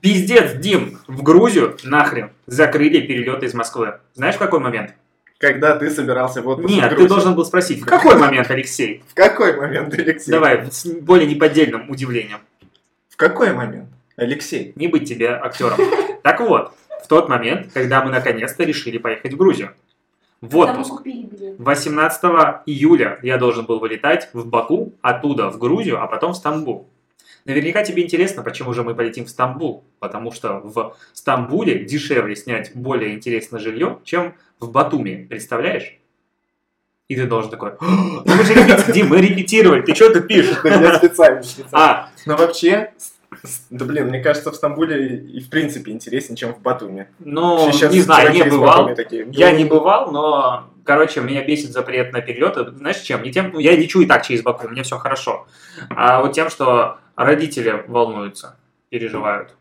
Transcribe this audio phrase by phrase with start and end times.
[0.00, 3.98] Пиздец, Дим, в Грузию нахрен закрыли перелеты из Москвы.
[4.14, 4.94] Знаешь, в какой момент?
[5.38, 9.02] Когда ты собирался в отпуск в Нет, ты должен был спросить, в какой момент, Алексей?
[9.08, 10.30] В какой момент, Алексей?
[10.30, 12.38] Давай, с более неподдельным удивлением.
[13.08, 13.88] В какой момент?
[14.16, 14.72] Алексей.
[14.76, 15.78] Не быть тебе актером.
[16.22, 19.72] Так вот, в тот момент, когда мы наконец-то решили поехать в Грузию.
[20.40, 20.90] В отпуск.
[20.90, 21.56] купили билет.
[21.58, 22.22] 18
[22.66, 26.88] июля я должен был вылетать в Баку, оттуда в Грузию, а потом в Стамбул.
[27.44, 29.84] Наверняка тебе интересно, почему же мы полетим в Стамбул.
[29.98, 35.26] Потому что в Стамбуле дешевле снять более интересное жилье, чем в Батуми.
[35.28, 35.96] Представляешь?
[37.08, 37.84] И ты должен такой, «А,
[38.24, 40.14] ну мы же репетировали, Дим, мы репетировали, ты что?
[40.14, 40.20] Да
[40.80, 41.68] я специально, специально.
[41.72, 42.92] А, Но вообще,
[43.68, 47.08] да блин, мне кажется, в Стамбуле и в принципе интереснее, чем в Батуми.
[47.18, 48.94] ну, не знаю, не бывал.
[48.94, 52.64] Такие, Я «Ну, не бывал, но, короче, меня бесит запрет на перелеты.
[52.70, 53.22] Знаешь, чем?
[53.22, 55.46] Не тем, ну, я лечу и так через Баку, меня все хорошо.
[55.90, 58.56] А вот тем, что родители волнуются,
[58.88, 59.54] переживают.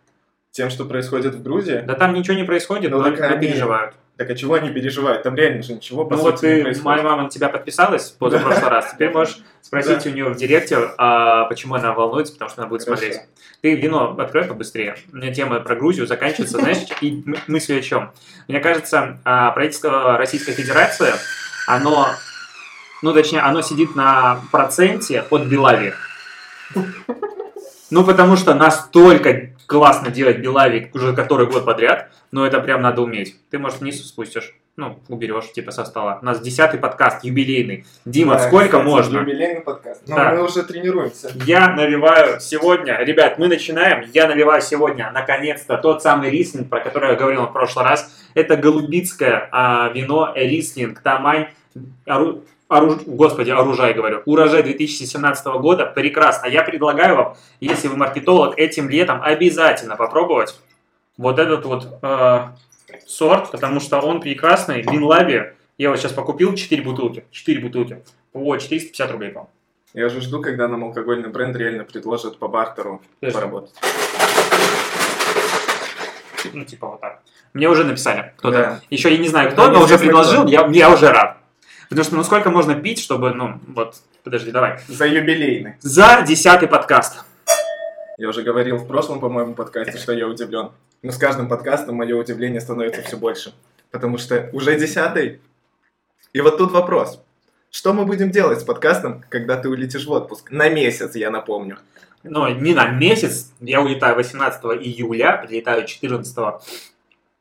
[0.51, 1.83] Тем, что происходит в Грузии?
[1.85, 3.93] Да там ничего не происходит, Ну, но так но они- переживают.
[4.20, 5.23] Так а чего они переживают?
[5.23, 6.84] Там реально же ничего, по Ну сути, вот не происходит.
[6.84, 11.45] моя мама на тебя подписалась позапрошлый раз, теперь можешь спросить у нее в директе, а,
[11.45, 13.01] почему она волнуется, потому что она будет Хорошо.
[13.01, 13.21] смотреть.
[13.61, 14.98] Ты вино открой побыстрее.
[15.13, 18.11] У меня тема про Грузию заканчивается, знаешь, и м- мысль о чем?
[18.49, 21.13] Мне кажется, а, правительство Российской Федерации,
[21.65, 22.09] оно,
[23.01, 25.93] ну точнее, оно сидит на проценте от Белави.
[27.89, 33.03] Ну, потому что настолько классно делать Белави уже который год подряд, но это прям надо
[33.03, 33.35] уметь.
[33.51, 36.17] Ты, может, вниз спустишь, ну, уберешь, типа, со стола.
[36.21, 37.85] У нас десятый подкаст, юбилейный.
[38.03, 39.20] Дима, Да, сколько кстати, можно?
[39.20, 40.01] Юбилейный подкаст.
[40.07, 40.31] Ну, Да.
[40.31, 41.31] мы уже тренируемся.
[41.45, 44.09] Я наливаю сегодня, ребят, мы начинаем.
[44.11, 48.11] Я наливаю сегодня, наконец-то, тот самый рислинг, про который я говорил в прошлый раз.
[48.33, 51.48] Это голубицкое а, вино рислинг Тамань.
[52.70, 54.21] Ору- оруж- Господи, оружай, говорю.
[54.25, 55.85] Урожай 2017 года.
[55.87, 56.48] Прекрасно.
[56.48, 60.55] Я предлагаю вам, если вы маркетолог, этим летом обязательно попробовать
[61.17, 62.39] вот этот вот э,
[63.07, 64.81] сорт, потому что он прекрасный.
[64.84, 65.53] Винлаби.
[65.78, 67.25] Я вот сейчас покупил 4 бутылки.
[67.31, 68.03] 4 бутылки.
[68.33, 69.49] По 450 рублей, по
[69.94, 73.35] Я уже жду, когда нам алкогольный бренд реально предложит по бартеру Подожди.
[73.39, 73.73] поработать.
[76.53, 77.21] Ну, типа вот так.
[77.53, 78.33] Мне уже написали.
[78.38, 78.57] Кто-то.
[78.57, 78.79] Да.
[78.89, 80.49] Еще я не знаю, кто, но уже предложил, кто.
[80.51, 81.38] я, я уже рад.
[81.89, 84.79] Потому что ну сколько можно пить, чтобы, ну, вот, подожди, давай.
[84.88, 85.73] За юбилейный.
[85.79, 87.25] За десятый подкаст.
[88.19, 90.69] Я уже говорил в прошлом, по-моему, подкасте, что я удивлен.
[91.01, 93.55] Но с каждым подкастом мое удивление становится все больше.
[93.89, 95.41] Потому что уже десятый.
[96.31, 97.23] И вот тут вопрос.
[97.72, 100.51] Что мы будем делать с подкастом, когда ты улетишь в отпуск?
[100.51, 101.79] На месяц, я напомню.
[102.21, 103.51] Ну, не на месяц.
[103.61, 106.38] Я улетаю 18 июля, прилетаю 14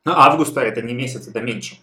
[0.05, 0.61] августа.
[0.61, 1.77] Это не месяц, это меньше.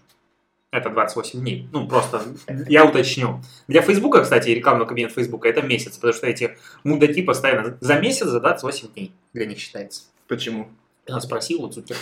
[0.76, 1.68] Это 28 дней.
[1.72, 2.22] Ну, просто
[2.68, 3.40] я уточню.
[3.66, 8.26] Для Фейсбука, кстати, рекламного кабинета Фейсбука это месяц, потому что эти мудаки постоянно за месяц,
[8.26, 10.02] за 28 дней для них считается.
[10.28, 10.68] Почему?
[11.08, 11.96] Я спросил вот супер.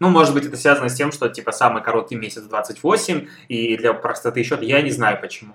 [0.00, 3.92] Ну, может быть, это связано с тем, что, типа, самый короткий месяц 28, и для
[3.92, 5.54] простоты счета я не знаю почему.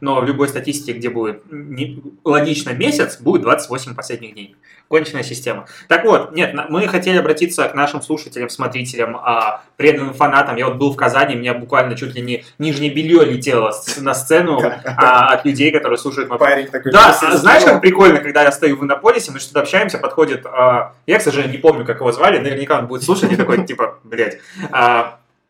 [0.00, 4.56] Но в любой статистике, где будет не- логично месяц, будет 28 последних дней.
[4.88, 5.66] Конченная система.
[5.86, 10.56] Так вот, нет, мы хотели обратиться к нашим слушателям, смотрителям, а, преданным фанатам.
[10.56, 14.14] Я вот был в Казани, у меня буквально чуть ли не нижнее белье летело на
[14.14, 16.90] сцену а, от людей, которые слушают мой Парень такой...
[16.90, 17.74] да, «Красивый а знаешь, снова».
[17.74, 21.52] как прикольно, когда я стою в Иннополисе, мы что-то общаемся, подходит, а, я, к сожалению,
[21.52, 24.38] не помню, как его звали, наверняка он будет слушать, и такой, типа, блядь,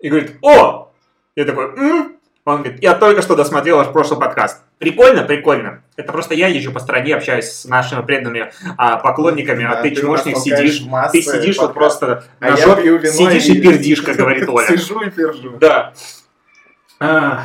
[0.01, 0.91] и говорит, о!
[1.37, 2.18] Я такой, «М?»
[2.49, 4.63] Он говорит, я только что досмотрел ваш прошлый подкаст.
[4.79, 5.83] Прикольно, прикольно.
[5.97, 9.89] Это просто я езжу по стране, общаюсь с нашими преданными а, поклонниками, а Да, ты,
[9.89, 10.83] у нас чмошник, сидишь,
[11.13, 14.67] ты сидишь вот просто А на вино сидишь и пердишь, как говорит Оля.
[14.67, 15.59] Сижу и пержу.
[15.61, 15.93] Да.
[17.01, 17.43] А,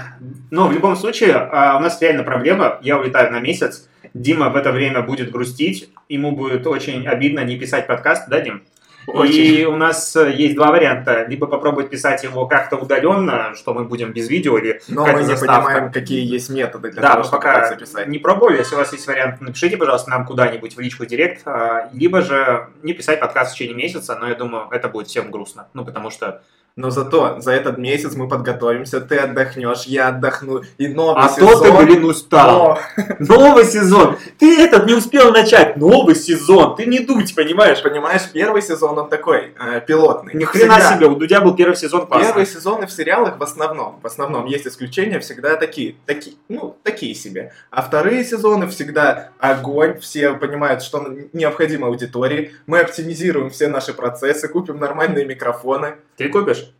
[0.51, 2.79] Но в любом случае, а, у нас реально проблема.
[2.81, 3.89] Я улетаю на месяц.
[4.13, 5.89] Дима в это время будет грустить.
[6.07, 8.63] Ему будет очень обидно не писать подкаст, да, Дим?
[9.07, 9.63] И Очень.
[9.65, 11.25] у нас э, есть два варианта.
[11.25, 15.25] Либо попробовать писать его как-то удаленно, что мы будем без видео, или Но мы не
[15.25, 15.61] заставка.
[15.65, 18.07] понимаем, какие есть методы для Да, того, чтобы пока так записать.
[18.07, 18.57] не пробовали.
[18.57, 21.41] Если у вас есть вариант, напишите, пожалуйста, нам куда-нибудь в личку директ.
[21.45, 25.31] а, Либо же не писать подкаст в течение месяца, но я думаю, это будет всем
[25.31, 25.67] грустно.
[25.73, 26.41] Ну, потому что
[26.75, 31.49] Но зато за этот месяц мы подготовимся, ты отдохнешь, я отдохну, и новый А сезон...
[31.49, 32.71] то ты, блин, устал.
[32.71, 32.79] О,
[33.19, 34.17] Новый сезон.
[34.39, 35.77] Ты этот не успел начать.
[35.77, 36.75] Новый сезон.
[36.75, 37.83] Ты не дуть, понимаешь?
[37.83, 40.33] Понимаешь, первый сезон он такой, э, пилотный.
[40.33, 40.95] Ни хрена Всегда.
[40.95, 42.25] себе, у Дудя был первый сезон классный.
[42.29, 47.13] Первые сезоны в сериалах в основном, в основном есть исключения, всегда такие, такие, ну, такие
[47.13, 47.53] себе.
[47.69, 54.47] А вторые сезоны всегда огонь, все понимают, что необходимо аудитории, мы оптимизируем все наши процессы,
[54.47, 55.97] купим нормальные микрофоны.
[56.17, 56.73] Ты купишь?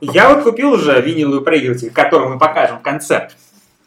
[0.00, 3.30] Я вот купил уже виниловый проигрыватель, который мы покажем в конце.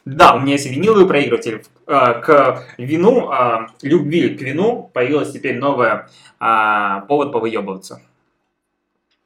[0.05, 1.63] Да, у меня есть виниловый проигрыватель.
[1.87, 6.09] Э, К вину, э, любви к вину появилась теперь новая
[6.39, 8.01] а, повод повыебываться.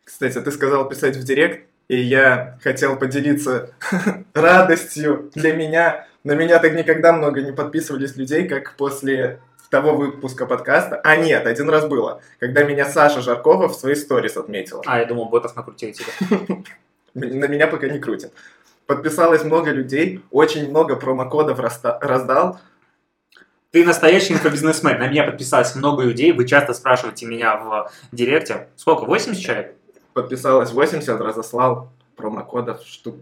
[0.04, 3.72] Кстати, ты сказал писать в директ, и я хотел поделиться
[4.34, 6.08] радостью для меня.
[6.24, 9.40] На меня так никогда много не подписывались людей, как после
[9.70, 11.00] того выпуска подкаста.
[11.04, 14.82] А нет, один раз было, когда меня Саша Жаркова в своей сторис отметила.
[14.86, 16.64] А, я думал, ботов накрутили тебя.
[17.14, 18.32] На меня пока не крутит.
[18.86, 22.60] Подписалось много людей, очень много промокодов раздал.
[23.72, 24.98] Ты настоящий инфобизнесмен.
[24.98, 26.32] На меня подписалось много людей.
[26.32, 28.70] Вы часто спрашиваете меня в директе.
[28.76, 29.06] Сколько?
[29.06, 29.76] 80 человек?
[30.14, 33.18] Подписалось 80, разослал промокодов штук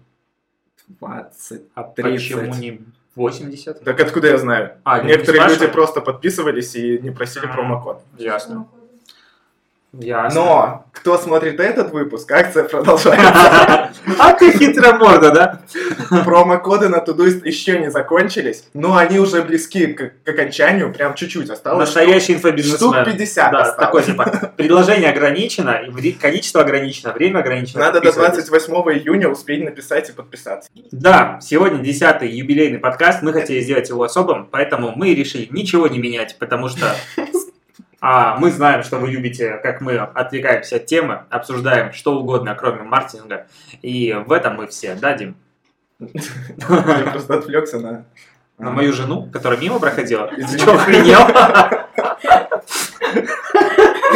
[0.87, 1.63] 20.
[1.75, 2.13] А 30.
[2.13, 2.81] почему не
[3.17, 3.83] 80?
[3.83, 4.71] Так откуда я знаю?
[4.83, 7.53] А, не Некоторые люди просто подписывались и не просили А.
[7.53, 8.01] промокод.
[8.17, 8.67] Ясно.
[9.93, 10.39] Ясно.
[10.39, 13.91] Но кто смотрит этот выпуск, акция продолжается.
[14.19, 16.21] А ты хитрая морда, да?
[16.23, 21.49] Промокоды на Тудуист еще не закончились, но они уже близки к, к окончанию, прям чуть-чуть
[21.49, 21.87] осталось.
[21.87, 23.05] Настоящий Штук инфобизнесмен.
[23.05, 23.75] 50 Да, осталось.
[23.77, 24.51] такой типа.
[24.55, 25.81] Предложение ограничено,
[26.21, 27.81] количество ограничено, время ограничено.
[27.81, 28.47] Надо до Подписывайтесь.
[28.47, 28.73] 28
[29.03, 30.69] июня успеть написать и подписаться.
[30.91, 33.21] Да, сегодня десятый юбилейный подкаст.
[33.23, 36.95] Мы хотели сделать его особым, поэтому мы решили ничего не менять, потому что
[37.99, 42.83] а, мы знаем, что вы любите, как мы отвлекаемся от темы, обсуждаем что угодно, кроме
[42.83, 43.47] маркетинга.
[43.81, 45.35] И в этом мы все, да, Дим?
[45.99, 48.05] Я просто отвлекся на...
[48.59, 50.31] На мою жену, которая мимо проходила.
[50.35, 51.19] Ты что, охренел?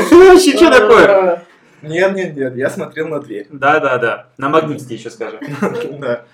[0.09, 1.43] Вообще что такое?
[1.83, 3.47] Нет, нет, нет, я смотрел на дверь.
[3.51, 4.27] Да, да, да.
[4.37, 5.37] На магните еще скажу.
[5.99, 6.25] Да.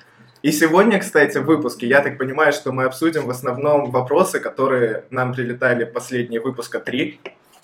[0.48, 5.04] И сегодня, кстати, в выпуске, я так понимаю, что мы обсудим в основном вопросы, которые
[5.10, 7.20] нам прилетали последние выпуска 3, и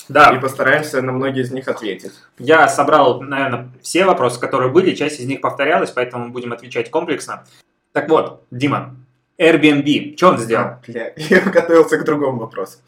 [0.09, 2.11] Да, постараемся на многие из них ответить.
[2.39, 7.45] я собрал, наверное, все вопросы, которые были, часть из них повторялась, поэтому будем отвечать комплексно.
[7.93, 8.93] Так вот, Дима,
[9.37, 10.65] Airbnb, что он сделал?
[10.65, 12.79] А, бля, я готовился к другому вопросу.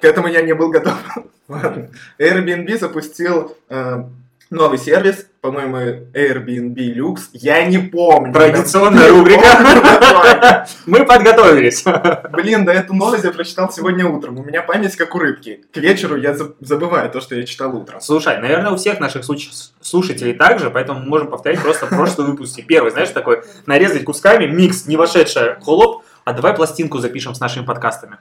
[0.00, 0.94] К этому я не был готов.
[1.48, 1.90] Ладно.
[2.20, 4.04] Airbnb запустил э,
[4.50, 5.76] новый сервис, по-моему,
[6.14, 7.18] Airbnb Lux.
[7.32, 8.32] Я не помню.
[8.32, 10.66] Традиционная рубрика.
[10.86, 11.84] Мы подготовились.
[12.32, 14.38] Блин, да эту новость я прочитал сегодня утром.
[14.38, 15.64] У меня память как у рыбки.
[15.72, 18.00] К вечеру я за- забываю то, что я читал утром.
[18.00, 22.30] Слушай, наверное, у всех наших слуш- слушателей так же, поэтому мы можем повторять просто прошлые
[22.30, 22.60] выпуски.
[22.62, 27.64] Первый, знаешь, такой, нарезать кусками, микс, не вошедшая холоп, а давай пластинку запишем с нашими
[27.64, 28.18] подкастами.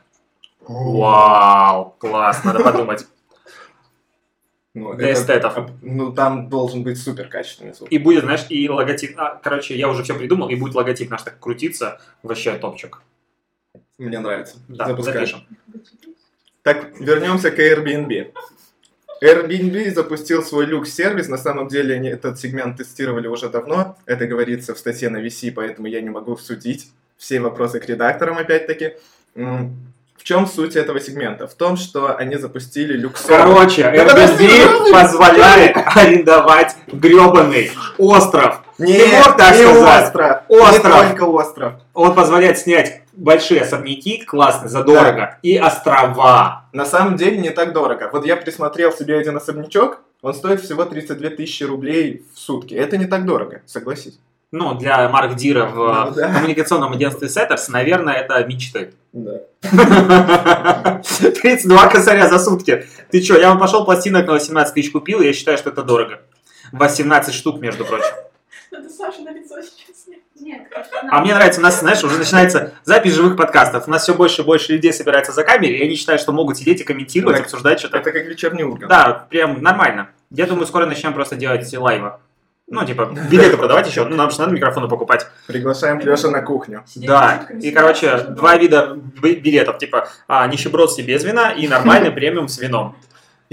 [0.67, 3.05] Вау, класс, надо подумать.
[4.75, 5.69] Ну, Для это- эстетов.
[5.81, 7.91] Ну, там должен быть супер качественный звук.
[7.91, 9.13] И будет, знаешь, и логотип.
[9.19, 12.01] а, короче, я уже все придумал, и будет логотип наш так крутиться.
[12.23, 13.01] Вообще топчик.
[13.99, 14.55] Мне нравится.
[14.67, 15.13] Да, Запускай.
[15.13, 15.45] запишем.
[16.63, 18.33] Так, вернемся к Airbnb.
[19.21, 21.27] Airbnb запустил свой люкс-сервис.
[21.29, 23.97] На самом деле они этот сегмент тестировали уже давно.
[24.05, 26.89] Это говорится в статье на VC, поэтому я не могу судить.
[27.17, 28.93] Все вопросы к редакторам, опять-таки.
[30.23, 31.47] В чем суть этого сегмента?
[31.47, 33.39] В том, что они запустили люксовый...
[33.39, 38.61] Короче, Да подожди, Airbnb ну, позволяет арендовать гребаный остров.
[38.77, 40.05] Не, Ты мог так не сказать?
[40.05, 40.37] остров.
[40.47, 40.83] Остров.
[40.85, 41.73] Не только остров.
[41.93, 46.67] Он позволяет снять большие особняки, классно, задорого, и острова.
[46.71, 48.09] На самом деле не так дорого.
[48.13, 52.73] Вот я присмотрел себе один особнячок, он стоит всего 32 тысячи рублей в сутки.
[52.73, 54.17] Это не так дорого, согласись.
[54.53, 56.31] Ну, для Марк Дира в Ну, да.
[56.31, 58.93] коммуникационном агентстве Setters, наверное, это мечты.
[59.11, 59.39] Да.
[61.01, 62.85] 32 косаря за сутки.
[63.09, 65.81] Ты чё, я вам пошел пластинок на 18 тысяч купил, и я считаю, что это
[65.81, 66.21] дорого.
[66.71, 68.13] 18 штук, между прочим.
[68.69, 70.05] Надо Саша на лицо сейчас.
[70.39, 70.61] Нет,
[71.09, 73.87] А мне нравится, у нас, знаешь, уже начинается запись живых подкастов.
[73.87, 76.57] У нас все больше и больше людей собирается за камерой, и они считают, что могут
[76.57, 77.97] сидеть и комментировать, Так, обсуждать что-то.
[77.97, 78.89] Это как вечерний ургант.
[78.89, 80.09] Да, прям нормально.
[80.29, 82.13] Я думаю, скоро начнем просто делать лайвы.
[82.67, 84.05] Ну, типа, билеты продавать еще.
[84.05, 85.27] Ну, нам же надо микрофоны покупать.
[85.47, 86.83] Приглашаем Леша на кухню.
[86.95, 89.77] Да, и, короче, два вида билетов.
[89.77, 92.95] Типа, а, нищебродский без вина и нормальный премиум с вином.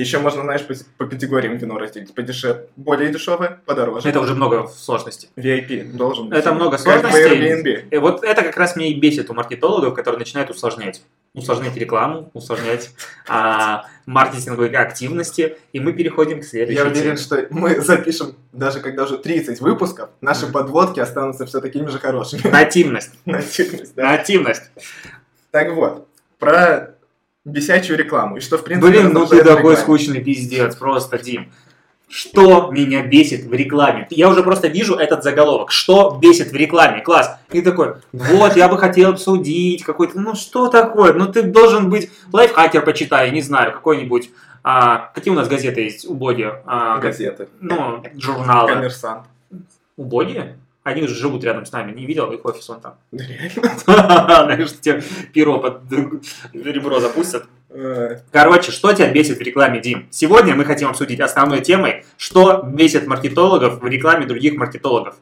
[0.01, 2.15] Еще можно, знаешь, по, по категориям вино разделить.
[2.15, 4.09] Подешевле, более дешевое, подороже.
[4.09, 5.29] Это уже много сложностей.
[5.37, 6.39] VIP должен быть.
[6.39, 7.63] Это много Как сложностей.
[7.63, 7.89] Airbnb.
[7.91, 11.03] И вот это как раз меня и бесит у маркетологов, которые начинают усложнять.
[11.35, 12.91] Усложнять рекламу, усложнять
[13.29, 15.59] а, маркетинговые активности.
[15.75, 20.09] И мы переходим к следующей Я уверен, что мы запишем, даже когда уже 30 выпусков,
[20.23, 22.49] наши подводки останутся все такими же хорошими.
[22.49, 23.13] Нативность.
[23.27, 24.13] Нативность, да.
[24.13, 24.63] Нативность.
[25.51, 26.95] Так вот, про
[27.45, 28.37] бесячую рекламу.
[28.37, 31.51] И что, в принципе, Блин, ну ты такой скучный пиздец, просто, Дим.
[32.09, 34.09] Что меня бесит в рекламе?
[34.11, 35.71] Я уже просто вижу этот заголовок.
[35.71, 37.03] Что бесит в рекламе?
[37.03, 37.39] Класс.
[37.53, 41.13] И такой, вот, я бы хотел обсудить какой-то, ну что такое?
[41.13, 44.31] Ну ты должен быть, лайфхакер почитай, не знаю, какой-нибудь.
[44.65, 46.63] а, какие у нас газеты есть убогие?
[46.67, 47.49] А, га- Газеты.
[47.61, 48.73] ну, журналы.
[48.73, 49.27] Коммерсант.
[49.97, 50.59] Убогие?
[50.83, 51.93] Они уже живут рядом с нами.
[51.93, 52.95] Не видел их офис вон там.
[53.13, 53.77] Да реально?
[54.45, 55.83] Знаешь, тебе перо под
[56.53, 57.45] ребро запустят.
[58.33, 60.09] Короче, что тебя бесит в рекламе, Дим?
[60.11, 65.17] Сегодня мы хотим обсудить основной темой, что бесит маркетологов в рекламе других маркетологов.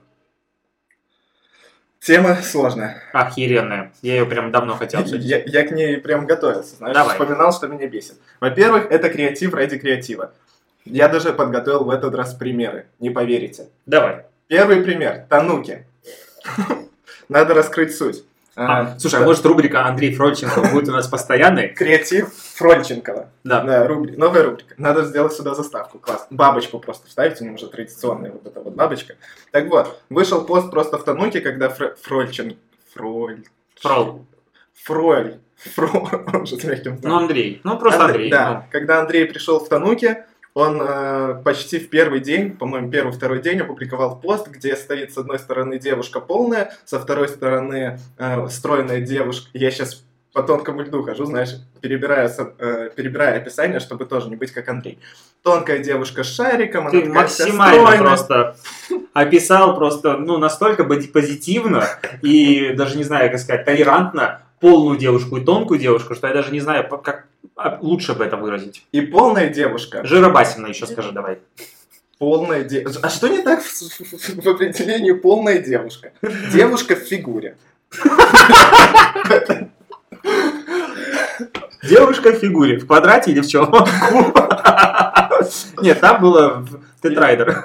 [2.01, 3.03] Тема сложная.
[3.13, 3.93] Охеренная.
[4.01, 5.27] Я ее прям давно хотел обсудить.
[5.29, 7.13] Я, я к ней прям готовился, знаешь, Давай.
[7.19, 8.15] вспоминал, что меня бесит.
[8.41, 10.33] Во-первых, это креатив ради креатива.
[10.85, 13.69] Я даже подготовил в этот раз примеры, не поверите.
[13.85, 14.25] Давай.
[14.49, 15.25] Первый пример.
[15.29, 15.87] Тануки.
[17.29, 18.25] Надо раскрыть суть.
[18.57, 19.27] А, А, слушай, а да.
[19.27, 21.69] может рубрика Андрей Фрольченко будет у нас постоянной?
[21.69, 23.29] Креатив Фронченкова.
[23.45, 23.61] Да.
[23.63, 24.75] Да, рубри- новая рубрика.
[24.79, 25.99] Надо сделать сюда заставку.
[26.01, 26.27] Класс.
[26.31, 29.15] Бабочку просто вставить, у него уже традиционная вот эта вот бабочка.
[29.53, 31.95] Так вот, вышел пост просто в Тануке, когда Фр...
[32.03, 32.57] Фрольчен...
[32.95, 33.45] Фроль...
[33.81, 34.27] Фрол.
[34.83, 35.37] Фроль...
[35.75, 36.25] Фроль...
[36.35, 37.61] Он же с мягким Ну, Андрей.
[37.63, 38.29] Ну, просто Андрей.
[38.31, 40.27] Да, когда Андрей пришел в Тануке,
[40.59, 45.39] он э, почти в первый день, по-моему, первый-второй день опубликовал пост, где стоит с одной
[45.39, 49.49] стороны девушка полная, со второй стороны э, стройная девушка.
[49.53, 51.51] Я сейчас по тонкому льду хожу, знаешь,
[51.81, 54.99] перебирая, э, перебирая описание, чтобы тоже не быть как Андрей.
[55.45, 57.99] Тонкая девушка с шариком, Ты она такая максимально стройная.
[58.01, 58.57] просто
[59.15, 61.85] описал просто, ну, настолько позитивно
[62.21, 66.53] и даже не знаю, как сказать, толерантно полную девушку и тонкую девушку, что я даже
[66.53, 68.85] не знаю, как а, лучше бы это выразить.
[68.93, 70.05] И полная девушка.
[70.05, 71.39] Жиробасина еще скажи давай.
[72.19, 73.01] Полная девушка.
[73.07, 76.13] А что не так в, определении полная девушка?
[76.53, 77.57] Девушка в фигуре.
[81.83, 83.73] Девушка в фигуре, в квадрате или в чем?
[85.81, 86.67] Нет, там было
[87.01, 87.65] тетрайдер.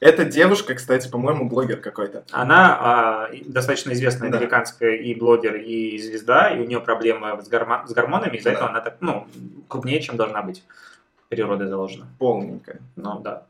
[0.00, 2.24] Эта девушка, кстати, по-моему, блогер какой-то.
[2.32, 4.38] Она а, достаточно известная Да.
[4.38, 8.56] американская и блогер, и звезда, и у нее проблемы с, гормо- с гормонами, из-за Да.
[8.56, 9.26] этого она так, ну,
[9.68, 10.64] крупнее, чем должна быть.
[11.28, 12.06] Природой заложена.
[12.18, 12.78] Полненькая.
[12.96, 13.42] Ну, да.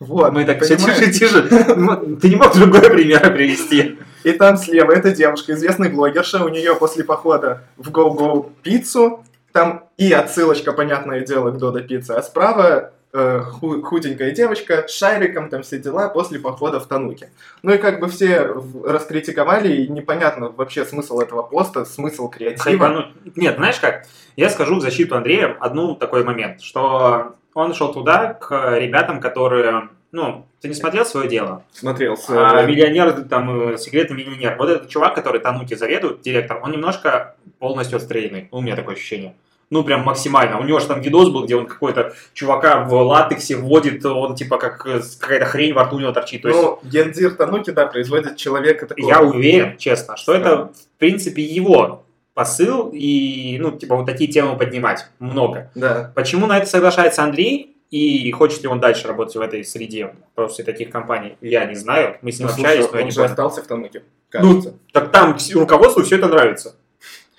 [0.00, 1.46] Вот, Мы так все тише, тише.
[1.76, 3.98] Ну, Ты не мог другой пример привести.
[4.24, 9.22] И там слева эта девушка, известный блогерша, у нее после похода в Go Go пиццу,
[9.52, 14.92] там и отсылочка, понятное дело, к Додо пицце, а справа э, ху- худенькая девочка с
[14.92, 17.30] шариком, там все дела, после похода в Тануке.
[17.62, 22.62] Ну и как бы все раскритиковали, и непонятно вообще смысл этого поста, смысл креатива.
[22.64, 23.06] Хайпануть.
[23.36, 24.06] Нет, знаешь как?
[24.36, 29.88] Я скажу в защиту Андрея одну такой момент, что он шел туда к ребятам, которые,
[30.12, 31.64] ну, ты не смотрел свое дело?
[31.72, 32.16] Смотрел.
[32.28, 34.56] А, миллионер, там, э, секретный миллионер.
[34.58, 38.48] Вот этот чувак, который Тануки заведует, директор, он немножко полностью отстрелянный.
[38.50, 39.34] У меня такое ощущение.
[39.70, 40.58] Ну, прям максимально.
[40.58, 44.58] У него же там видос был, где он какой-то чувака в латексе вводит, он типа
[44.58, 46.42] как э, какая-то хрень во рту у него торчит.
[46.42, 49.06] То есть Ну, Гендир Тануки, да, производит человека такого.
[49.08, 50.72] я уверен, честно, что это, Странно.
[50.72, 55.06] в принципе, его посыл и, ну, типа, вот такие темы поднимать.
[55.20, 55.70] Много.
[55.76, 56.10] Да.
[56.16, 57.76] Почему на это соглашается Андрей?
[57.90, 62.18] И хочет ли он дальше работать в этой среде после таких компаний, я не знаю.
[62.22, 63.30] Мы с ним Ну, общались, слушай, но я он не же понял.
[63.30, 64.74] остался в Тануке, Ну, кажется.
[64.92, 66.76] Так там руководству все это нравится.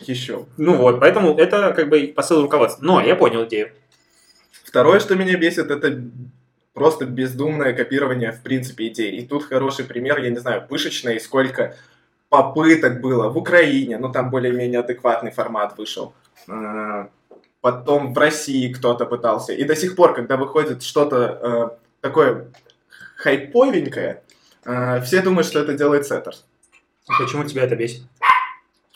[0.08, 0.46] Еще.
[0.58, 2.84] Ну вот, поэтому это как бы посыл руководства.
[2.84, 3.72] Но я понял идею.
[4.64, 6.02] Второе, что меня бесит, это
[6.74, 9.18] просто бездумное копирование, в принципе, идей.
[9.18, 11.76] И тут хороший пример, я не знаю, пышечный, сколько
[12.30, 16.14] попыток было в Украине, ну там более-менее адекватный формат вышел.
[16.48, 17.10] А,
[17.62, 19.54] Потом в России кто-то пытался.
[19.54, 21.18] И до сих пор, когда выходит что-то
[21.72, 22.48] э, такое
[23.18, 24.24] хайповенькое,
[24.66, 26.44] э, все думают, что это делает Сеттерс.
[27.20, 28.02] Почему тебя это бесит?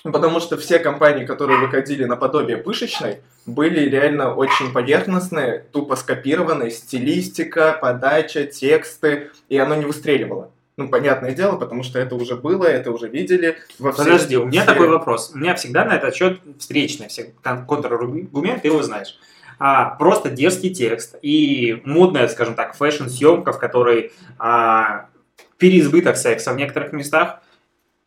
[0.05, 6.69] Ну, Потому что все компании, которые выходили наподобие пышечной, были реально очень поверхностные, тупо скопированные,
[6.69, 10.51] стилистика, подача, тексты, и оно не выстреливало.
[10.77, 14.45] Ну, понятное дело, потому что это уже было, это уже видели во всех Подожди, у
[14.45, 15.31] меня такой вопрос.
[15.33, 19.17] У меня всегда на этот счет встречный все, кон- контраргумент, ты его знаешь.
[19.57, 25.07] А, просто дерзкий текст и модная, скажем так, фэшн-съемка, в которой а,
[25.57, 27.41] переизбыток секса в некоторых местах,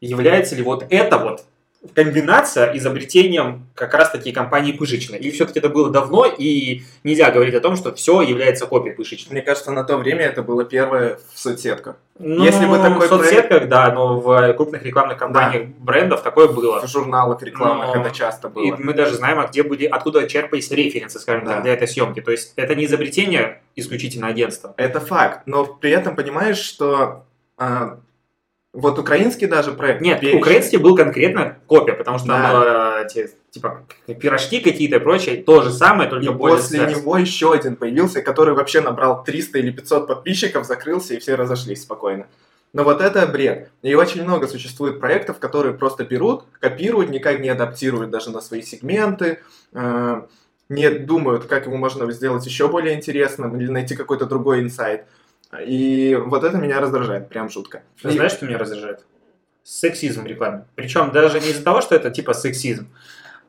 [0.01, 1.45] является ли вот это вот
[1.95, 5.19] комбинация изобретением как раз таки компании пышечной?
[5.19, 9.33] Или все-таки это было давно, и нельзя говорить о том, что все является копией пышечной?
[9.35, 11.97] Мне кажется, на то время это было первое в соцсетках.
[12.19, 16.81] Ну, Если бы такой в соцсетках, да, но в крупных рекламных кампаниях брендов такое было.
[16.85, 18.77] В журналах рекламных Но- это часто И было.
[18.79, 21.55] мы даже знаем, а где были, откуда черпались референсы, скажем Да.
[21.55, 22.21] так, для этой съемки.
[22.21, 24.75] То есть это не изобретение исключительно агентства.
[24.77, 27.25] Это факт, но при этом понимаешь, что
[27.57, 27.99] а,
[28.75, 30.01] вот украинский даже проект...
[30.03, 32.53] Нет, «Перечень», украинский был конкретно копия, потому что там Да.
[32.53, 33.85] было эти, типа,
[34.21, 36.97] пирожки какие-то и прочее, то же самое, только И более после секс.
[36.97, 41.83] него еще один появился, который вообще набрал 300 или 500 подписчиков, закрылся, и все разошлись
[41.83, 42.27] спокойно.
[42.75, 43.71] Но вот это бред.
[43.81, 48.61] И очень много существует проектов, которые просто берут, копируют, никак не адаптируют даже на свои
[48.61, 49.39] сегменты,
[49.73, 50.23] э,
[50.69, 55.07] не думают, как его можно сделать еще более интересным или найти какой-то другой инсайт.
[55.67, 57.83] И вот это меня раздражает, прям жутко.
[58.03, 59.05] Ты знаешь, что меня раздражает?
[59.63, 60.67] Сексизм в рекламе.
[60.75, 62.89] Причем даже не из-за того, что это типа сексизм.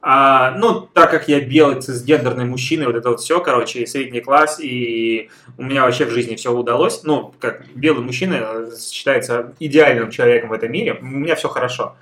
[0.02, 4.22] А, ну, так как я белый цисгендерный мужчина, вот это вот все, короче, и средний
[4.22, 7.04] класс, и у меня вообще в жизни все удалось.
[7.04, 11.98] Ну, как белый мужчина считается идеальным человеком в этом мире, у меня все хорошо.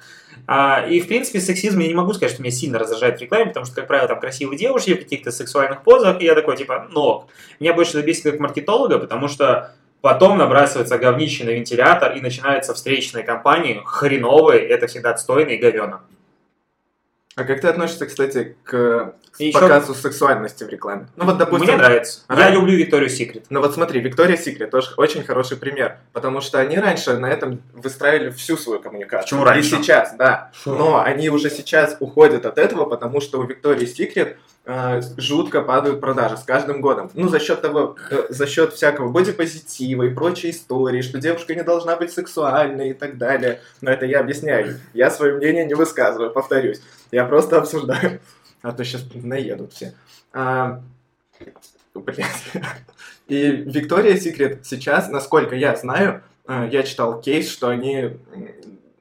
[0.45, 3.47] А, и, в принципе, сексизм я не могу сказать, что меня сильно раздражает в рекламе,
[3.47, 6.87] потому что, как правило, там красивые девушки в каких-то сексуальных позах, и я такой, типа,
[6.91, 7.25] ну.
[7.59, 12.73] Меня больше это бесит как маркетолога, потому что потом набрасывается говнище на вентилятор, и начинаются
[12.73, 16.01] встречные кампании, хреновые, это всегда отстойно и говено.
[17.37, 21.07] А как ты относишься, кстати, к И показу сексуальности в рекламе?
[21.15, 21.67] Ну вот, допустим...
[21.67, 22.21] Мне нравится.
[22.29, 23.45] Я Ранее- люблю Викторию Секрет.
[23.51, 27.61] Ну вот смотри, Виктория Секрет тоже очень хороший пример, потому что они раньше на этом
[27.73, 29.21] выстраивали всю свою коммуникацию.
[29.21, 29.75] Почему раньше?
[29.75, 30.49] И сейчас, да.
[30.65, 34.56] Но они уже сейчас уходят от этого, потому что у Виктории Секрет э,
[35.17, 37.09] жутко падают продажи с каждым годом.
[37.13, 41.63] Ну, за счет того, э, за счет всякого бодипозитива и прочей истории, что девушка не
[41.63, 43.61] должна быть сексуальной и так далее.
[43.79, 44.79] Но это я объясняю.
[44.93, 46.81] Я свое мнение не высказываю, повторюсь.
[47.11, 48.19] Я просто обсуждаю.
[48.61, 49.93] А то сейчас наедут все.
[50.33, 50.81] А.
[53.27, 58.17] И Виктория Секрет сейчас, насколько я знаю, э, я читал кейс, что они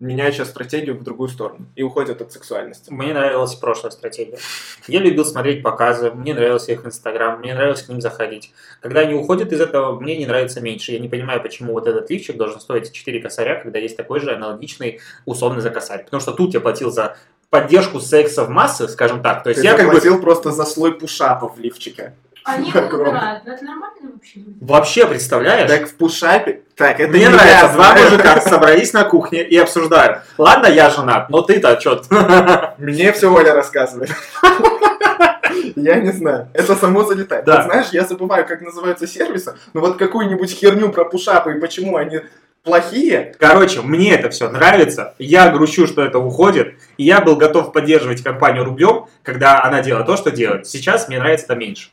[0.00, 2.92] м, меняют сейчас стратегию в другую сторону и уходят от сексуальности.
[2.92, 4.38] Мне нравилась прошлая стратегия.
[4.86, 8.52] Я любил смотреть показы, мне нравился их инстаграм, мне нравилось к ним заходить.
[8.80, 10.92] Когда они уходят из этого, мне не нравится меньше.
[10.92, 14.32] Я не понимаю, почему вот этот лифчик должен стоить 4 косаря, когда есть такой же
[14.32, 16.04] аналогичный условный за косарь.
[16.04, 17.16] Потому что тут я платил за
[17.50, 19.42] поддержку секса в массы, скажем так.
[19.42, 22.14] То есть Ты я как бы просто за слой пушапов в лифчике.
[22.46, 23.42] Они Как его убирают.
[23.44, 24.40] Это нормально вообще?
[24.60, 25.68] вообще представляешь?
[25.68, 26.62] Так в пушапе...
[26.76, 30.20] Так, это Мне не нравится, я два мужика собрались на кухне и обсуждают.
[30.38, 32.02] Ладно, я женат, но ты-то что?
[32.78, 34.10] Мне все Оля рассказывает.
[35.74, 36.48] Я не знаю.
[36.54, 37.44] Это само залетает.
[37.44, 37.56] Да.
[37.56, 41.96] Вот знаешь, я забываю, как называются сервисы, но вот какую-нибудь херню про пушапы и почему
[41.96, 42.20] они
[42.62, 45.14] плохие, Короче, мне это все нравится.
[45.18, 46.74] Я грущу, что это уходит.
[46.98, 50.66] И я был готов поддерживать компанию рублем, когда она делала то, что делает.
[50.66, 51.90] Сейчас мне нравится это меньше.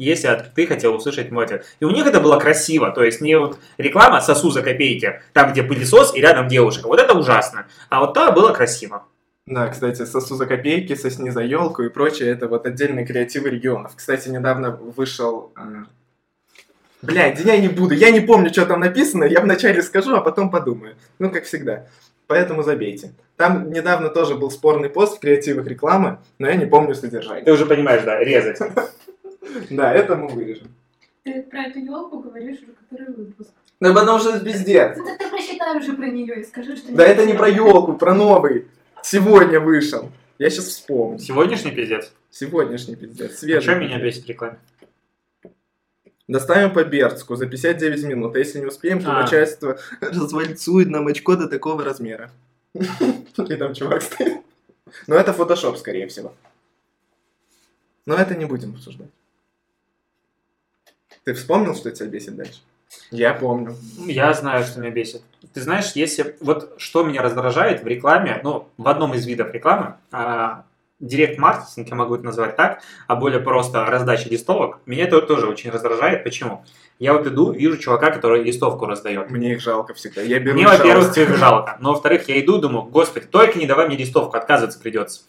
[0.00, 1.66] Если ты хотел услышать мой ответ.
[1.78, 2.90] И у них это было красиво.
[2.90, 6.86] То есть не вот реклама «сосу за копейки», там, где пылесос и рядом девушка.
[6.86, 7.66] Вот это ужасно.
[7.90, 9.04] А вот та было красиво.
[9.44, 13.92] Да, кстати, сосу за копейки, сосни за елку и прочее, это вот отдельные креативы регионов.
[13.94, 15.52] Кстати, недавно вышел...
[15.56, 15.84] э,
[17.02, 20.50] Блядь, я не буду, я не помню, что там написано, я вначале скажу, а потом
[20.50, 20.94] подумаю.
[21.18, 21.86] Ну, как всегда.
[22.26, 23.12] Поэтому забейте.
[23.36, 27.44] Там недавно тоже был спорный пост в креативах рекламы, но я не помню содержание.
[27.44, 28.58] Ты уже понимаешь, да, резать.
[29.70, 30.68] Да, это мы вырежем.
[31.22, 33.50] Ты про эту елку говоришь уже который выпуск.
[33.80, 34.96] Да потому что это пиздец.
[34.96, 36.92] Ну так ты прочитай уже про нее и скажи, что...
[36.92, 38.66] Да это не про елку, про новый.
[39.02, 40.10] Сегодня вышел.
[40.38, 41.18] Я сейчас вспомню.
[41.18, 42.12] Сегодняшний пиздец.
[42.30, 43.32] Сегодняшний пиздец.
[43.32, 43.62] А Свежий.
[43.62, 44.58] что меня бесит в рекламе?
[46.28, 48.36] Доставим по Бердску за 59 минут.
[48.36, 49.22] А если не успеем, то А.
[49.22, 52.30] начальство развальцует нам очко до такого размера.
[52.74, 54.42] И там чувак стоит.
[55.06, 56.32] Но это фотошоп, скорее всего.
[58.06, 59.10] Но это не будем обсуждать.
[61.24, 62.60] Ты вспомнил, что тебя бесит дальше?
[63.10, 63.76] Я помню.
[64.06, 65.22] Я знаю, что меня бесит.
[65.54, 69.94] Ты знаешь, если вот что меня раздражает в рекламе, ну, в одном из видов рекламы,
[70.10, 70.64] а,
[71.00, 75.70] директ-маркетинг, я могу это назвать так, а более просто раздача листовок, меня это тоже очень
[75.70, 76.24] раздражает.
[76.24, 76.64] Почему?
[76.98, 79.30] Я вот иду, вижу чувака, который листовку раздает.
[79.30, 80.20] Мне их жалко всегда.
[80.20, 83.86] Я беру Мне, во-первых, их жалко, но, во-вторых, я иду, думаю, господи, только не давай
[83.86, 85.22] мне листовку, отказываться придется.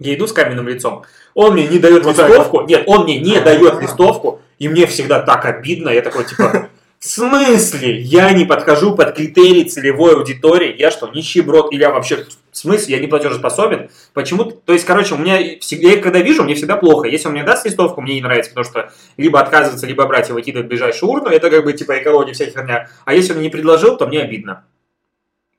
[0.00, 1.04] Я иду с каменным лицом.
[1.34, 2.62] Он мне не дает Вот так листовку.
[2.62, 4.40] Нет, он мне не дает листовку.
[4.58, 5.88] И мне всегда так обидно.
[5.90, 7.98] Я такой, типа, в смысле?
[8.00, 10.74] Я не подхожу под критерии целевой аудитории.
[10.78, 11.72] Я что, нищеброд?
[11.72, 12.26] Или я вообще...
[12.50, 12.94] В смысле?
[12.94, 13.90] Я не платежеспособен?
[14.12, 14.44] Почему?
[14.44, 15.58] То есть, короче, у меня...
[15.60, 17.08] всегда- Я когда вижу, мне всегда плохо.
[17.08, 20.32] Если он мне даст листовку, мне не нравится, потому что либо отказываться, либо брать и
[20.32, 21.28] выкидывать в ближайшую урну.
[21.30, 22.88] Это как бы типа экология, вся херня.
[23.04, 24.64] А если он не предложил, то мне обидно.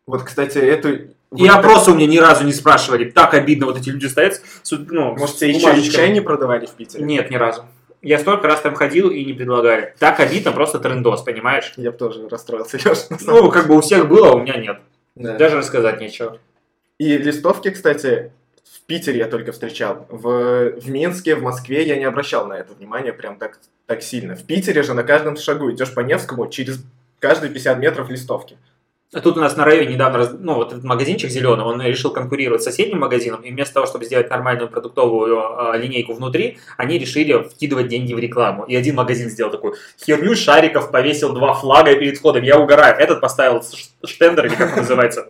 [0.08, 0.90] Вот, кстати, эту...
[1.36, 3.10] И опросы у меня ни разу не спрашивали.
[3.10, 4.40] Так обидно, вот эти люди стоят.
[4.64, 7.04] с- Ну, Может, тебе еще и чай не продавали в Питере?
[7.04, 7.66] Нет, ни разу.
[8.06, 9.96] Я столько раз там ходил и не предлагали.
[9.98, 11.74] Так обидно, просто трендос, понимаешь?
[11.76, 14.42] Я бы тоже расстроился, Леш, на самом Ну, как бы у всех было, а у
[14.42, 14.78] меня нет.
[15.16, 15.36] Да.
[15.38, 16.38] Даже рассказать нечего.
[17.00, 18.32] И листовки, кстати,
[18.64, 20.06] в Питере я только встречал.
[20.10, 24.36] В, в Минске, в Москве я не обращал на это внимание прям так, так сильно.
[24.36, 26.86] В Питере же на каждом шагу идешь по Невскому, через
[27.20, 28.56] каждые 50 метров листовки.
[29.16, 32.62] А Тут у нас на районе недавно, ну, вот этот магазинчик зеленый, он решил конкурировать
[32.62, 37.42] с соседним магазином, и вместо того, чтобы сделать нормальную продуктовую э, линейку внутри, они решили
[37.48, 38.66] вкидывать деньги в рекламу.
[38.66, 39.76] И один магазин сделал такую
[40.06, 42.44] херню шариков, повесил два флага перед входом.
[42.44, 42.98] Я угораю.
[42.98, 43.64] Этот поставил
[44.04, 45.30] штендер, или как он называется,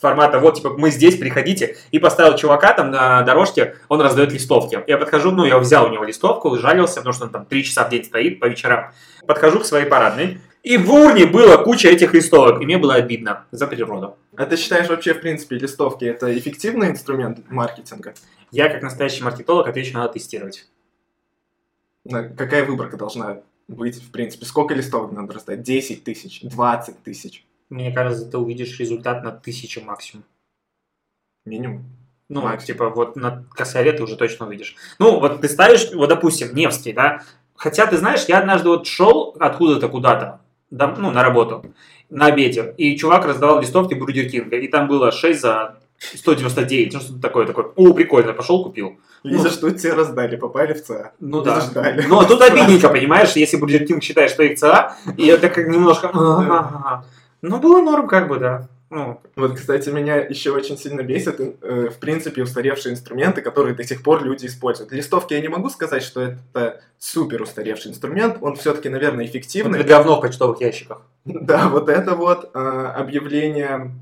[0.00, 4.82] формата, вот, типа, мы здесь, приходите, и поставил чувака там на дорожке, он раздает листовки.
[4.88, 7.84] Я подхожу, ну, я взял у него листовку, жалился, потому что он там три часа
[7.84, 8.90] в день стоит по вечерам.
[9.28, 13.46] Подхожу к своей парадной, И в урне было куча этих листовок, и мне было обидно
[13.50, 14.16] за природу.
[14.36, 18.14] А ты считаешь вообще, в принципе, листовки это эффективный инструмент маркетинга?
[18.50, 20.68] Я, как настоящий маркетолог, отвечу, надо тестировать.
[22.08, 24.44] Какая выборка должна быть, в принципе?
[24.44, 25.62] Сколько листовок надо раздать?
[25.62, 30.24] 10 тысяч, 20 тысяч Мне кажется, ты увидишь результат на тысячу максимум.
[31.44, 31.84] минимум.
[32.28, 32.66] Ну, Максимум.
[32.66, 34.76] типа, вот на косаре ты уже точно увидишь.
[35.00, 37.22] Ну, вот ты ставишь, вот, допустим, Невский, да?
[37.56, 41.64] Хотя, ты знаешь, я однажды вот шел откуда-то куда-то, да, ну, на работу,
[42.08, 46.94] на обеде, и чувак раздавал листовки Burger King а, и там было 6 за 199,
[46.94, 47.66] ну, что-то такое, такое.
[47.76, 48.98] О, прикольно, пошел, купил.
[49.22, 50.36] И за что тебе раздали?
[50.36, 51.12] Попали в ЦА.
[51.20, 51.60] Ну И да.
[51.60, 52.06] ждали.
[52.08, 55.68] Ну, а тут обидненько, понимаешь, если Burger King считает, что их ЦА, и это как
[55.68, 56.10] немножко...
[57.42, 58.68] Ну, было норм, как бы, да.
[58.90, 63.84] Ну, Вот, кстати, меня еще очень сильно бесит, э, в принципе, устаревшие инструменты, которые до
[63.84, 64.92] сих пор люди используют.
[64.92, 69.78] Листовки я не могу сказать, что это супер устаревший инструмент, он все-таки, наверное, эффективный.
[69.78, 71.02] это говно в почтовых ящиках.
[71.24, 73.92] Да, вот это вот э, объявление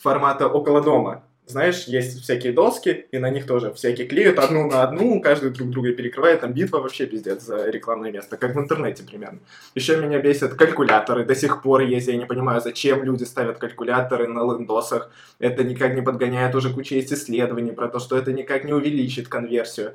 [0.00, 1.22] формата около дома.
[1.46, 5.68] Знаешь, есть всякие доски, и на них тоже всякие клеют одну на одну, каждый друг
[5.68, 9.40] друга перекрывает, там битва вообще пиздец за рекламное место, как в интернете примерно.
[9.74, 14.26] Еще меня бесят калькуляторы, до сих пор есть, я не понимаю, зачем люди ставят калькуляторы
[14.26, 18.64] на лендосах, это никак не подгоняет, уже куча есть исследований про то, что это никак
[18.64, 19.92] не увеличит конверсию.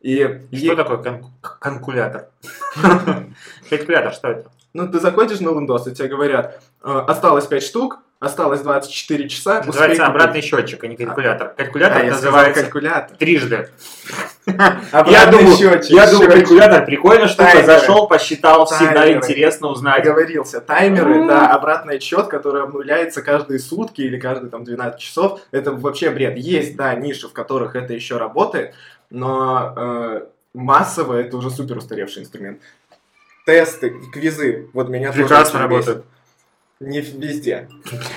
[0.00, 2.28] И Что е- такое кон- к- конкулятор?
[3.70, 4.50] Калькулятор, что это?
[4.74, 9.58] ну, ты заходишь на лендос, и тебе говорят, э, осталось 5 штук, осталось 24 часа.
[9.58, 10.10] успей Называется купить».
[10.10, 11.48] обратный счетчик, а не калькулятор.
[11.48, 13.16] А, Калькулятор я сказал называется калькулятор.
[13.16, 13.68] трижды.
[15.06, 17.66] Я думаю, счетчик, я думаю, калькулятор прикольная штука, Таймеры.
[17.66, 20.00] зашел, посчитал, всегда интересно узнать.
[20.00, 20.60] Оговорился.
[20.62, 25.40] Таймеры, да, обратный отсчет, который обнуляется каждые сутки или каждые там 12 часов.
[25.50, 26.38] Это вообще бред.
[26.38, 28.74] Есть, да, ниши, в которых это еще работает,
[29.10, 30.20] но э,
[30.54, 32.58] массово это уже супер устаревший инструмент.
[33.44, 36.04] Тесты, квизы, вот меня тоже Прекрасно бесит.
[36.80, 37.68] Не везде.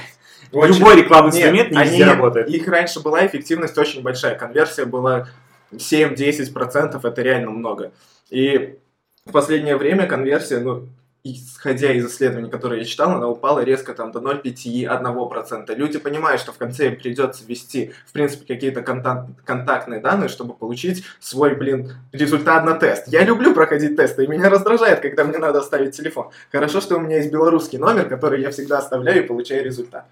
[0.52, 2.50] Любой рекламный Нет, инструмент не они- везде работает.
[2.50, 4.36] Их раньше была эффективность очень большая.
[4.36, 5.30] Конверсия была
[5.72, 7.92] 7-10%, это реально много.
[8.30, 8.78] И
[9.26, 10.88] в последнее время конверсия, ну,
[11.24, 15.76] исходя из исследований, которые я читал, она упала резко там до 0,5-1%.
[15.76, 20.56] Люди понимают, что в конце им придется ввести, в принципе, какие-то контакт- контактные данные, чтобы
[20.56, 23.08] получить свой, блин, результат на тест.
[23.08, 26.32] Я люблю проходить тесты, и меня раздражает, когда мне надо оставить телефон.
[26.52, 30.06] Хорошо, что у меня есть белорусский номер, который я всегда оставляю и получаю результат.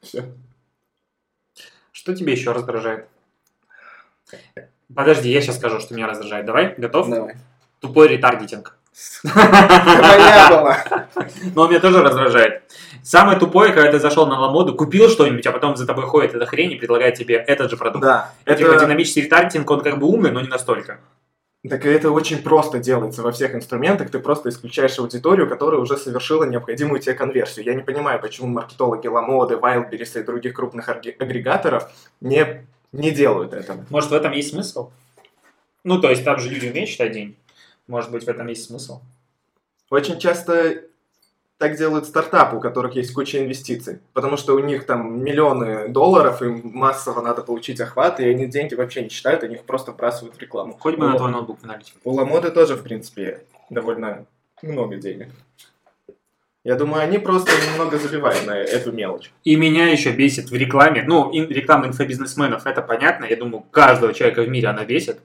[0.00, 0.24] Все.
[1.92, 3.06] Что тебе еще раздражает?
[4.92, 6.44] Подожди, я сейчас скажу, что меня раздражает.
[6.46, 7.08] Давай, готов?
[7.08, 7.36] Давай.
[7.80, 8.76] Тупой ретардитинг.
[9.24, 9.32] Но
[11.62, 12.62] он меня тоже раздражает.
[13.02, 16.46] Самое тупое, когда ты зашел на ламоду, купил что-нибудь, а потом за тобой ходит эта
[16.46, 18.04] хрень и предлагает тебе этот же продукт.
[18.04, 18.32] Да.
[18.44, 21.00] Типа Это, динамический ретардитинг, он как бы умный, но не настолько.
[21.68, 24.10] так это очень просто делается во всех инструментах.
[24.10, 27.64] Ты просто исключаешь аудиторию, которая уже совершила необходимую тебе конверсию.
[27.64, 33.52] Я не понимаю, почему маркетологи Ламоды, Wildberries и других крупных агре- агрегаторов не, не делают
[33.52, 33.84] этого.
[33.88, 34.90] Может, в этом есть смысл?
[35.84, 37.36] Ну, то есть там же люди умеют считать день.
[37.86, 39.00] Может быть, в этом есть смысл?
[39.90, 40.82] Очень часто
[41.58, 46.42] так делают стартапы, у которых есть куча инвестиций, потому что у них там миллионы долларов,
[46.42, 50.36] им массово надо получить охват, и они деньги вообще не считают, они их просто вбрасывают
[50.36, 50.76] в рекламу.
[50.78, 51.94] Хоть бы на У- твой ноутбук налить.
[52.02, 54.26] У Ламоды тоже, в принципе, довольно
[54.62, 55.28] много денег.
[56.64, 59.32] Я думаю, они просто немного забивают на эту мелочь.
[59.44, 64.12] И меня еще бесит в рекламе, ну, ин- реклама инфобизнесменов, это понятно, я думаю, каждого
[64.14, 65.20] человека в мире она бесит.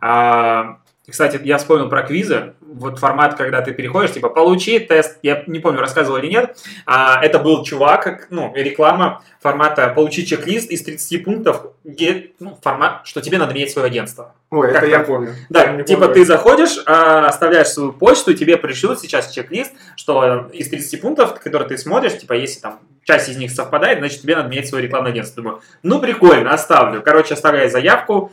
[0.00, 0.78] А,
[1.10, 5.60] кстати, я вспомнил про квизы, вот формат, когда ты переходишь, типа, получи тест, я не
[5.60, 11.22] помню, рассказывал или нет, а, это был чувак, ну, реклама формата получи чек-лист из 30
[11.24, 14.34] пунктов, где, ну, формат, что тебе надо менять свое агентство.
[14.50, 15.34] Ой, Как это я помню.
[15.50, 16.14] Да, Я типа помню.
[16.14, 21.38] ты заходишь, а, оставляешь свою почту, и тебе пришлют сейчас чек-лист, что из 30 пунктов,
[21.38, 24.84] которые ты смотришь, типа если там часть из них совпадает, значит тебе надо менять свое
[24.86, 25.42] рекламное агентство.
[25.42, 27.02] Думаю, ну прикольно, оставлю.
[27.02, 28.32] Короче, оставляю заявку,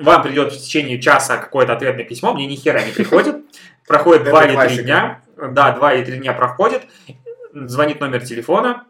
[0.00, 3.36] вам придет в течение часа какое-то ответное письмо, мне ни хера не приходит.
[3.86, 6.82] Проходит два или три дня, да, два или три дня проходит,
[7.52, 8.84] звонит номер телефона,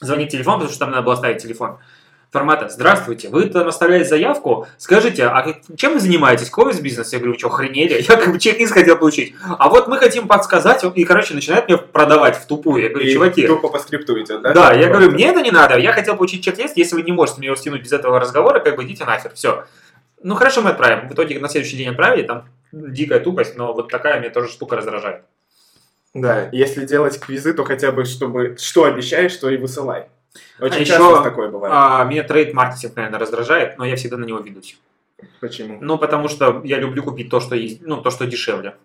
[0.00, 1.78] звонит телефон, потому что там надо было оставить телефон
[2.34, 7.20] формата «Здравствуйте, вы там оставляете заявку, скажите, а чем вы занимаетесь, какой вас бизнес?» Я
[7.20, 8.04] говорю, что, охренели?
[8.08, 9.36] Я как бы чек-лист хотел получить.
[9.40, 12.82] А вот мы хотим подсказать, и, короче, начинает мне продавать в тупую.
[12.82, 14.52] Я говорю, И чуваки, тупо по скрипту идет, да?
[14.52, 17.38] да, я говорю, мне это не надо, я хотел получить чек-лист, если вы не можете
[17.38, 19.64] мне его стянуть без этого разговора, как бы идите нахер, все.
[20.24, 21.06] Ну хорошо, мы отправим.
[21.08, 24.76] В итоге на следующий день отправили, там дикая тупость, но вот такая мне тоже штука
[24.76, 25.22] раздражает.
[26.14, 30.06] Да, если делать квизы, то хотя бы, чтобы что обещаешь, то и высылай.
[30.58, 31.74] Очень А часто еще, такое бывает.
[31.76, 34.78] А, меня трейд-маркетинг, наверное, раздражает, но я всегда на него ведусь.
[35.40, 35.76] Почему?
[35.82, 38.76] Ну, потому что я люблю купить то, что есть, ну, то, что дешевле.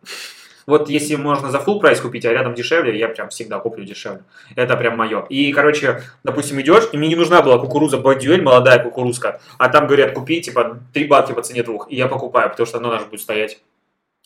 [0.65, 4.23] Вот если можно за full прайс купить, а рядом дешевле, я прям всегда куплю дешевле.
[4.55, 5.25] Это прям мое.
[5.29, 9.87] И, короче, допустим, идешь, и мне не нужна была кукуруза Бондюэль, молодая кукурузка, а там
[9.87, 11.91] говорят, купи, типа, три банки по цене двух.
[11.91, 13.59] И я покупаю, потому что оно даже будет стоять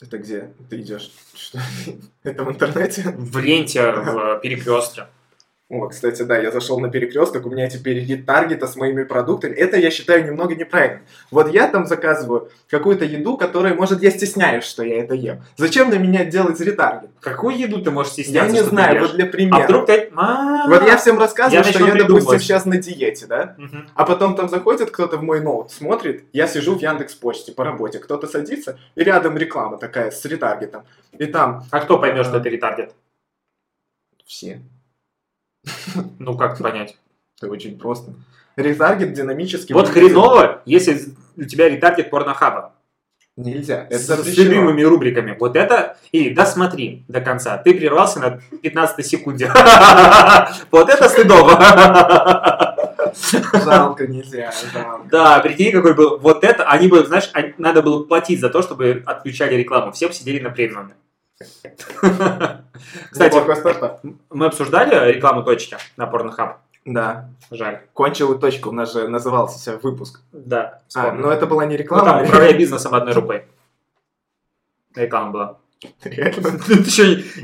[0.01, 1.11] Это где ты идешь?
[1.35, 1.59] Что?
[2.23, 3.13] Это в интернете?
[3.17, 5.07] в ленте, в перекрестке.
[5.69, 9.53] О, кстати, да, я зашел на перекресток, у меня теперь нет таргета с моими продуктами.
[9.55, 11.01] Это я считаю немного неправильно.
[11.31, 15.41] Вот я там заказываю какую-то еду, которой, может, я стесняюсь, что я это ем.
[15.55, 17.09] Зачем на меня делать ретаргет?
[17.21, 18.51] Какую еду ты можешь Я стесняться?
[18.51, 19.63] не что ты знаю, вот для А примера.
[19.63, 20.11] вдруг ты...
[20.15, 22.41] А, Вот я всем рассказываю, Я что я, допустим, придумывать.
[22.43, 23.55] сейчас на диете, да?
[23.57, 23.87] Мгм.
[23.95, 27.63] А потом там заходит кто-то в мой ноут, смотрит, я сижу в Яндекс Почте по
[27.63, 30.83] работе, кто-то садится, и рядом реклама такая с ретаргетом.
[31.17, 32.93] И там А кто поймет, что это ретаргет?
[34.25, 34.61] все.
[36.19, 36.97] Ну, как понять?
[37.41, 38.13] Это очень просто.
[38.55, 39.73] Ретаргет динамически.
[39.73, 40.99] Вот хреново, если
[41.35, 42.73] у тебя ретаргет порнохаба.
[43.35, 43.87] Нельзя.
[43.89, 44.43] Это С, запрещено.
[44.43, 45.35] любимыми рубриками.
[45.39, 45.97] Вот это...
[46.11, 47.57] Или досмотри до конца.
[47.57, 49.51] Ты прервался на 15 секунде.
[50.71, 51.57] Вот это стыдово.
[53.65, 54.51] Жалко, нельзя.
[54.73, 55.07] жалко.
[55.09, 56.19] Да, прикинь, какой был.
[56.19, 59.91] Вот это, они бы, знаешь, надо было платить за то, чтобы отключали рекламу.
[59.91, 60.93] Все бы сидели на премиуме.
[63.11, 64.01] Кстати, Неплохой стартап.
[64.29, 66.55] мы обсуждали рекламу точки на Pornhub.
[66.85, 67.29] Да.
[67.51, 67.81] Жаль.
[67.93, 70.19] Кончил точку, у нас же назывался выпуск.
[70.31, 70.81] Да.
[70.95, 72.03] А, но это была не Ну, реклама.
[72.05, 73.45] там управляй бизнесом одной рукой.
[74.95, 75.57] Реклама была.
[76.03, 76.59] Реально.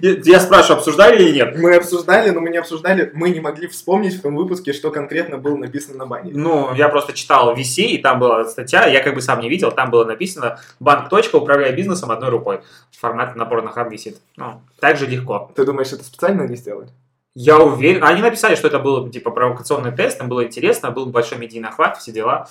[0.24, 1.58] Я- спрашиваю, обсуждали или нет?
[1.58, 5.38] Мы обсуждали, но мы не обсуждали, мы не могли вспомнить в том выпуске, что конкретно
[5.38, 6.38] было написано на баннере.
[6.38, 9.72] Ну, я просто читал VC, и там была статья, я как бы сам не видел,
[9.72, 11.10] там было написано «Банк.
[11.10, 12.62] Точка, управляя бизнесом одной рукой».
[13.00, 14.18] Формат на Pornhub висит.
[14.36, 15.52] Ну, так же легко.
[15.56, 16.90] Ты думаешь, это специально не сделали?
[17.36, 21.38] Я уверен, они написали, что это был типа провокационный тест, там было интересно, был большой
[21.38, 22.50] медийный охват, все дела.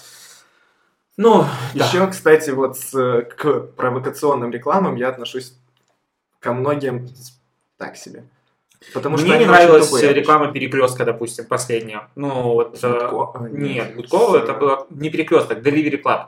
[1.16, 1.84] Ну, да.
[1.84, 5.52] Еще, кстати, вот с- к провокационным рекламам я отношусь
[6.40, 7.08] ко многим
[7.76, 8.24] так себе.
[8.94, 12.08] Потому что Мне они не нравилась тупые реклама перекрестка, допустим, последняя.
[12.14, 12.78] Ну, вот...
[12.82, 16.26] э, Гудко- а, Нет, Гудкова это было не перекресток, Delivery Club.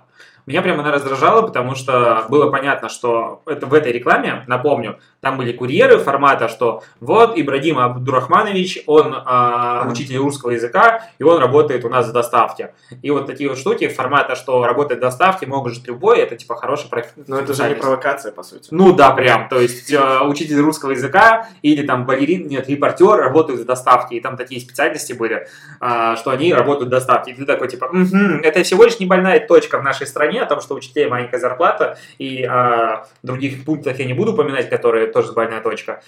[0.51, 5.37] Меня прямо она раздражала, потому что было понятно, что это в этой рекламе, напомню, там
[5.37, 11.85] были курьеры формата, что вот Ибрагим Абдурахманович, он а, учитель русского языка, и он работает
[11.85, 12.75] у нас в доставке.
[13.01, 16.57] И вот такие вот штуки формата, что работает в доставке, могут жить любой, это типа
[16.57, 18.69] хороший профи- Но это же не провокация, по сути.
[18.73, 19.49] Ну да, прям.
[19.49, 24.17] То есть э, учитель русского языка или там балерин, нет, репортер работают в доставке.
[24.17, 25.47] И там такие специальности были,
[25.79, 27.31] а, что они работают в доставке.
[27.31, 30.46] И ты такой типа, «Мгм, это всего лишь не больная точка в нашей стране, о
[30.46, 31.98] том, что учителей маленькая зарплата.
[32.18, 36.03] И а, других пунктах я не буду упоминать, которые тоже больная точка.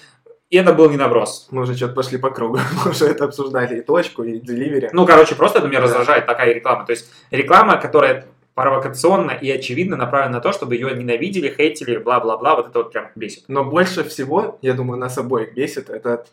[0.51, 1.49] И это был не наброс.
[1.51, 2.59] Мы уже что-то пошли по кругу.
[2.85, 4.91] Мы уже это обсуждали и точку, и деливери.
[4.93, 5.85] Ну, короче, просто это меня Да.
[5.87, 6.85] раздражает такая реклама.
[6.85, 12.57] То есть реклама, которая провокационно и очевидно направлена на то, чтобы ее ненавидели, хейтили, бла-бла-бла,
[12.57, 13.45] вот это вот прям бесит.
[13.49, 16.27] Но больше всего, я думаю, нас обоих бесит, это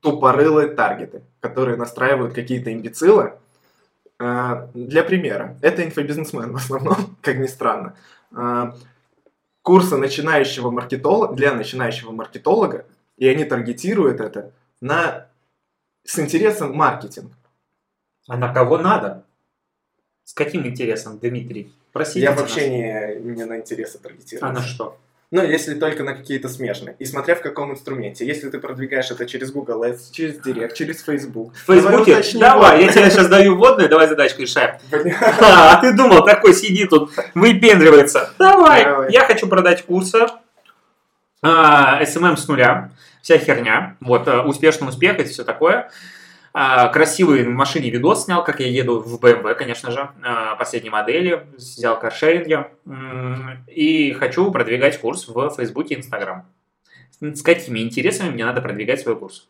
[0.00, 3.32] тупорылые таргеты, которые настраивают какие-то имбецилы.
[4.18, 7.96] А, Для примера, это инфобизнесмен в основном, как ни странно.
[8.34, 8.74] А,
[9.62, 12.84] Курсы начинающего маркетолога, для начинающего маркетолога,
[13.16, 15.28] и они таргетируют это на,
[16.04, 17.32] с интересом маркетинг.
[18.26, 19.24] А на кого надо?
[20.24, 21.72] С каким интересом, Дмитрий?
[21.92, 22.40] Простите Я нас.
[22.40, 24.48] вообще не, не на интересы таргетирую.
[24.48, 24.98] А на что?
[25.32, 26.94] Ну, если только на какие-то смежные.
[26.98, 28.26] И смотря в каком инструменте.
[28.26, 31.54] Если ты продвигаешь это через Google Ads, через Direct, через Facebook.
[31.66, 32.84] В уточни Давай, вот.
[32.84, 34.76] я тебе сейчас даю вводную, давай задачку решаем.
[35.40, 38.30] А ты думал, такой сидит тут, выпендривается.
[38.38, 39.10] Давай, Давай.
[39.10, 40.26] я хочу продать курсы,
[41.40, 42.90] а, SMM с нуля,
[43.22, 45.90] вся херня, вот, а, успешный успех и все такое.
[46.54, 50.90] А, Красивый в машине видос снял, как я еду в BMW, конечно же, а, последней
[50.90, 52.66] модели, взял каршеринги.
[53.68, 56.44] И хочу продвигать курс в Facebook и Instagram.
[57.20, 59.48] С какими интересами мне надо продвигать свой курс?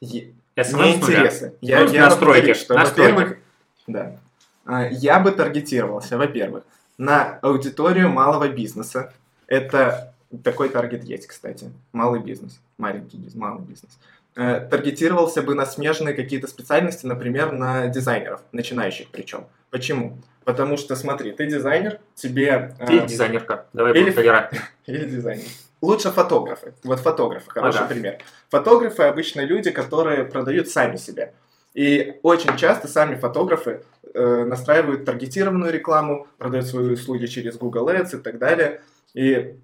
[0.00, 1.52] Е- Мне интересно.
[1.60, 3.12] Я, Ну, я настройки, повторю, что, настройки.
[3.12, 3.38] во-первых,
[3.86, 4.16] да.
[4.64, 6.64] А, Я бы таргетировался, во-первых,
[6.96, 9.12] на аудиторию малого бизнеса.
[9.46, 11.70] Это такой таргет есть, кстати.
[11.92, 12.60] Малый бизнес.
[12.76, 13.98] Маленький бизнес, малый бизнес.
[14.40, 19.48] Э, Таргетировался бы на смежные какие-то специальности, например, на дизайнеров, начинающих причем.
[19.70, 20.18] Почему?
[20.44, 22.72] Потому что, смотри, ты дизайнер, тебе...
[22.78, 23.66] э, Ты дизайнерка.
[23.72, 24.48] Давай Или- будем
[24.86, 25.44] или дизайнер.
[25.82, 26.72] Лучше фотографы.
[26.84, 27.88] Вот фотографы, хороший Ага.
[27.88, 28.18] пример.
[28.48, 31.32] Фотографы обычно люди, которые продают сами себя.
[31.74, 33.82] И очень часто сами фотографы
[34.14, 38.80] э, настраивают таргетированную рекламу, продают свои услуги через Google Ads и так далее.
[39.14, 39.56] И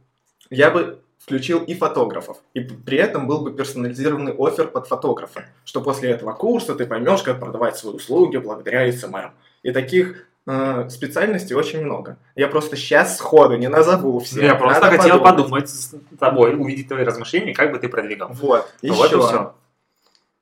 [0.50, 2.36] я бы включил и фотографов.
[2.52, 7.22] И при этом был бы персонализированный офер под фотографа, что после этого курса ты поймешь,
[7.22, 9.30] как продавать свои услуги благодаря SMM.
[9.62, 12.18] И таких э, специальностей очень много.
[12.36, 14.44] Я просто сейчас сходу не назову все.
[14.44, 15.36] Я просто Надо хотел подумать.
[15.64, 18.28] подумать с тобой, увидеть твои размышления, как бы ты продвигал.
[18.34, 19.26] Вот, Ну Вот и еще.
[19.26, 19.54] все.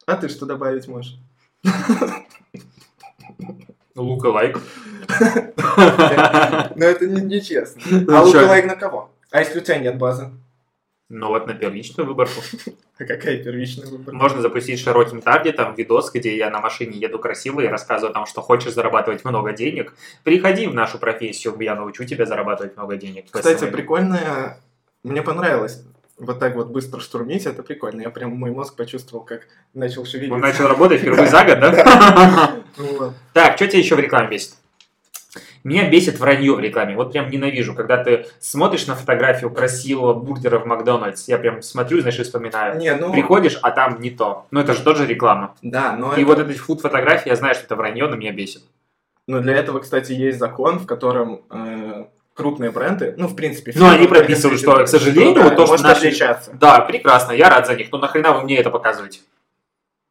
[0.06, 1.16] А ты что добавить можешь?
[3.94, 4.58] Лука лайк.
[6.76, 7.82] Но это не- нечестно.
[7.88, 8.40] Ну, А чё?
[8.40, 9.10] лук-лайк на кого?
[9.30, 10.30] А если у тебя нет базы?
[11.14, 12.40] Ну вот на первичную выборку.
[12.98, 14.12] А какая первичная выборка?
[14.12, 18.26] Можно запустить широким таргетом видос, где я на машине еду красиво и рассказываю о том,
[18.26, 19.92] что хочешь зарабатывать много денег.
[20.22, 23.26] Приходи в нашу профессию, я научу тебя зарабатывать много денег.
[23.30, 24.60] Кстати, прикольная...
[25.02, 25.84] Мне понравилось.
[26.18, 28.02] Вот так вот быстро штурмить, это прикольно.
[28.02, 30.34] Я прям мой мозг почувствовал, как начал шевелиться.
[30.34, 32.62] Он начал работать впервые за год, да?
[32.76, 33.14] Вот.
[33.32, 34.54] Так, что тебя еще в рекламе бесит?
[35.64, 36.96] Меня бесит вранье в рекламе.
[36.96, 41.28] Вот прям ненавижу, когда ты смотришь на фотографию красивого бургера в Макдональдс.
[41.28, 42.78] Я прям смотрю, знаешь, и вспоминаю.
[42.78, 43.12] Не, ну...
[43.12, 44.46] Приходишь, а там не то.
[44.50, 45.54] Ну это же тоже реклама.
[45.62, 48.62] Да, но И это- вот эти фуд-фотографии, я знаю, что это вранье, но меня бесит.
[49.28, 53.72] Но для этого, кстати, есть закон, в котором э, крупные бренды, ну, в принципе...
[53.76, 56.50] Ну, они прописывают, что, к сожалению, да, вот то, что может наши- отличаться.
[56.58, 57.88] Да, прекрасно, я рад за них.
[57.92, 59.20] Но нахрена вы мне это показываете?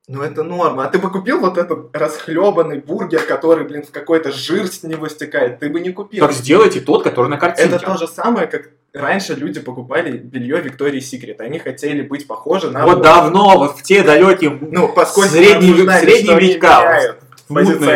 [0.08, 0.86] Ну, это норма.
[0.86, 5.08] А ты бы купил вот этот расхлебанный бургер, который, блин, в какой-то жир с него
[5.08, 5.60] стекает?
[5.60, 6.26] Ты бы не купил.
[6.26, 7.76] Так сделайте тот, который на картинке.
[7.76, 11.40] Это то же самое, как раньше люди покупали белье Виктории Секрет.
[11.40, 12.86] Они хотели быть похожи на...
[12.86, 17.16] Вот давно, вот в те далекие Ну, поскольку Средний- что они века.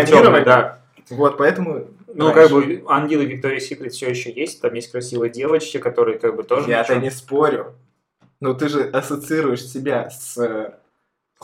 [0.05, 0.79] темные, да.
[1.09, 1.87] Вот, поэтому...
[2.13, 2.41] Ну, раньше.
[2.41, 6.43] как бы, ангелы Виктория Секрет все еще есть, там есть красивые девочки, которые как бы
[6.43, 6.69] тоже...
[6.69, 7.03] Я-то ничего.
[7.03, 7.73] не спорю.
[8.39, 10.77] Но ты же ассоциируешь себя с...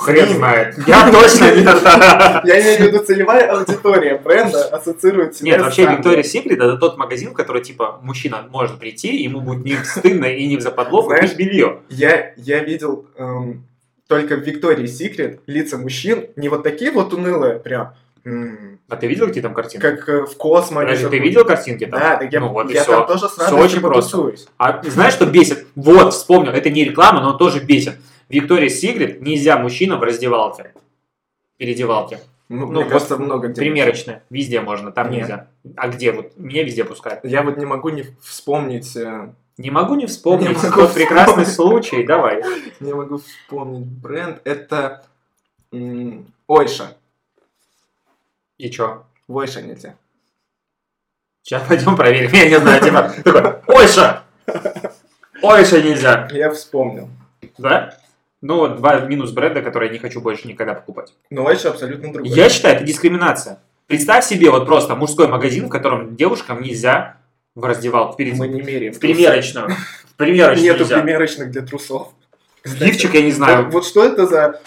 [0.02, 0.38] Хрен ними.
[0.38, 0.76] знает.
[0.88, 1.78] Я точно нет.
[2.44, 5.84] Я имею в виду целевая аудитория бренда ассоциирует себя Нет, вообще.
[5.84, 10.26] Victoria's Secret это тот магазин, в который, типа, мужчина может прийти, ему будет не стыдно
[10.26, 11.80] и не в западло купить белье.
[11.90, 13.64] Я, я видел эм,
[14.08, 17.94] только в Виктории Секрет лица мужчин не вот такие вот унылые, прям,
[18.90, 19.82] А ты видел, какие там картинки?
[19.82, 20.82] как э, в космо.
[20.82, 22.00] они Разве ты видел картинки там?
[22.00, 22.92] Да, так я, ну вот и я все.
[22.92, 24.12] там тоже с Всё радостью очень просто.
[24.18, 24.48] потусуюсь.
[24.58, 25.66] А знаешь, что бесит?
[25.76, 27.94] Вот, вспомнил, это не реклама, но он тоже бесит.
[28.32, 30.74] Виктория Секрет нельзя мужчинам в раздевалке.
[31.58, 32.20] Передевалке.
[32.50, 33.62] Ну, Ну, кажется, много где.
[33.62, 34.24] Примерочная.
[34.30, 35.22] Везде можно, там Нет.
[35.22, 35.48] нельзя.
[35.78, 36.12] А где?
[36.12, 37.24] Вот меня везде пускают.
[37.24, 41.46] Я вот не могу не вспомнить, э, Не могу не вспомнить Не могу тот прекрасный
[41.46, 41.86] вспомнить.
[41.86, 42.04] случай.
[42.06, 42.42] Давай.
[42.80, 44.42] не могу вспомнить бренд.
[44.44, 45.04] Это
[46.48, 46.98] Ойша.
[48.58, 49.04] И чё?
[49.28, 49.96] В Ойша нельзя.
[51.44, 52.32] Сейчас пойдем проверим.
[52.34, 54.24] Я не знаю, типа, ойша!
[55.42, 56.28] Ойша нельзя.
[56.32, 57.10] Я вспомнил.
[57.58, 57.98] Да?
[58.42, 61.14] Ну, два минус бренда, которые я не хочу больше никогда покупать.
[61.30, 62.32] Но Ойша абсолютно другой.
[62.32, 63.60] Я считаю, это дискриминация.
[63.88, 67.18] Представь себе вот просто мужской магазин, в котором девушкам нельзя
[67.56, 68.38] в раздевалку перед...
[68.38, 68.94] Мы не меряем.
[68.94, 69.70] в примерочную.
[70.10, 71.02] В примерочную Нету нельзя.
[71.02, 72.08] примерочных для трусов.
[72.64, 73.66] Лифчик я не знаю.
[73.66, 74.62] Вот, вот что это за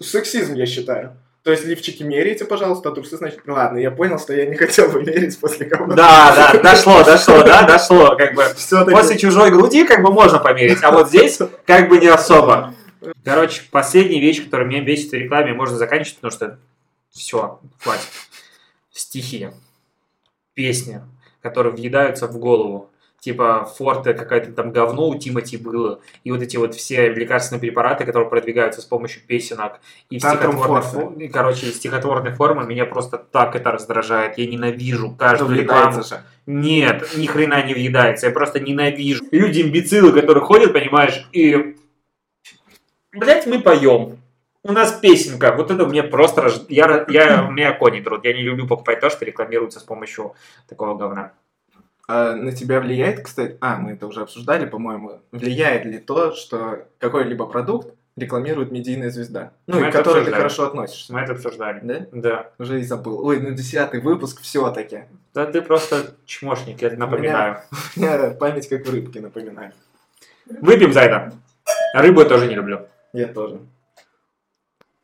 [0.00, 1.16] сексизм, я считаю.
[1.42, 3.40] То есть лифчики меряйте, пожалуйста, а трусы, значит...
[3.46, 5.96] Ладно, я понял, что я не хотел бы мерить после кого-то.
[5.96, 8.14] Да, да, дошло, дошло, да, дошло.
[8.16, 8.44] Как бы
[8.92, 12.74] после чужой груди как бы можно померить, а вот здесь как бы не особо.
[13.24, 16.58] Короче, последняя вещь, которая меня бесит в рекламе, можно заканчивать, потому что
[17.10, 18.08] все, хватит.
[18.90, 19.48] Стихи,
[20.54, 21.00] песни,
[21.40, 22.90] которые въедаются в голову.
[23.20, 26.00] Типа Форте какое-то там говно у Тимати было.
[26.24, 29.78] И вот эти вот все лекарственные препараты, которые продвигаются с помощью песенок.
[30.10, 34.38] И в Татрум стихотворной, фо- и, короче, стихотворной формы меня просто так это раздражает.
[34.38, 36.02] Я ненавижу каждую рекламу.
[36.02, 36.20] же.
[36.46, 38.26] Нет, ни хрена не въедается.
[38.26, 39.24] Я просто ненавижу.
[39.30, 41.76] Люди-имбецилы, которые ходят, понимаешь, и...
[43.12, 44.18] Блять, мы поем.
[44.64, 45.52] У нас песенка.
[45.56, 46.48] Вот это мне просто...
[46.68, 48.24] Я, я, у меня кони труд.
[48.24, 50.34] Я не люблю покупать то, что рекламируется с помощью
[50.68, 51.32] такого говна.
[52.08, 53.56] А на тебя влияет, кстати...
[53.60, 55.20] А, мы это уже обсуждали, по-моему.
[55.30, 59.52] Влияет ли то, что какой-либо продукт рекламирует медийная звезда?
[59.66, 60.36] Ну, Мы и к которой ты обсуждали.
[60.36, 61.12] хорошо относишься.
[61.12, 61.80] Мы это обсуждали.
[61.82, 62.06] Да?
[62.12, 62.50] Да.
[62.58, 63.24] Уже и забыл.
[63.24, 65.04] Ой, ну десятый выпуск все-таки.
[65.34, 67.58] Да ты просто чмошник, я напоминаю.
[67.96, 69.72] У меня память как в рыбке, напоминаю.
[70.46, 71.32] Выпьем за это.
[71.94, 72.86] Рыбу я тоже не люблю.
[73.12, 73.60] Я тоже.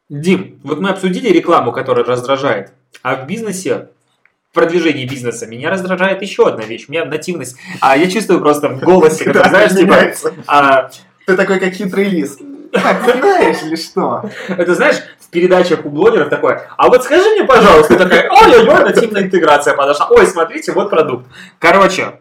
[0.08, 3.88] Дим, вот мы обсудили рекламу, которая раздражает, а в бизнесе,
[4.50, 8.70] в продвижении бизнеса меня раздражает еще одна вещь, у меня нативность, а я чувствую просто
[8.70, 10.90] в голосе, когда, Да, знаешь, типа, а,
[11.26, 12.38] Ты такой, как хитрый лис.
[12.72, 14.30] Так, знаешь ли что?
[14.48, 19.22] это знаешь, в передачах у блогеров такое, а вот скажи мне, пожалуйста, такая, ой-ой-ой, нативная
[19.24, 21.26] интеграция подошла, ой, смотрите, вот продукт.
[21.58, 22.18] Короче,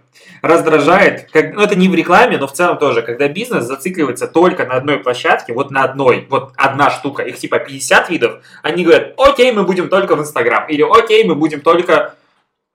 [0.48, 4.66] раздражает, как, ну это не в рекламе, но в целом тоже, когда бизнес зацикливается только
[4.66, 9.14] на одной площадке, вот на одной, вот одна штука, их типа 50 видов, они говорят,
[9.18, 12.16] окей, мы будем только в Инстаграм, или окей, мы будем только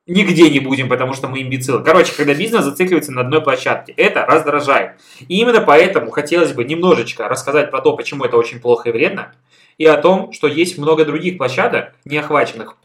[0.06, 1.82] нигде не будем, потому что мы имбецилы.
[1.82, 4.92] Короче, когда бизнес зацикливается на одной площадке, это раздражает.
[5.28, 9.32] И именно поэтому хотелось бы немножечко рассказать про то, почему это очень плохо и вредно,
[9.78, 12.76] и о том, что есть много других площадок, не охваченных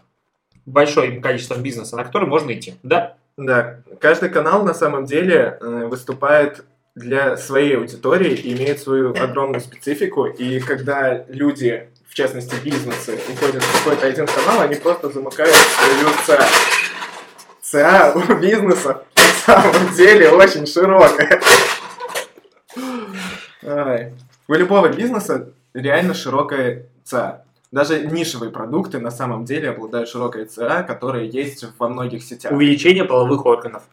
[0.66, 2.76] большое количество бизнеса, на который можно идти.
[2.84, 3.18] Да?
[3.38, 6.66] Да, каждый канал на самом деле э, выступает
[6.96, 10.26] для своей аудитории и имеет свою огромную специфику.
[10.26, 16.10] И когда люди, в частности бизнесы, уходят в какой-то один канал, они просто замыкают свою
[16.26, 16.48] ЦА.
[17.62, 21.40] ЦА у бизнеса на самом деле очень широкая.
[24.48, 27.44] У любого бизнеса реально широкая ЦА.
[27.72, 32.52] Даже нишевые продукты на самом деле обладают широкой ЦА, которые есть во многих сетях.
[32.52, 33.84] Увеличение половых органов.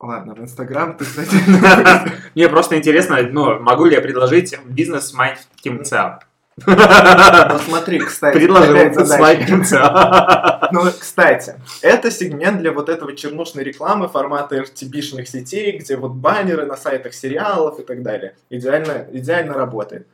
[0.00, 1.36] Ладно, в Инстаграм ты, кстати...
[2.34, 6.20] Мне просто интересно, ну, могу ли я предложить бизнес с маленьким ЦА?
[6.66, 10.68] Ну смотри, кстати, Предложил с маленьким ЦА.
[10.72, 16.66] Ну, кстати, это сегмент для вот этого чернушной рекламы формата RTB-шных сетей, где вот баннеры
[16.66, 18.36] на сайтах сериалов и так далее.
[18.50, 20.06] Идеально, идеально работает.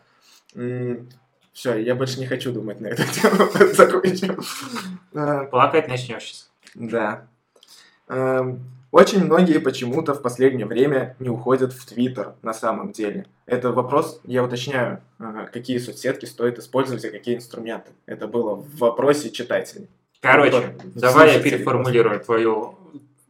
[1.59, 3.51] Все, я больше не хочу думать на эту тему.
[3.75, 4.39] Закончим.
[5.51, 6.51] Плакать начнешь сейчас.
[6.77, 7.27] Да.
[8.07, 8.61] Эм,
[8.93, 13.27] Очень многие почему-то в последнее время не уходят в Твиттер на самом деле.
[13.45, 15.03] Это вопрос, я уточняю,
[15.53, 17.91] какие соцсетки стоит использовать и какие инструменты.
[18.07, 19.89] Это было в вопросе читателей.
[20.21, 22.79] Короче, давай я переформулирую твою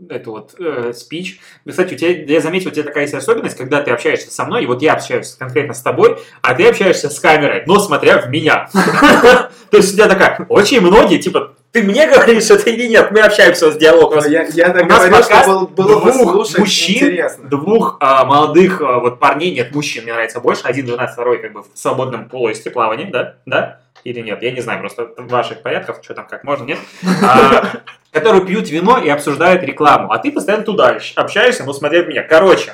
[0.09, 1.41] эту вот э, спич.
[1.67, 4.63] Кстати, у тебя, я заметил, у тебя такая есть особенность, когда ты общаешься со мной,
[4.63, 8.29] и вот я общаюсь конкретно с тобой, а ты общаешься с камерой, но смотря в
[8.31, 8.69] меня.
[9.71, 13.11] То есть у тебя такая, очень многие, типа, ты мне говоришь это или нет?
[13.11, 14.23] Мы общаемся с диалогом.
[14.27, 17.49] Я, я так У нас говорю, что был- было бы двух мужчин, интересно.
[17.49, 21.53] Двух а, молодых а, вот парней, нет, мужчин мне нравится больше, один женат, второй как
[21.53, 23.37] бы в свободном полуэсте плавания, да?
[23.45, 23.81] Да?
[24.05, 24.43] Или нет?
[24.43, 26.79] Я не знаю, просто ваших порядков, что там, как можно, нет?
[27.23, 27.73] А,
[28.13, 32.23] которые пьют вино и обсуждают рекламу, а ты постоянно туда общаешься, но смотря в меня.
[32.23, 32.73] Короче,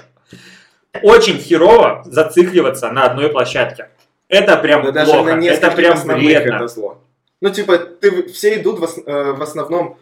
[1.02, 3.88] очень херово зацикливаться на одной площадке.
[4.28, 6.54] Это прям Да даже плохо, на это прям вредно.
[6.56, 6.98] это зло.
[7.40, 9.98] Ну, типа, ты, все идут в, ос- э, в основном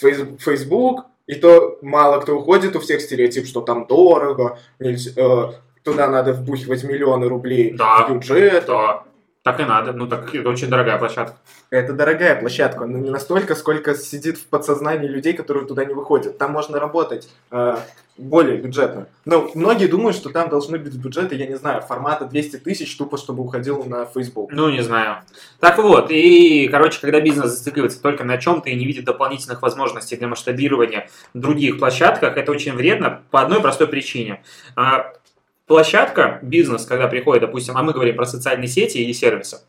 [0.00, 5.52] в Facebook, и то мало кто уходит, у всех стереотип, что там дорого, нельзя- э,
[5.84, 8.06] туда надо вбухивать миллионы рублей Да.
[8.06, 8.64] в бюджет.
[8.66, 9.04] Да,
[9.42, 9.92] так и надо.
[9.92, 11.36] Ну, так это очень дорогая площадка.
[11.70, 16.38] Это дорогая площадка, но не настолько, сколько сидит в подсознании людей, которые туда не выходят.
[16.38, 17.76] Там можно работать э,
[18.16, 19.08] более бюджетно.
[19.24, 23.16] Но многие думают, что там должны быть бюджеты, я не знаю, формата 200 тысяч, тупо
[23.16, 24.52] чтобы уходил на Facebook.
[24.52, 25.22] Ну, не знаю.
[25.58, 30.16] Так вот, и, короче, когда бизнес зацикливается только на чем-то и не видит дополнительных возможностей
[30.16, 34.42] для масштабирования в других площадках, это очень вредно по одной простой причине.
[35.72, 39.60] Площадка, бизнес, когда приходит, допустим, а мы говорим про социальные сети или сервисы,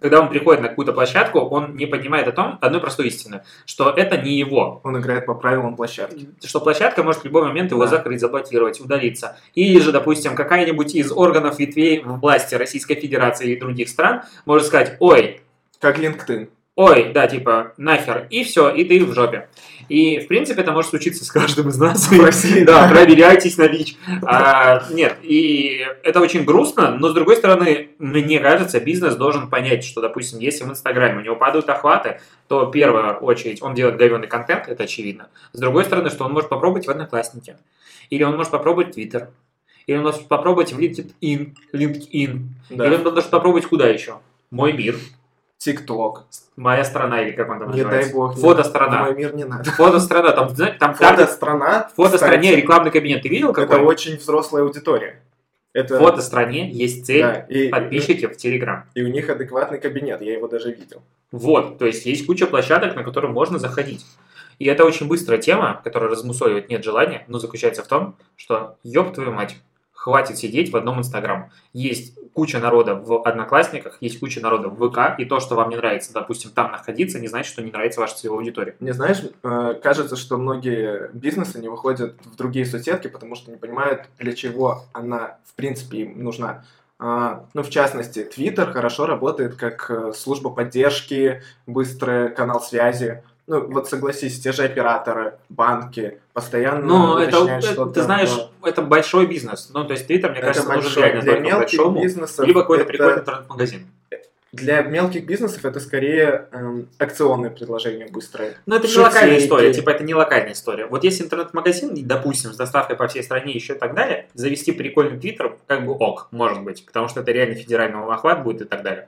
[0.00, 3.90] когда он приходит на какую-то площадку, он не понимает о том, одной простой истины, что
[3.90, 6.30] это не его, Он играет по правилам площадки.
[6.42, 7.88] что площадка может в любой момент его Да.
[7.88, 9.36] закрыть, заблокировать, удалиться.
[9.54, 14.96] Или же, допустим, какая-нибудь из органов ветвей власти Российской Федерации или других стран может сказать,
[14.98, 15.42] ой,
[15.78, 16.48] Как LinkedIn.
[16.76, 19.48] ой, да, типа, нахер, и все, и ты в жопе.
[19.92, 22.08] И, в принципе, это может случиться с каждым из нас.
[22.10, 23.96] В России, Да, проверяйтесь на ВИЧ.
[24.22, 29.84] А, нет, и это очень грустно, но, с другой стороны, мне кажется, бизнес должен понять,
[29.84, 33.98] что, допустим, если в Инстаграме у него падают охваты, то, в первую очередь, он делает
[33.98, 35.28] говенный контент, это очевидно.
[35.52, 37.58] С другой стороны, что он может попробовать в Одноклассники,
[38.08, 39.28] или он может попробовать Твиттер,
[39.86, 42.38] или он может попробовать в LinkedIn, LinkedIn,
[42.70, 42.86] Да.
[42.86, 44.20] или он может попробовать куда еще?
[44.50, 44.96] Мой мир,
[45.64, 46.24] ТикТок.
[46.56, 48.10] моя страна, или как он там Не называется?
[48.10, 48.36] дай бог.
[48.38, 49.02] Фотострана.
[49.04, 49.70] Мой мир не надо.
[49.70, 51.88] Фотострана, там, знаете, там каждый- Фотострана.
[51.92, 53.22] в фотостране кстати, рекламный кабинет.
[53.22, 53.80] Ты видел Это какой?
[53.80, 55.22] очень взрослая аудитория.
[55.72, 55.96] Это...
[55.98, 58.84] В фотостране есть цель Да, и, подписчики в Телеграм.
[58.94, 61.02] и у них адекватный кабинет, я его даже видел.
[61.30, 64.04] Вот, то есть есть куча площадок, на которые можно заходить.
[64.58, 69.14] И это очень быстрая тема, которая размусоливать нет желания, но заключается в том, что, ёб
[69.14, 69.56] твою мать,
[69.92, 71.50] хватит сидеть в одном Инстаграм.
[71.72, 75.76] Есть куча народа в Одноклассниках, есть куча народа в ВК, и то, что вам не
[75.76, 78.76] нравится, допустим, там находиться, не значит, что не нравится ваша целевая аудитория.
[78.80, 83.56] Мне знаешь, э, кажется, что многие бизнесы не выходят в другие соцсетки, потому что не
[83.56, 86.64] понимают, для чего она, в принципе, им нужна.
[87.04, 93.24] А, Ну, в частности, Twitter хорошо работает как э, служба поддержки, быстрый канал связи.
[93.48, 97.92] Ну, вот согласись, те же операторы, банки постоянно Но это, уточняют это, что-то.
[97.94, 98.30] ты знаешь,
[98.60, 99.70] но это большой бизнес.
[99.74, 101.02] Ну, то есть Твиттер, мне это кажется, нужен большой.
[101.02, 103.86] реально Для мелких большому, бизнесов либо какой-то это- прикольный интернет-магазин.
[104.52, 108.54] Для мелких бизнесов это скорее эм, акционные предложения быстрые.
[108.66, 109.14] Но это не Шутейки.
[109.14, 110.84] локальная история, типа это не локальная история.
[110.86, 115.18] Вот если интернет-магазин, допустим, с доставкой по всей стране еще и так далее, завести прикольный
[115.18, 118.82] твиттер, как бы ок, может быть, потому что это реально федеральный охват будет и так
[118.82, 119.06] далее.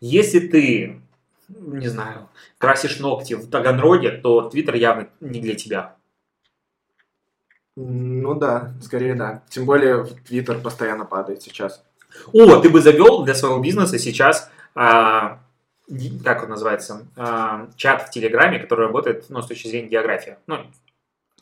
[0.00, 1.00] Если ты,
[1.48, 2.28] не знаю,
[2.58, 5.96] красишь ногти в Таганроге, то твиттер явно не для тебя.
[7.76, 9.42] Ну да, скорее да.
[9.50, 11.84] Тем более Твиттер постоянно падает сейчас.
[12.32, 15.40] О, ты бы завел для своего бизнеса сейчас а,
[16.24, 20.36] как он называется, а, чат в Телеграме, который работает, ну, с точки зрения географии.
[20.46, 20.58] Ну,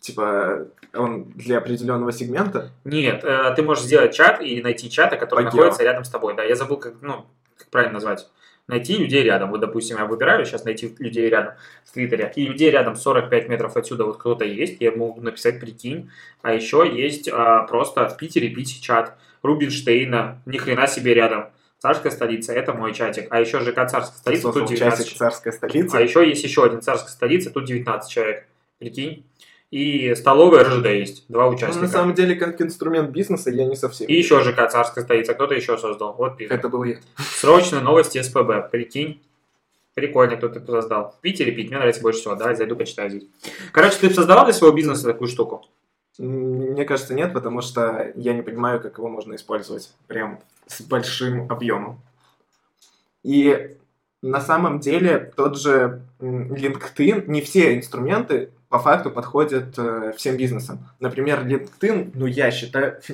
[0.01, 2.71] Типа, он для определенного сегмента.
[2.85, 5.57] нет, э, ты можешь сделать чат и найти чаты, которые По гео.
[5.63, 6.35] находятся рядом с тобой.
[6.37, 7.25] Да, я забыл, как, ну,
[7.57, 8.29] как правильно назвать.
[8.67, 9.51] Найти людей рядом.
[9.51, 11.55] Вот, допустим, я выбираю сейчас найти людей рядом
[11.85, 12.33] в Твиттере.
[12.35, 14.81] И людей рядом 45 метров отсюда вот кто-то есть.
[14.81, 16.11] Я могу написать «прикинь».
[16.41, 19.17] А еще есть а, просто в Питере пить чат.
[19.43, 21.51] Рубинштейна, ни хрена себе рядом.
[21.79, 23.27] Царская столица, это мой чатик.
[23.29, 25.99] А еще ЖК Царская столица, тут 19 часик царская столица.
[25.99, 28.47] А еще есть еще один царская столица, тут 19 человек.
[28.79, 29.27] Прикинь.
[29.75, 31.87] И столовая РЖД есть, два Ну, участника.
[31.87, 34.07] на самом деле, как инструмент бизнеса, я не совсем.
[34.07, 36.15] И еще ЖК царская столица, кто-то еще создал.
[36.15, 36.53] Вот пишет.
[36.53, 36.99] Это был я.
[37.17, 38.71] Срочно новости СПБ.
[38.71, 39.21] Прикинь.
[39.95, 41.17] Прикольно, кто ты создал.
[41.19, 42.37] В Питере пить мне нравится больше всего.
[42.37, 43.25] Давай зайду почитаю здесь.
[43.73, 45.67] Короче, ты создавал для своего бизнеса такую штуку?
[46.19, 51.51] Мне кажется, нет, потому что я не понимаю, как его можно использовать прям с большим
[51.51, 51.99] объемом.
[53.25, 53.75] И
[54.23, 60.81] на самом деле тот же LinkedIn, не все инструменты по факту подходят э, всем бизнесам.
[60.99, 63.01] Например, LinkedIn, ну я считаю...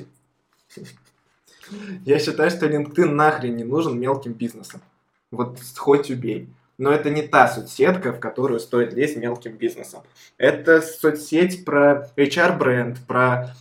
[2.03, 4.81] Я считаю, что LinkedIn нахрен не нужен мелким бизнесам.
[5.29, 6.49] Вот хоть убей.
[6.79, 10.01] Но это не та соцсетка, в которую стоит лезть мелким бизнесом.
[10.39, 13.53] Это соцсеть про HR-бренд, про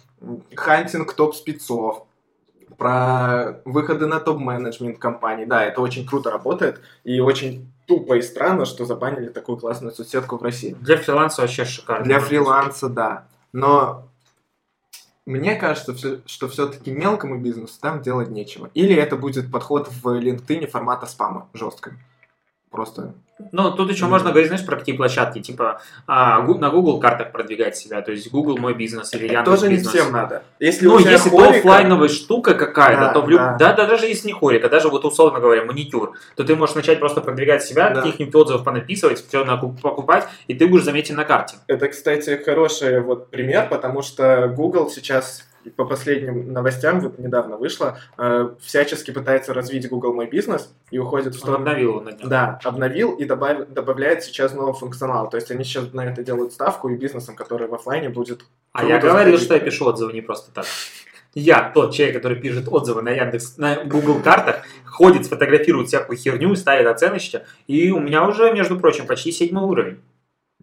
[0.55, 2.07] хантинг топ-спецов,
[2.80, 5.44] про выходы на топ-менеджмент компаний.
[5.44, 10.38] Да, это очень круто работает, и очень тупо и странно, что забанили такую классную соцсетку
[10.38, 10.74] в России.
[10.80, 12.04] Для фриланса вообще шикарно.
[12.04, 13.26] Для фриланса, да.
[13.52, 14.08] Но
[15.26, 18.70] мне кажется, что все-таки мелкому бизнесу там делать нечего.
[18.72, 21.92] Или это будет подход в LinkedIn формата спама жестко.
[22.70, 23.14] Просто
[23.52, 24.10] Ну, тут еще Мгм.
[24.10, 28.30] можно говорить, знаешь, про какие площадки, типа а, на Google картах продвигать себя, то есть
[28.30, 29.94] Google мой бизнес или Яндекс тоже не бизнес.
[29.94, 30.42] всем надо.
[30.60, 33.40] Если Ну, если это хорика- оффлайновая штука какая-то, Да, то в люб...
[33.40, 33.56] да.
[33.58, 33.72] да.
[33.72, 37.22] да, даже если не хорика, даже вот условно говоря, маникюр, то ты можешь начать просто
[37.22, 38.02] продвигать себя, Да.
[38.02, 39.42] каких-нибудь отзывов понаписывать, все
[39.82, 41.56] покупать, и ты будешь заметен на карте.
[41.66, 47.98] Это, кстати, хороший вот пример, потому что Google сейчас по последним новостям, вот недавно вышло,
[48.16, 51.58] э, всячески пытается развить Google Мой бизнес и уходит в Он сторону...
[51.58, 52.28] обновил его на днях.
[52.28, 55.28] Да, обновил и добав- добавляет сейчас новый функционал.
[55.28, 58.44] То есть они сейчас на это делают ставку, и бизнесом, который в оффлайне будет...
[58.72, 59.44] А я говорил, заходить.
[59.44, 60.64] что я пишу отзывы не просто так.
[61.34, 66.56] Я тот человек, который пишет отзывы на Яндекс, на Google картах, ходит, сфотографирует всякую херню,
[66.56, 70.00] ставит оценочки, и у меня уже, между прочим, почти седьмой уровень.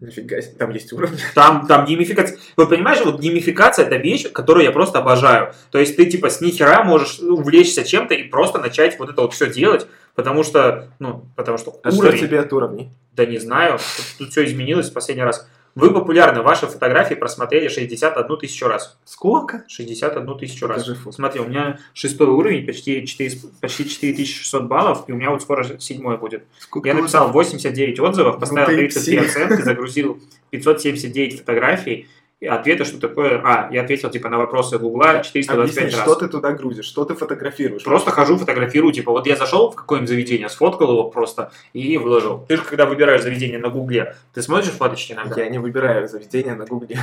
[0.00, 1.18] Нифига себе, там есть уровни.
[1.34, 2.38] Там, там геймификация.
[2.56, 5.52] Вот понимаешь, вот геймификация это вещь, которую я просто обожаю.
[5.72, 9.34] То есть ты типа с нихера можешь увлечься чем-то и просто начать вот это вот
[9.34, 12.90] все делать, потому что, ну, потому что А что уровень, тебе от уровней?
[13.12, 13.80] да не знаю,
[14.18, 15.48] тут, все изменилось в последний раз.
[15.74, 18.98] Вы популярны, ваши фотографии просмотрели 61 тысячу раз.
[19.04, 19.64] Сколько?
[19.68, 20.82] 61 тысячу раз.
[20.82, 21.16] Покажи фото.
[21.16, 25.64] Смотри, у меня шестой уровень, почти, 4, почти 4600 баллов, и у меня вот скоро
[25.78, 26.44] седьмой будет.
[26.58, 29.36] Сколько Я написал 89 отзывов, Ну поставил ты 33 псих.
[29.36, 32.08] оценки, загрузил 579 фотографий,
[32.40, 33.40] и ответы, что такое...
[33.44, 36.06] А, я ответил типа на вопросы Гугла 425 Объясни, раз.
[36.06, 37.82] что ты туда грузишь, что ты фотографируешь?
[37.82, 42.44] Просто хожу, фотографирую, типа, вот я зашел в какое-нибудь заведение, сфоткал его просто и выложил.
[42.46, 45.42] Ты же, когда выбираешь заведение на Гугле, ты смотришь фоточки иногда?
[45.42, 46.98] Я не выбираю заведение на гугле.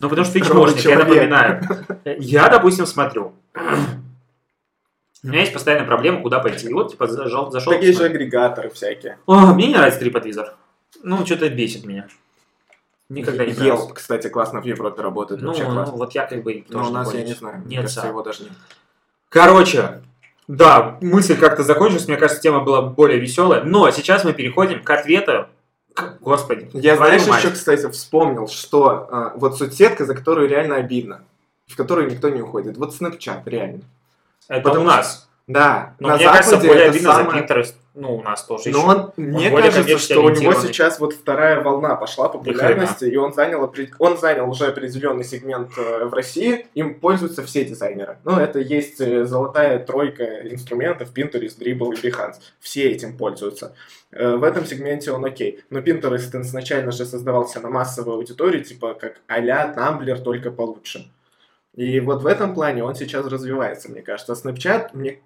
[0.00, 1.62] Ну, потому что ты чмошник, я напоминаю.
[2.04, 3.32] Я, допустим, смотрю.
[5.22, 6.68] У меня есть постоянная проблема, куда пойти.
[6.68, 9.18] И вот, типа, зашел, зашел Такие же агрегаторы всякие.
[9.24, 10.48] О, мне не нравится TripAdvisor.
[11.02, 12.06] Ну, что-то бесит меня.
[13.08, 13.52] Никогда не.
[13.52, 15.40] Yelp, кстати, классно в Европе работает.
[15.42, 15.96] Ну, вообще ну, классно.
[15.96, 18.08] вот я как бы Но у нас, я не знаю, Нет, кажется, да.
[18.08, 18.52] его даже нет.
[19.28, 20.02] Короче,
[20.48, 22.06] да, мысль как-то закончилась.
[22.06, 23.62] Мне кажется, тема была более веселая.
[23.62, 25.48] Но сейчас мы переходим к ответу.
[26.20, 26.68] Господи.
[26.72, 27.42] Я, знаешь, мать.
[27.42, 31.22] еще, кстати, вспомнил, что а, вот соцсетка, за которую реально обидно,
[31.66, 32.76] в которую никто не уходит.
[32.76, 33.82] Вот Snapchat, реально.
[34.48, 35.28] Это потому у нас.
[35.46, 37.74] Да, Но на мне кажется, Западе более это обидно самое- за Pinterest.
[37.96, 38.88] Ну, у нас тоже Но еще.
[38.88, 43.32] он, мне более кажется, что у него сейчас вот вторая волна пошла популярности, и он
[43.32, 48.18] занял, он занял уже определенный сегмент э, в России, им пользуются все дизайнеры.
[48.24, 52.40] Ну, это есть э, золотая тройка инструментов, Pinterest, Dribble и Behance.
[52.58, 53.76] Все этим пользуются.
[54.10, 55.60] Э, В этом сегменте он окей.
[55.70, 61.08] Но Pinterest изначально же создавался на массовой аудитории, типа как а-ля Tumblr, только получше.
[61.76, 64.32] И вот в этом плане он сейчас развивается, мне кажется.
[64.32, 65.20] А Snapchat мне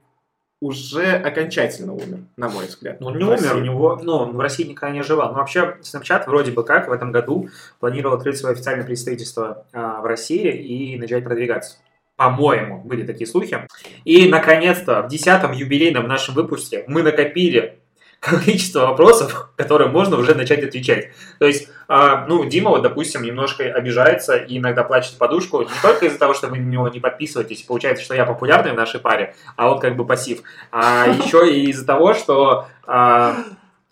[0.61, 3.01] уже окончательно умер, на мой взгляд.
[3.01, 3.57] Ну, он не в умер, России.
[3.57, 5.31] у него, ну, он в России никогда не оживал.
[5.33, 7.49] Но вообще, Snapchat вроде бы как в этом году
[7.79, 11.77] планировал открыть свое официальное представительство а, в России и начать продвигаться.
[12.17, 13.69] По-моему, были такие слухи.
[14.05, 17.79] И, наконец-то, в десятом юбилейном нашем выпуске мы накопили
[18.21, 21.11] количество вопросов, которые можно уже начать отвечать.
[21.39, 26.07] То есть, а, ну, Дима, вот, допустим, немножко обижается и иногда плачет подушку, не только
[26.07, 29.35] из-за того, что вы на него не подписываетесь, получается, что я популярный в нашей паре,
[29.57, 30.43] а он как бы пассив,
[30.73, 33.37] а еще и из-за того, что а,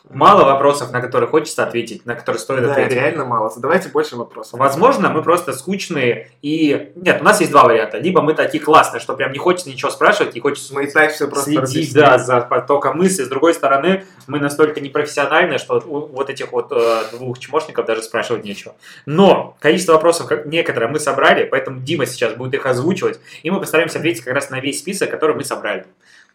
[0.09, 2.92] Мало вопросов, на которые хочется ответить, на которые стоит Да, ответить.
[2.92, 3.50] реально мало.
[3.50, 4.59] Задавайте больше вопросов.
[4.59, 6.92] Возможно, мы просто скучные и...
[6.94, 7.98] Нет, у нас есть два варианта.
[7.98, 11.11] Либо мы такие классные, что прям не хочется ничего спрашивать, и хочется Мы и так
[11.11, 11.98] все просто следить разъяснили.
[12.00, 13.24] да, за потоком мысли.
[13.24, 18.44] С другой стороны, мы настолько непрофессиональны, что вот этих вот э, двух чмошников даже спрашивать
[18.44, 18.76] нечего.
[19.07, 23.59] Но количество вопросов как- некоторые мы собрали, поэтому Дима сейчас будет их озвучивать, и мы
[23.59, 25.84] постараемся ответить как раз на весь список, который мы собрали.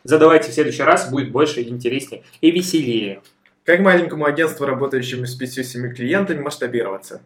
[0.03, 3.21] Задавайте в следующий раз, будет больше, интереснее и веселее.
[3.63, 7.21] Как маленькому агентству, работающему с 5-7 клиентами, масштабироваться?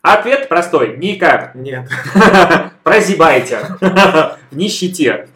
[0.00, 0.96] Ответ простой.
[0.96, 1.54] Никак.
[1.54, 1.88] Нет.
[2.82, 3.58] Прозябайте.
[3.80, 5.28] В нищете.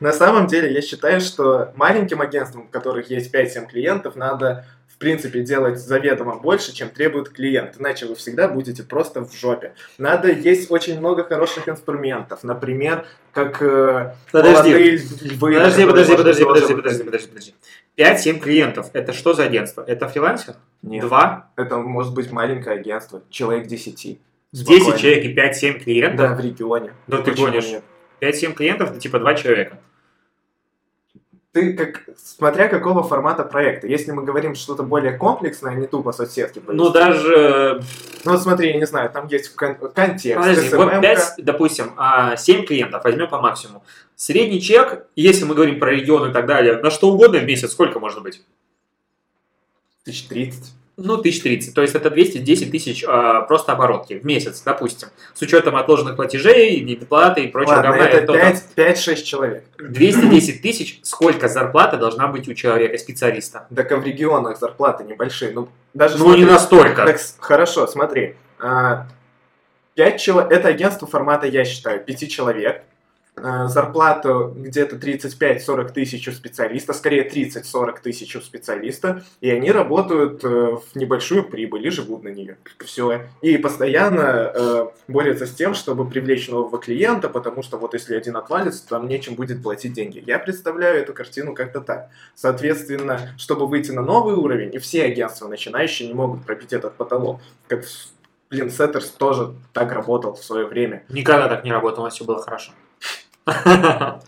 [0.00, 4.98] На самом деле, я считаю, что маленьким агентствам, у которых есть 5-7 клиентов, надо, в
[4.98, 7.76] принципе, делать заведомо больше, чем требует клиент.
[7.78, 9.72] Иначе вы всегда будете просто в жопе.
[9.98, 12.44] Надо, есть очень много хороших инструментов.
[12.44, 14.98] Например, как э, Подожди.
[15.22, 15.54] львы.
[15.54, 17.54] Подожди, подожди, подожди, подожди, подожди, подожди, подожди.
[17.96, 18.90] 5-7 клиентов.
[18.92, 19.84] Это что за агентство?
[19.86, 20.56] Это фрилансер?
[20.82, 21.50] Нет, Два?
[21.56, 24.18] это может быть маленькое агентство, человек 10.
[24.52, 24.98] 10 Спокойно.
[24.98, 26.18] человек и 5-7 клиентов?
[26.30, 26.92] Да, в регионе.
[27.06, 27.68] Да ты гонишь.
[27.68, 27.84] нет?
[28.20, 29.78] 5-7 клиентов, это типа 2 человека.
[31.52, 33.86] Ты как, смотря какого формата проекта.
[33.86, 36.62] Если мы говорим что-то более комплексное, а не тупо соседки.
[36.66, 37.82] Ну даже...
[38.24, 41.00] Ну вот смотри, я не знаю, там есть кон- контекст, Подожди, вот SMM-ка.
[41.00, 41.92] 5, допустим,
[42.36, 43.84] 7 клиентов, возьмем по максимуму.
[44.16, 47.72] Средний чек, если мы говорим про регион и так далее, на что угодно в месяц,
[47.72, 48.42] сколько может быть?
[50.04, 50.72] 1030.
[51.04, 51.74] Ну, 1030.
[51.74, 55.08] То есть это 210 тысяч а, просто оборотки в месяц, допустим.
[55.34, 58.08] С учетом отложенных платежей, недоплаты и прочего Ладно, говна.
[58.08, 59.64] это это 5-6 человек.
[59.78, 63.66] 210 тысяч, сколько зарплата должна быть у человека, специалиста?
[63.74, 65.52] Так а в регионах зарплаты небольшие.
[65.52, 67.06] Ну, даже Ну, не смотри, настолько.
[67.06, 68.36] так хорошо, смотри.
[69.94, 72.82] 5 человек, это агентство формата, я считаю, 5 человек.
[73.34, 80.44] А, Зарплату где-то 35-40 тысяч у специалиста, скорее 30-40 тысяч у специалиста, и они работают
[80.44, 82.58] э, в небольшую прибыль и живут на нее.
[82.84, 83.22] Все.
[83.40, 88.36] И постоянно э, борются с тем, чтобы привлечь нового клиента, потому что вот если один
[88.36, 90.22] отвалится, то там нечем будет платить деньги.
[90.26, 92.10] Я представляю эту картину как-то так.
[92.34, 97.40] Соответственно, чтобы выйти на новый уровень, и все агентства начинающие не могут пробить этот потолок.
[97.66, 97.82] Как,
[98.50, 101.04] блин, Setters тоже так работал в свое время.
[101.08, 102.72] Никогда так не работал, у нас все было хорошо.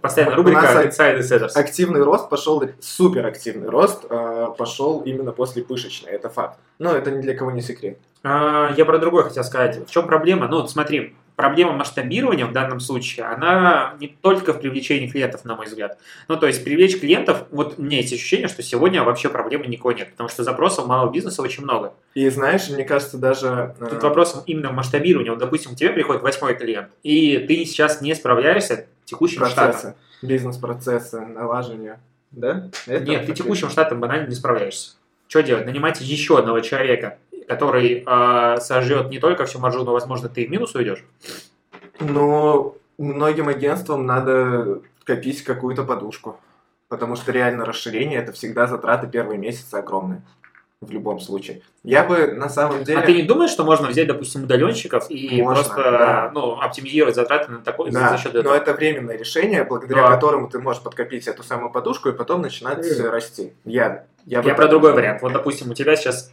[0.00, 1.52] Постоянно рубрика Inside Setters.
[1.54, 6.58] Активный рост пошел, супер активный рост э, пошел именно после пышечной, это факт.
[6.78, 7.98] Но это ни для кого не секрет.
[8.22, 9.86] А, Я про другое хотел сказать.
[9.86, 10.46] В чем проблема?
[10.48, 15.66] Ну, смотри, проблема масштабирования в данном случае, она не только в привлечении клиентов, на мой
[15.66, 15.98] взгляд.
[16.28, 19.96] Ну, то есть привлечь клиентов, вот у меня есть ощущение, что сегодня вообще проблемы никакой
[19.96, 21.94] нет, потому что запросов малого бизнеса очень много.
[22.14, 23.74] И знаешь, мне кажется, даже...
[23.80, 25.30] э, Тут вопрос именно в масштабировании.
[25.30, 29.72] Вот, допустим, к тебе приходит восьмой клиент, и ты сейчас не справляешься текущим штатом.
[29.72, 31.98] процессы, бизнес-процессы, налаживание.
[32.30, 32.70] Да?
[32.86, 34.92] Это Нет, ты текущим штатом банально не справляешься.
[35.26, 35.66] Что делать?
[35.66, 37.18] Нанимайте еще одного человека,
[37.48, 41.04] который э, сожжет не только всю маржу, но, возможно, ты и в минус уйдешь.
[42.00, 46.38] Но многим агентствам надо копить какую-то подушку.
[46.88, 50.22] Потому что реально расширение это всегда затраты первые месяцы огромные.
[50.82, 51.62] В любом случае.
[51.84, 52.98] Я бы на самом деле...
[52.98, 56.30] А ты не думаешь, что можно взять, допустим, удаленщиков и Можно, просто да.
[56.34, 58.54] ну, оптимизировать затраты на такой Да, за счет но этого?
[58.54, 60.10] это временное решение, благодаря Да.
[60.10, 63.10] которому ты можешь подкопить эту самую подушку и потом начинать Мгм.
[63.10, 63.52] расти.
[63.64, 65.22] Я, я, бы Я про так другой вариант.
[65.22, 66.32] Вот, допустим, у тебя сейчас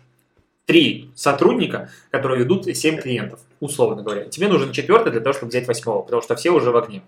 [0.69, 4.25] три сотрудника, которые ведут 7 клиентов, условно говоря.
[4.25, 7.01] Тебе нужен четвертый для того, чтобы взять восьмого, потому что все уже в огне.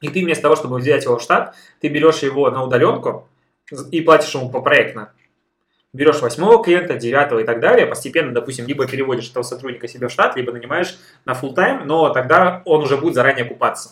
[0.00, 3.28] И ты вместо того, чтобы взять его в штат, ты берешь его на удаленку
[3.92, 5.12] и платишь ему по проектно.
[5.92, 10.10] Берешь восьмого клиента, девятого и так далее, постепенно, допустим, либо переводишь этого сотрудника себе в
[10.10, 13.90] штат, либо нанимаешь на full тайм но тогда он уже будет заранее купаться.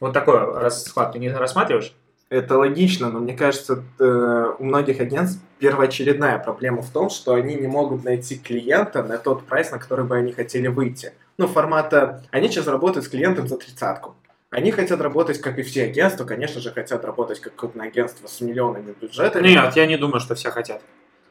[0.00, 1.92] Вот такой расклад ты не рассматриваешь?
[2.30, 7.54] Это логично, но мне кажется, э, у многих агентств первоочередная проблема в том, что они
[7.54, 11.12] не могут найти клиента на тот прайс, на который бы они хотели выйти.
[11.38, 12.24] Ну, формата...
[12.30, 14.16] Они сейчас работают с клиентом за тридцатку.
[14.50, 18.40] Они хотят работать, как и все агентства, конечно же, хотят работать как крупное агентство с
[18.40, 19.48] миллионами бюджетами.
[19.48, 20.80] Нет, я не думаю, что все хотят.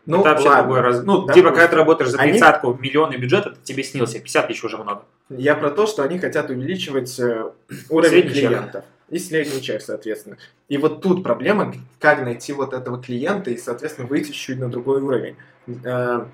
[0.05, 0.63] ну, это вообще ладно.
[0.63, 1.03] другой раз.
[1.03, 4.19] Ну, Да, типа, когда ты работаешь за они- тридцатку, миллионный бюджет, это тебе снился.
[4.19, 5.03] 50 тысяч уже много.
[5.29, 7.49] Я про то, что они хотят увеличивать э,
[7.89, 8.85] уровень Средний клиентов.
[9.09, 10.37] И средний чек, соответственно.
[10.69, 15.01] И вот тут проблема, как найти вот этого клиента и, соответственно, выйти чуть на другой
[15.01, 15.35] уровень.
[15.83, 16.25] Э,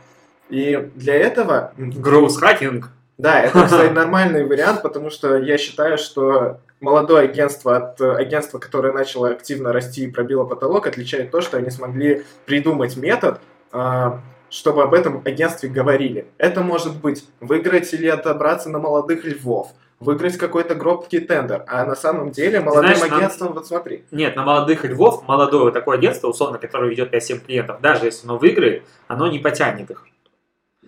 [0.49, 1.73] И для этого...
[1.77, 2.89] м, Гроус-хакинг.
[3.17, 8.59] Да, это, кстати, нормальный вариант, потому что я считаю, что молодое агентство от э, агентства,
[8.59, 13.41] которое начало активно расти и пробило потолок, отличает то, что они смогли придумать метод,
[13.71, 16.25] а, чтобы об этом агентстве говорили.
[16.37, 21.63] Это может быть выиграть или отобраться на молодых львов, выиграть какой-то громкий тендер.
[21.67, 25.63] А на самом деле молодым Знаешь, нам- агентством, вот смотри, Нет, на молодых львов, молодое
[25.65, 29.91] вот такое агентство, условно, которое ведет 5-7 клиентов, даже если оно выиграет, оно не потянет
[29.91, 30.05] их.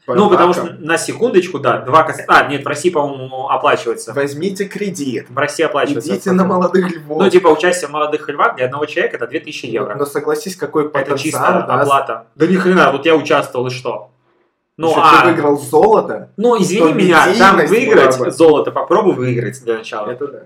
[0.06, 4.14] по ну, потому что на секундочку, да, два кос- А, нет, в России, по-моему, оплачивается.
[4.14, 6.12] возьмите кредит, В России оплачивается.
[6.16, 7.22] идите на молодых львов.
[7.22, 9.94] Ну, типа, участие в молодых львах для одного человека это 2000 евро.
[9.96, 11.84] Но согласись, какой это потенциал чисто даст.
[11.84, 12.28] оплата.
[12.34, 14.10] Да ни хрена, вот я участвовал, и что?
[14.78, 18.32] Ну, Если а, ты выиграл золото, ну извини то меня, там выиграть бы.
[18.32, 20.10] золото, попробуй выиграть для начала.
[20.10, 20.44] это да.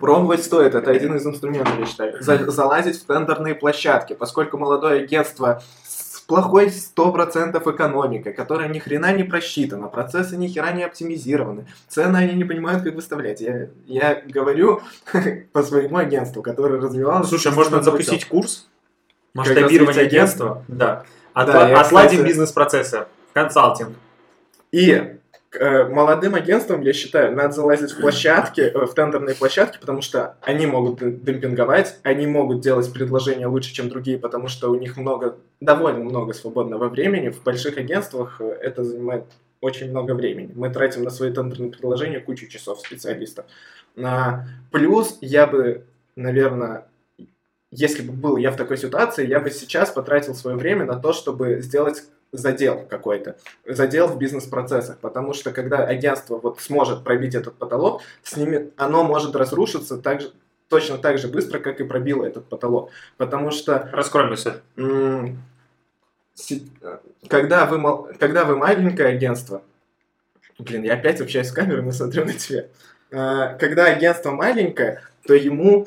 [0.00, 2.22] Пробовать стоит, это один из инструментов, я считаю.
[2.22, 9.12] За- залазить в тендерные площадки, поскольку молодое агентство с плохой 100% экономикой, которая ни хрена
[9.12, 13.40] не просчитана, процессы ни хера не оптимизированы, цены они не понимают, как выставлять.
[13.40, 14.82] Я, я говорю
[15.52, 17.28] по своему агентству, которое развивалось.
[17.28, 18.28] Слушай, можно естественным запустить путем.
[18.28, 18.68] курс
[19.32, 20.64] масштабирования развить агентства.
[20.68, 21.04] Да.
[21.36, 23.06] Отла- Да, я, Отладим кстати- бизнес-процессы.
[23.34, 23.90] Консалтинг.
[24.72, 25.12] И
[25.58, 30.36] э, молодым агентствам, я считаю, надо залазить в площадки, э, в тендерные площадки, потому что
[30.42, 35.36] они могут демпинговать, они могут делать предложения лучше, чем другие, потому что у них много,
[35.60, 37.28] довольно много свободного времени.
[37.30, 39.24] В больших агентствах э, это занимает
[39.60, 40.52] очень много времени.
[40.54, 43.44] Мы тратим на свои тендерные предложения кучу часов специалистов.
[44.02, 45.84] А, Плюс я бы,
[46.16, 46.84] наверное,
[47.70, 51.12] если бы был я в такой ситуации, я бы сейчас потратил свое время на то,
[51.12, 57.54] чтобы сделать задел какой-то, задел в бизнес-процессах, потому что когда агентство вот сможет пробить этот
[57.54, 60.32] потолок, с ними оно может разрушиться так же,
[60.68, 64.52] точно так же быстро, как и пробило этот потолок, потому что Раскрой мысль.
[67.28, 69.62] когда вы, когда вы маленькое агентство,
[70.58, 72.66] блин, я опять общаюсь с камерой, но смотрю на тебя,
[73.10, 75.86] Э, когда агентство маленькое, то ему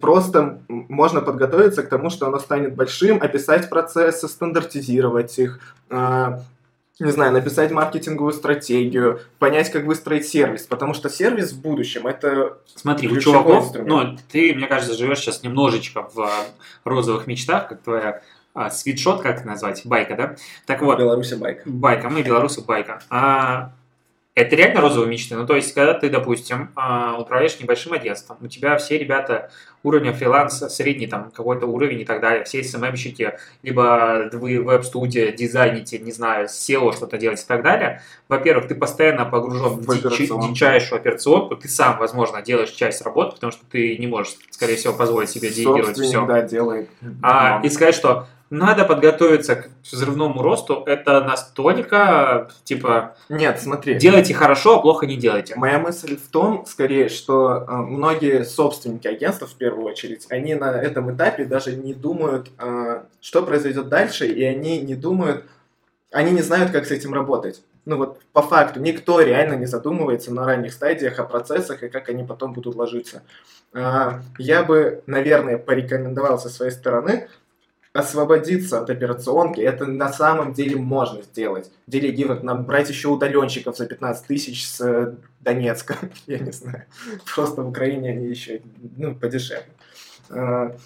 [0.00, 6.38] просто можно подготовиться к тому, что оно станет большим, описать процессы, стандартизировать их, э,
[7.00, 12.58] не знаю, написать маркетинговую стратегию, понять, как выстроить сервис, потому что сервис в будущем это
[12.74, 13.88] Смотри, у чуваков, инструмент.
[13.88, 16.30] ну, ты, мне кажется, живешь сейчас немножечко в а,
[16.84, 18.22] розовых мечтах, как твоя
[18.52, 20.36] а, свитшот, как это назвать, байка, да?
[20.66, 21.62] Так вот, Беларуси байка.
[21.64, 23.00] байка, мы белорусы байка.
[23.08, 23.70] А,
[24.38, 25.34] это реально розовые мечты.
[25.34, 29.50] Ну, то есть, когда ты, допустим, а, управляешь небольшим агентством, у тебя все ребята
[29.82, 35.98] уровня фриланса, средний там какой-то уровень и так далее, все СММщики, либо вы веб-студия, дизайните,
[35.98, 38.02] не знаю, SEO что-то делать и так далее.
[38.28, 43.52] Во-первых, ты постоянно погружен в, В дичайшую операционку, ты сам, возможно, делаешь часть работы, потому
[43.52, 46.26] что ты не можешь, скорее всего, позволить себе делегировать все.
[46.26, 46.88] да, делает.
[47.22, 53.94] А, и сказать, что надо подготовиться к взрывному росту, это настолько, типа, Нет, смотри.
[53.98, 55.54] делайте хорошо, а плохо не делайте.
[55.56, 60.70] Моя мысль в том, скорее, что э, многие собственники агентств, в первую очередь, они на
[60.80, 65.44] этом этапе даже не думают, э, что произойдет дальше, и они не думают,
[66.10, 67.62] они не знают, как с этим работать.
[67.84, 72.08] Ну вот по факту никто реально не задумывается на ранних стадиях о процессах и как
[72.10, 73.22] они потом будут ложиться.
[73.72, 77.28] А, Я бы, наверное, порекомендовал со своей стороны
[77.98, 81.70] освободиться от операционки, это на самом деле можно сделать.
[81.86, 85.96] Делегировать, нам брать еще удаленщиков за 15 тысяч с э, Донецка,
[86.26, 86.84] я не знаю.
[87.34, 88.62] Просто в Украине они еще,
[88.96, 89.66] ну, подешевле.
[90.30, 90.76] А,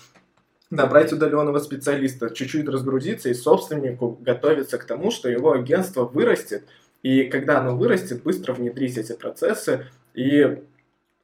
[0.70, 6.64] Да, брать удаленного специалиста, чуть-чуть разгрузиться и собственнику готовиться к тому, что его агентство вырастет,
[7.02, 10.62] и когда оно вырастет, быстро внедрить эти процессы и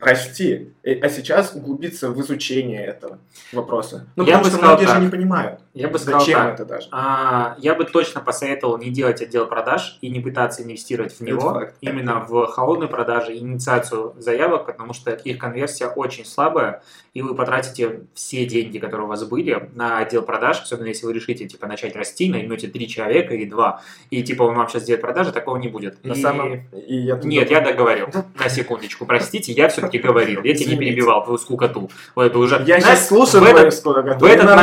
[0.00, 0.72] расти.
[0.84, 3.18] И- А сейчас углубиться в изучение этого
[3.52, 4.06] вопроса.
[4.16, 4.96] Ну, Я потому бы что сказал многие так.
[4.96, 6.54] же не понимают, Я бы сказал зачем так.
[6.54, 6.88] это даже.
[6.90, 11.62] А, я бы точно посоветовал не делать отдел продаж и не пытаться инвестировать в него,
[11.80, 16.82] именно в холодные продажи инициацию заявок, потому что их конверсия очень слабая,
[17.14, 21.12] и вы потратите все деньги, которые у вас были, на отдел продаж, особенно если вы
[21.12, 25.02] решите типа начать расти, наймете три человека и два, и типа он вам сейчас делает
[25.02, 26.02] продажи, такого не будет.
[26.04, 26.62] На И- самом...
[26.72, 28.08] И я Нет, я договорю.
[28.38, 30.42] На секундочку, простите, я все-таки говорил.
[30.42, 31.90] Я тебя не перебивал, твою скукоту.
[32.14, 32.62] Вот это уже...
[32.66, 33.84] Я сейчас слушаю в этот-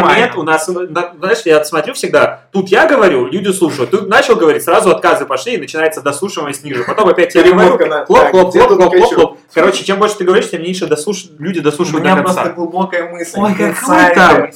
[0.01, 4.35] момент у нас, на- знаешь, я смотрю всегда, тут я говорю, люди слушают, тут начал
[4.35, 6.83] говорить, сразу отказы пошли, и начинается дослушивание снизу.
[6.85, 9.37] Потом опять я говорю, хлоп, хлоп, хлоп, хлоп, хлоп, хлоп.
[9.53, 12.41] Короче, чем больше ты говоришь, тем меньше дослуш- люди У дослушивают меня до конца.
[12.41, 13.39] просто глубокая мысль.
[13.39, 14.15] Ой, какой инсайты.
[14.15, 14.49] там,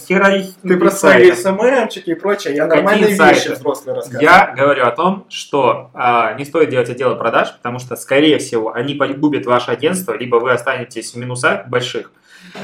[0.62, 4.24] Ты про свои СММчики и прочее, я нормальные вещи взрослые рассказываю.
[4.24, 8.74] Я говорю о том, что а, не стоит делать отделы продаж, потому что, скорее всего,
[8.74, 12.12] они погубят ваше агентство, либо вы останетесь в минусах больших.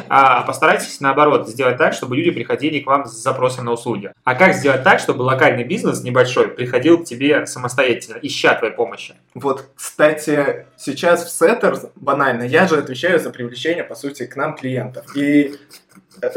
[0.10, 4.12] А постарайтесь, наоборот, сделать так, чтобы люди приходили к вам с запросом на услуги.
[4.24, 9.16] А как сделать так, чтобы локальный бизнес небольшой приходил к тебе самостоятельно, ища твоей помощи?
[9.34, 14.56] Вот, кстати, сейчас в Setters, банально, я же отвечаю за привлечение, по сути, к нам
[14.56, 15.06] клиентов.
[15.16, 15.56] И...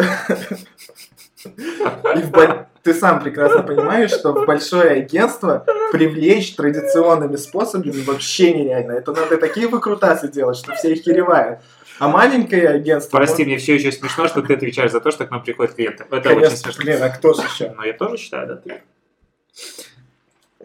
[1.45, 8.93] И в, ты сам прекрасно понимаешь, что в большое агентство привлечь традиционными способами вообще нереально.
[8.93, 11.61] Это надо такие выкрутасы делать, что все их херевают.
[11.99, 13.17] А маленькое агентство...
[13.17, 16.05] Прости, мне все еще смешно, что ты отвечаешь за то, что к нам приходят клиенты.
[16.11, 16.85] Это Конечно, очень смешно.
[16.85, 17.71] блин, а кто же еще?
[17.77, 18.83] Но я тоже считаю, да, ты.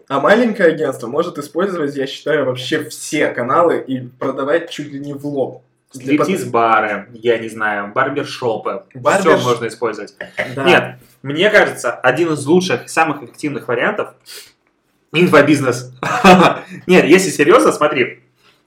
[0.08, 5.14] А маленькое агентство может использовать, я считаю, вообще все каналы и продавать чуть ли не
[5.14, 5.62] в лоб.
[5.92, 8.84] Стриптиз-бары, я не знаю, барбершопы.
[8.94, 10.14] Барберш- Все можно использовать.
[10.56, 10.64] Да.
[10.64, 14.14] Нет, мне кажется, один из лучших, самых эффективных вариантов
[15.12, 15.92] инфобизнес.
[16.88, 18.23] Нет, если серьезно, смотри,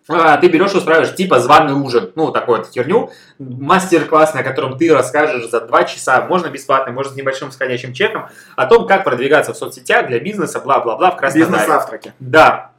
[0.08, 4.94] ты берешь и устраиваешь типа званый ужин, ну, такую вот херню, мастер-класс, на котором ты
[4.94, 9.54] расскажешь за два часа, можно бесплатно, можно с небольшим сходящим чеком, о том, как продвигаться
[9.54, 11.52] в соцсетях для бизнеса, бла-бла-бла, в Краснодаре.
[11.52, 12.14] Бизнес-завтраки.
[12.20, 12.72] Да.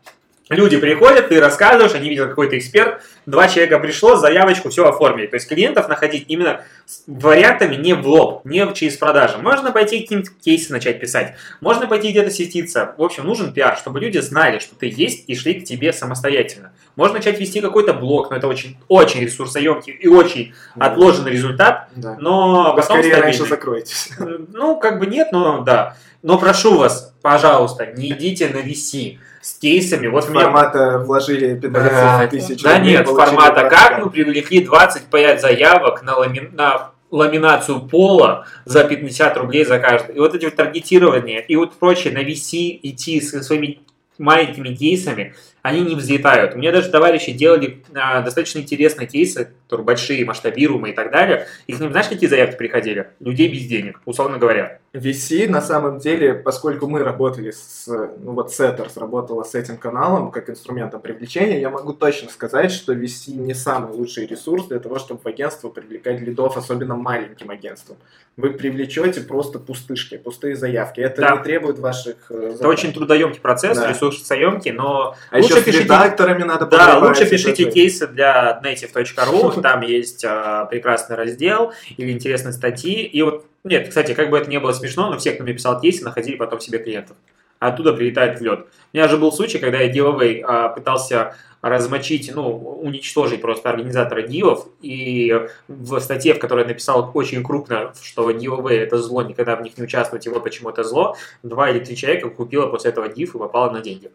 [0.49, 5.27] Люди приходят, ты рассказываешь, они видят какой-то эксперт, два человека пришло, заявочку, все оформили.
[5.27, 6.63] То есть клиентов находить именно
[7.07, 9.37] вариантами не в лоб, не через продажи.
[9.39, 12.95] Можно пойти какие-нибудь кейсы начать писать, можно пойти где-то светиться.
[12.97, 16.73] В общем, нужен пиар, чтобы люди знали, что ты есть и шли к тебе самостоятельно.
[16.97, 22.17] Можно начать вести какой-то блог, но это очень, очень ресурсоемкий и очень отложенный результат, Да.
[22.19, 23.49] но Вы потом скорее раньше стабильный.
[23.49, 24.11] закроетесь.
[24.53, 25.97] Ну, как бы нет, но да.
[26.23, 29.19] Но прошу вас, пожалуйста, не идите на VC
[29.49, 30.09] с кейсами.
[30.09, 33.71] Вот мне Формата вложили 15 тысяч да нет, формата 25.
[33.71, 40.17] как мы привлекли 25 заявок на, лами- на ламинацию пола за 50 рублей за каждый.
[40.17, 43.81] И вот эти вот таргетирования и вот прочее на VC идти со своими
[44.19, 46.55] маленькими кейсами, они не взлетают.
[46.55, 51.47] У меня даже товарищи делали а, достаточно интересные кейсы, которые большие, масштабируемые и так далее.
[51.67, 53.09] И к ним, знаешь, какие заявки приходили?
[53.21, 54.79] Людей без денег, условно говоря.
[54.95, 60.31] VC, на самом деле, поскольку мы работали с, ну вот Setters работала с этим каналом
[60.31, 64.99] как инструментом привлечения, я могу точно сказать, что VC не самый лучший ресурс для того,
[64.99, 67.99] чтобы в агентство привлекать лидов, особенно маленьким агентством.
[68.39, 71.01] Вы привлечете просто пустышки, пустые заявки.
[71.01, 71.37] Это Да.
[71.37, 73.91] не требует ваших э, Это очень трудоемкий процесс, Да.
[73.91, 79.58] ресурсоемкий, но А лучше еще с пишите- редакторами надо Да, лучше пишите кейсы для native.ru,
[79.63, 83.03] там есть а, прекрасный раздел или интересные статьи.
[83.03, 85.81] И вот, нет, кстати, как бы это не было смешно, но все, кто мне писал
[85.81, 87.17] кейсы, находили потом себе клиентов.
[87.59, 88.67] Оттуда прилетает в лед.
[88.93, 94.23] У меня же был случай, когда я giveaway а, пытался размочить, ну, уничтожить просто организатора
[94.23, 99.57] дивов, и в статье, в которой я написал очень крупно, что giveaway это зло, никогда
[99.57, 102.91] в них не участвовать, и вот почему это зло, два или три человека купило после
[102.91, 104.11] этого див и попало на деньги.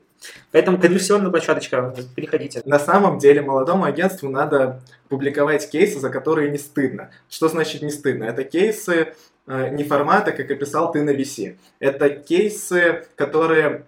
[0.52, 2.62] Поэтому конверсионная площадочка, переходите.
[2.66, 7.12] На самом деле молодому агентству надо публиковать кейсы, за которые не стыдно.
[7.30, 8.24] Что значит не стыдно?
[8.24, 9.14] Это кейсы
[9.48, 11.58] э, не формата, как описал ты на VC.
[11.80, 13.86] Это кейсы, которые,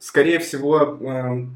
[0.00, 1.46] скорее всего, э,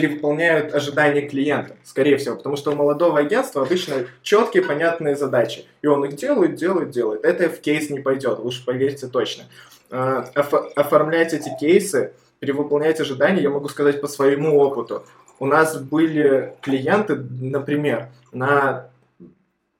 [0.00, 5.86] перевыполняют ожидания клиента, скорее всего, потому что у молодого агентства обычно четкие, понятные задачи, и
[5.86, 7.24] он их делает, делает, делает.
[7.24, 9.44] Это в кейс не пойдет, лучше поверьте точно.
[9.90, 15.02] Офо- Оформлять эти кейсы, перевыполнять ожидания, я могу сказать по своему опыту.
[15.38, 18.88] У нас были клиенты, например, на,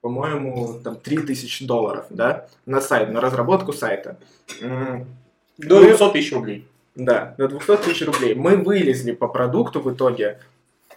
[0.00, 4.16] по-моему, там 3000 долларов, да, на сайт, на разработку сайта.
[4.62, 6.66] До Мы- 200 тысяч рублей.
[6.96, 8.34] Да, до 200 тысяч рублей.
[8.34, 10.40] Мы вылезли по продукту в итоге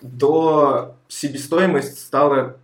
[0.02, 2.58] до себестоимость стала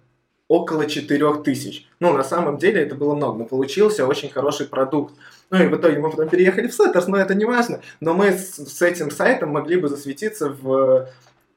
[0.47, 1.88] около 4 тысяч.
[1.99, 5.13] Ну, на самом деле это было много, но получился очень хороший продукт.
[5.49, 7.81] Ну и в итоге мы потом переехали в Setters, но это не важно.
[7.99, 11.09] Но мы с, с этим сайтом могли бы засветиться в,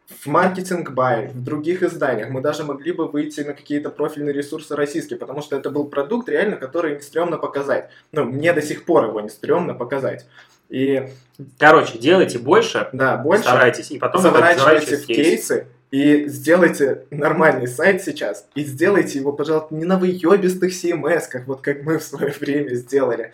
[0.08, 2.30] в маркетинг бай, в других изданиях.
[2.30, 6.28] Мы даже могли бы выйти на какие-то профильные ресурсы российские, потому что это был продукт
[6.28, 7.90] реально, который не стрёмно показать.
[8.12, 10.26] Ну, мне до сих пор его не стрёмно показать.
[10.68, 11.08] И
[11.58, 18.02] Короче, делайте больше, да, больше старайтесь, и потом заворачивайте в кейсы и сделайте нормальный сайт
[18.02, 18.46] сейчас.
[18.54, 23.32] И сделайте его, пожалуйста, не на выебистых CMS, вот как мы в свое время сделали.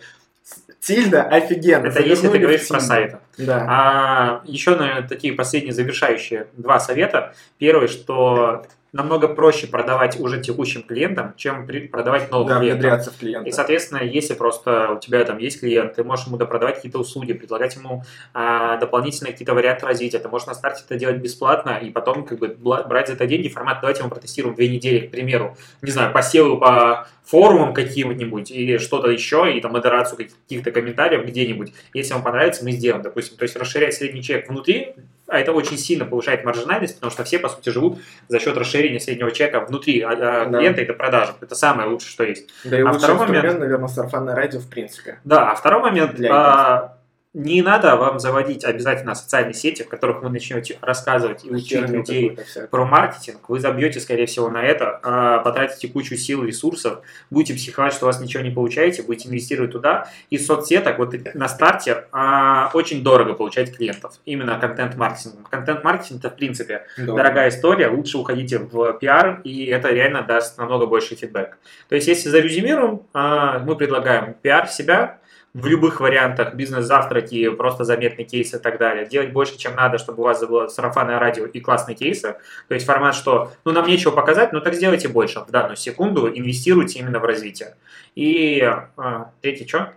[0.79, 1.87] Тильда офигенно.
[1.87, 3.17] Это если ты говоришь про сайты.
[3.39, 3.65] Да.
[3.67, 7.33] А еще, наверное, такие последние завершающие два совета.
[7.57, 12.79] Первый, что намного проще продавать уже текущим клиентам, чем продавать новым Да, клиентам.
[12.79, 13.49] внедряться в клиента.
[13.49, 17.33] И, соответственно, если просто у тебя там есть клиент, ты можешь ему продавать какие-то услуги,
[17.33, 20.19] предлагать ему а, дополнительные какие-то варианты развития.
[20.19, 23.49] Ты можешь на старте это делать бесплатно, и потом как бы брать за это деньги.
[23.49, 25.57] Формат давайте мы протестируем две недели, к примеру.
[25.81, 31.73] Не знаю, посевы по форумам каким-нибудь или что-то еще, и там модерацию каких-то комментариев где-нибудь.
[31.93, 33.35] Если вам понравится, мы сделаем, допустим.
[33.35, 34.93] То есть расширять средний чек внутри,
[35.27, 38.99] а это очень сильно повышает маржинальность, потому что все, по сути, живут за счет расширения
[38.99, 40.59] среднего чека внутри а, а, Да.
[40.59, 41.33] клиента, это продажа.
[41.41, 42.49] Это самое лучшее, что есть.
[42.63, 45.19] Да и А второй момент- наверное, сарафанное радио в принципе.
[45.23, 46.97] Да, а второй момент, Для а,
[47.35, 52.39] не надо вам заводить обязательно социальные сети, в которых вы начнете рассказывать и учить людей
[52.71, 57.53] про маркетинг, вы забьете, скорее всего, на это, а, потратите кучу сил и ресурсов, будете
[57.53, 60.09] психовать, что у вас ничего не получаете, будете инвестировать туда.
[60.29, 65.43] Из соцсеток вот на старте а, очень дорого получать клиентов, именно контент-маркетингом.
[65.43, 67.17] Контент-маркетинг это, в принципе, Дорого.
[67.17, 71.57] дорогая история, лучше уходите в пиар, и это реально даст намного больше фидбэк.
[71.89, 75.19] То есть, если зарезюмируем, а, мы предлагаем пиар себя
[75.55, 79.05] в любых вариантах, бизнес-завтраки, просто заметные кейсы и так далее.
[79.05, 82.35] Делать больше, чем надо, чтобы у вас было сарафанное радио и классные кейсы.
[82.67, 86.27] То есть формат, что ну нам нечего показать, ну так сделайте больше в данную секунду,
[86.27, 87.77] инвестируйте именно в развитие.
[88.15, 88.59] И
[88.97, 89.93] а, третий что?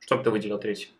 [0.00, 0.90] Что бы ты выделил третий?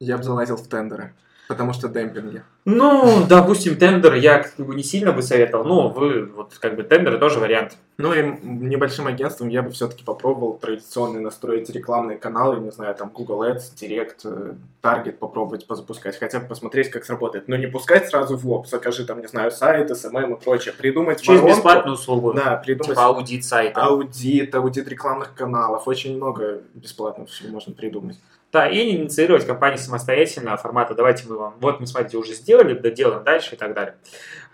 [0.00, 1.14] Я бы залазил в тендеры,
[1.48, 2.42] потому что демпинги.
[2.64, 5.64] Ну, допустим, тендер я как бы не сильно бы советовал.
[5.64, 7.76] Ну, вы, вот как бы тендеры тоже вариант.
[7.98, 13.10] Ну и небольшим агентством я бы все-таки попробовал традиционно настроить рекламные каналы, не знаю, там
[13.10, 17.48] Google Ads, Direct, э, Target попробовать позапускать, хотя бы посмотреть, как сработает.
[17.48, 20.72] Но не пускать сразу в лоб, закажи там, не знаю, сайт, SMM и прочее.
[20.76, 21.56] Придумать Через воронку.
[21.56, 22.32] бесплатную услугу.
[22.32, 23.82] Да, придумать Типа аудит сайта.
[23.82, 25.86] аудит, аудит рекламных каналов.
[25.86, 28.18] Очень много бесплатно всего можно придумать.
[28.52, 32.74] Да, и не инициировать компании самостоятельно формата «давайте мы вам, вот мы, смотрите, уже сделали,
[32.74, 33.94] доделаем дальше» и так далее.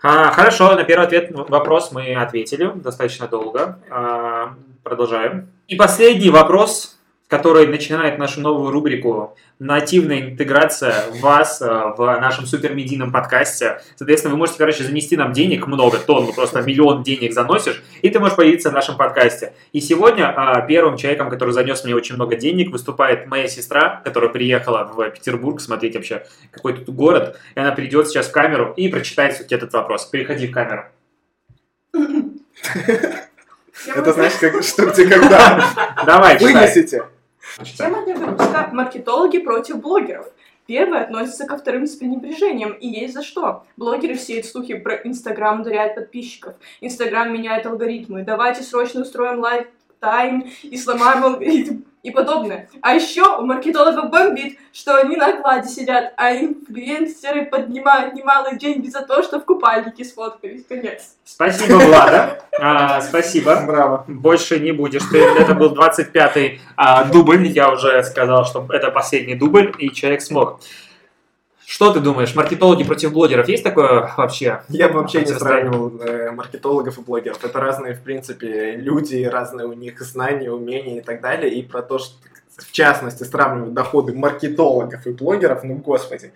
[0.01, 3.79] А, хорошо, на первый ответ, вопрос мы ответили достаточно долго.
[3.89, 5.51] А, продолжаем.
[5.67, 6.98] И последний вопрос,
[7.29, 13.81] который начинает нашу новую рубрику «Нативная интеграция вас а, в нашем супермедийном подкасте».
[13.95, 18.09] Соответственно, вы можете, короче, занести нам денег много, тонн, ну, просто миллион денег заносишь, и
[18.09, 19.53] ты можешь появиться в нашем подкасте.
[19.73, 24.31] И сегодня а, первым человеком, который занес мне очень много денег, выступает моя сестра, которая
[24.31, 27.39] приехала в Петербург смотреть вообще какой тут город.
[27.53, 30.07] И она придет сейчас в камеру и прочитает вот этот вопрос.
[30.07, 30.85] Переходи в камеру.
[33.95, 35.63] Это знаешь, как, что где когда.
[36.05, 36.53] Давай, читай.
[36.53, 37.03] Вынесите.
[37.77, 40.27] Тема для выпуска «Маркетологи против блогеров».
[40.65, 43.65] Первое относится ко вторым с пренебрежением, и есть за что.
[43.75, 46.53] Блогеры сеют слухи про Инстаграм, ударяют подписчиков.
[46.79, 48.23] Инстаграм меняет алгоритмы.
[48.23, 49.67] Давайте срочно устроим лайк
[49.99, 52.69] тайм и сломаем алгоритм и подобное.
[52.81, 58.87] А еще у маркетологов бомбит, что они на окладе сидят, а инфлюенсеры поднимают немалые деньги
[58.87, 60.65] за то, что в купальнике сфоткались.
[60.65, 61.15] Конец.
[61.23, 62.43] Спасибо, Влада.
[62.61, 63.63] А, спасибо.
[63.65, 64.03] Браво.
[64.07, 65.03] Больше не будешь.
[65.09, 67.47] Ты, это был 25-й а, дубль.
[67.47, 70.59] Я уже сказал, что это последний дубль, и человек смог.
[71.69, 73.47] Что ты думаешь, маркетологи против блогеров?
[73.47, 74.63] Есть такое вообще?
[74.69, 77.45] Я бы вообще не сравнивал э, маркетологов и блогеров.
[77.45, 81.53] Это разные, в принципе, люди, разные у них знания, умения и так далее.
[81.53, 82.15] И про то, что,
[82.57, 86.33] в частности, сравнивать доходы маркетологов и блогеров, ну, господи.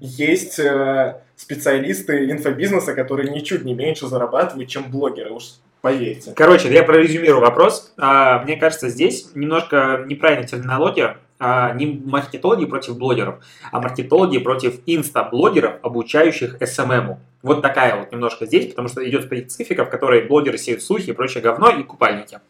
[0.00, 5.44] Есть э, специалисты инфобизнеса, которые ничуть не меньше зарабатывают, чем блогеры, уж
[5.80, 6.32] поверьте.
[6.34, 7.92] Короче, я прорезюмирую вопрос.
[7.98, 11.18] А, Мне кажется, здесь немножко неправильная терминология.
[11.46, 13.34] А, Не маркетологи против блогеров,
[13.70, 17.20] а маркетологи против инста-блогеров, обучающих СММу.
[17.42, 21.12] Вот такая вот немножко здесь, потому что идет специфика, в которой блогеры сеют слухи и
[21.12, 22.40] прочее говно и купальники.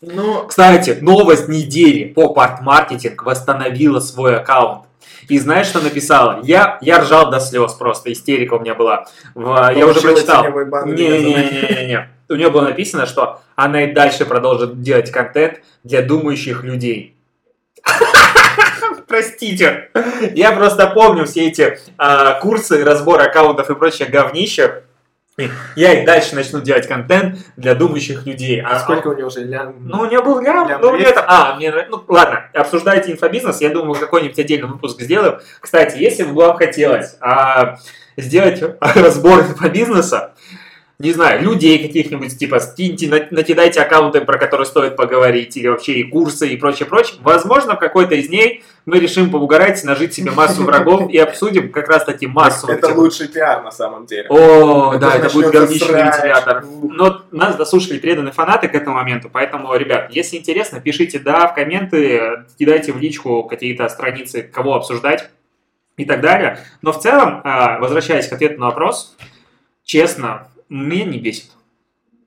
[0.00, 2.12] Ну, Кстати, новость недели.
[2.12, 4.86] Поп-арт маркетинг восстановила свой аккаунт.
[5.28, 6.40] И знаешь, что написала?
[6.42, 9.06] Я, я ржал до слез просто, истерика у меня была.
[9.36, 10.42] В- я уже прочитал.
[10.42, 10.94] резаный.
[10.96, 12.10] Не-не-не-не.
[12.28, 17.14] У нее было написано, что она и дальше продолжит делать контент для думающих людей.
[19.10, 19.90] Простите.
[20.34, 24.84] Я просто помню все эти а, курсы, разбор аккаунтов и прочее говнище.
[25.74, 28.60] Я и дальше начну делать контент для думающих людей.
[28.60, 29.74] А сколько у него уже лям?
[29.80, 31.12] Ну, у меня был лям, Лям ну, у меня 200.
[31.12, 31.24] это...
[31.26, 31.70] А, мне...
[31.72, 35.40] нрав- Ну, ладно, обсуждайте инфобизнес, я думаю, какой-нибудь отдельный выпуск сделаем.
[35.58, 37.78] Кстати, если бы вам хотелось а,
[38.16, 40.29] сделать разбор инфобизнеса,
[41.00, 45.94] не знаю, людей каких-нибудь, типа, скиньте, на- накидайте аккаунты, про которые стоит поговорить, или вообще
[45.94, 47.16] и курсы, и прочее, прочее.
[47.22, 51.88] Возможно, в какой-то из ней мы решим поугарать, нажить себе массу врагов и обсудим как
[51.88, 52.68] раз-таки массу.
[52.68, 54.26] Это этих- лучший пиар на самом деле.
[54.28, 55.70] О, Это да, это будет срач.
[55.70, 56.64] вентилятор.
[56.82, 61.54] Но нас дослушали преданные фанаты к этому моменту, поэтому, ребят, если интересно, пишите «да» в
[61.54, 65.30] комменты, кидайте в личку какие-то страницы, кого обсуждать
[65.96, 66.58] и так далее.
[66.82, 69.16] Но в целом, а, возвращаясь к ответу на вопрос,
[69.84, 71.50] честно, меня не бесит.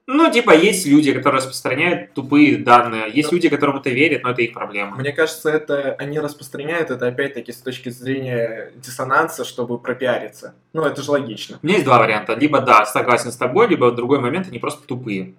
[0.05, 4.41] Ну, типа, есть люди, которые распространяют тупые данные, есть люди, которым это верят, но это
[4.41, 4.97] их проблема.
[4.97, 10.55] Мне кажется, это они распространяют это опять-таки с точки зрения диссонанса, чтобы пропиариться.
[10.73, 11.57] Ну, это же логично.
[11.63, 12.33] У меня есть два варианта.
[12.33, 15.35] Либо да, согласен с тобой, либо в другой момент они просто тупые.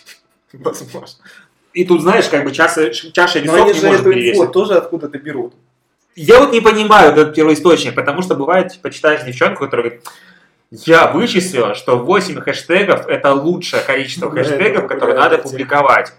[0.54, 1.22] Возможно.
[1.74, 4.48] И тут, знаешь, как бы чаша, чаша Но весов они не же может эту инфу
[4.48, 5.52] тоже откуда-то берут.
[6.14, 10.08] Я вот не понимаю этот первоисточник, потому что бывает, типа, читаешь девчонку, которая говорит,
[10.70, 16.12] Я вычислил, что 8 хэштегов это лучшее количество хэштегов, которые надо публиковать.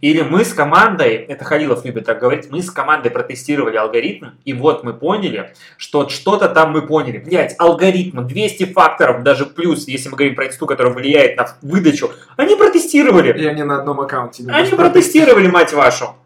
[0.00, 4.54] Или мы с командой, это Халилов любит так говорить, мы с командой протестировали алгоритм, и
[4.54, 7.18] вот мы поняли, что что-то там мы поняли.
[7.18, 12.10] Блять, алгоритм, 200 факторов, даже плюс, если мы говорим про инсту, которая влияет на выдачу,
[12.36, 13.38] они протестировали.
[13.38, 14.44] И они на одном аккаунте.
[14.48, 16.16] Они протестировали, мать вашу.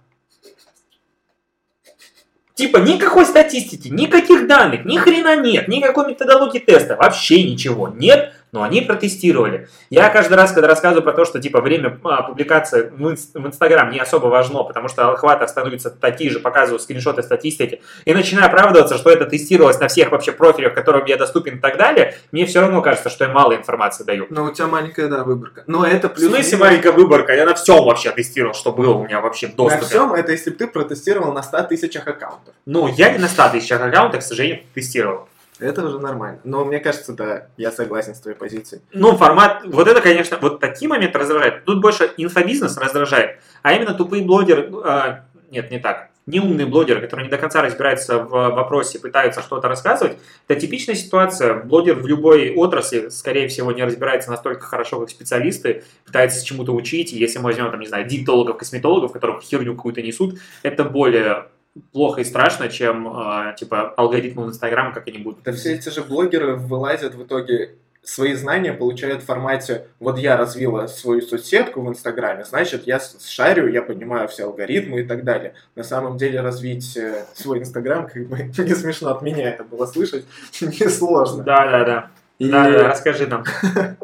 [2.55, 8.63] Типа никакой статистики, никаких данных, ни хрена нет, никакой методологии теста, вообще ничего нет, но
[8.63, 9.69] они протестировали.
[9.91, 13.45] Я каждый раз, когда рассказываю про то, что типа время а, публикации в инс- в
[13.45, 18.47] Инстаграм не особо важно, потому что охваты становятся такие же, показываю скриншоты статистики, и начинаю
[18.47, 22.47] оправдываться, что это тестировалось на всех вообще профилях, которым я доступен и так далее, мне
[22.47, 24.27] все равно кажется, что я мало информации даю.
[24.31, 25.65] Но у тебя маленькая, да, выборка.
[25.67, 26.29] Но это В плюс...
[26.31, 27.35] смысле маленькая выборка?
[27.35, 29.87] Я на всем вообще тестировал, что было у меня вообще в На доступе.
[29.87, 32.55] всем это если бы ты протестировал на 100 тысячах аккаунтов.
[32.67, 35.29] Ну, я не на 100 тысячах аккаунтах, к сожалению, тестировал.
[35.61, 36.41] Это уже нормально.
[36.45, 38.83] Но мне кажется, да, я согласен с твоей позицией.
[38.93, 41.65] Ну, формат, вот это, конечно, вот такие моменты раздражают.
[41.65, 47.27] Тут больше инфобизнес раздражает, а именно тупые блогеры, а, нет, не так, неумные блогеры, которые
[47.27, 50.17] не до конца разбираются в вопросе, пытаются что-то рассказывать,
[50.49, 51.63] это типичная ситуация.
[51.63, 57.13] Блогер в любой отрасли, скорее всего, не разбирается настолько хорошо, как специалисты, пытается чему-то учить,
[57.13, 61.47] если мы возьмем, там, не знаю, диетологов, косметологов, которых херню какую-то несут, это более
[61.93, 65.39] плохо и страшно, чем, а, типа, алгоритмы в Инстаграм как-нибудь.
[65.45, 70.37] Да все эти же блогеры вылазят в итоге свои знания получают в формате вот я
[70.37, 75.55] развила свою соцсетку в Инстаграме, значит я шарю, я понимаю все алгоритмы и так далее.
[75.75, 79.87] На самом деле развить э, свой Инстаграм, как бы не смешно от меня это было
[79.87, 80.27] слышать,
[80.61, 81.43] несложно.
[81.43, 82.11] Да, да, да.
[82.39, 83.45] И Да, да, расскажи нам.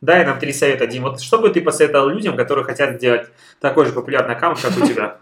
[0.00, 1.04] Дай нам три совета, Дим.
[1.04, 3.28] Вот что бы ты посоветовал людям, которые хотят сделать
[3.60, 5.18] такой же популярный аккаунт, как у тебя?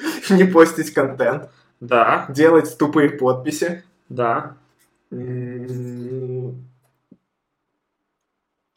[0.30, 3.82] не постить контент, Да, делать тупые подписи.
[4.08, 4.56] да.
[5.10, 6.64] М,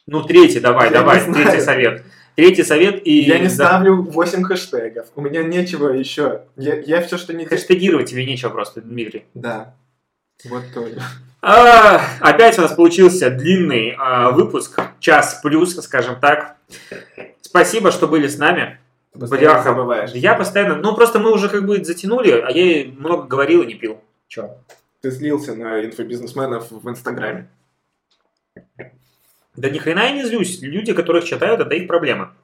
[0.06, 2.04] Ну, третий, давай, Я давай, третий совет.
[2.36, 3.20] Третий совет и...
[3.20, 5.06] Я не ставлю 8 хэштегов.
[5.14, 6.42] У меня нечего еще.
[6.56, 7.44] Я, я все, что не...
[7.46, 9.24] Хэштегировать тебе нечего просто, Дмитрий.
[9.34, 9.74] Да.
[10.44, 11.00] Вот тоже.
[11.40, 16.56] А, опять у нас получился длинный а, выпуск, час плюс, скажем так.
[17.40, 18.80] Спасибо, что были с нами.
[19.14, 20.10] Бляха, забываешь.
[20.12, 20.76] Я постоянно...
[20.76, 24.00] Ну, просто мы уже как бы затянули, а я и много говорил и не пил.
[24.26, 24.56] Че?
[25.00, 27.48] Ты злился на инфобизнесменов в Инстаграме.
[29.56, 30.60] Да ни хрена я не злюсь.
[30.62, 32.34] Люди, которых читают, это их проблема.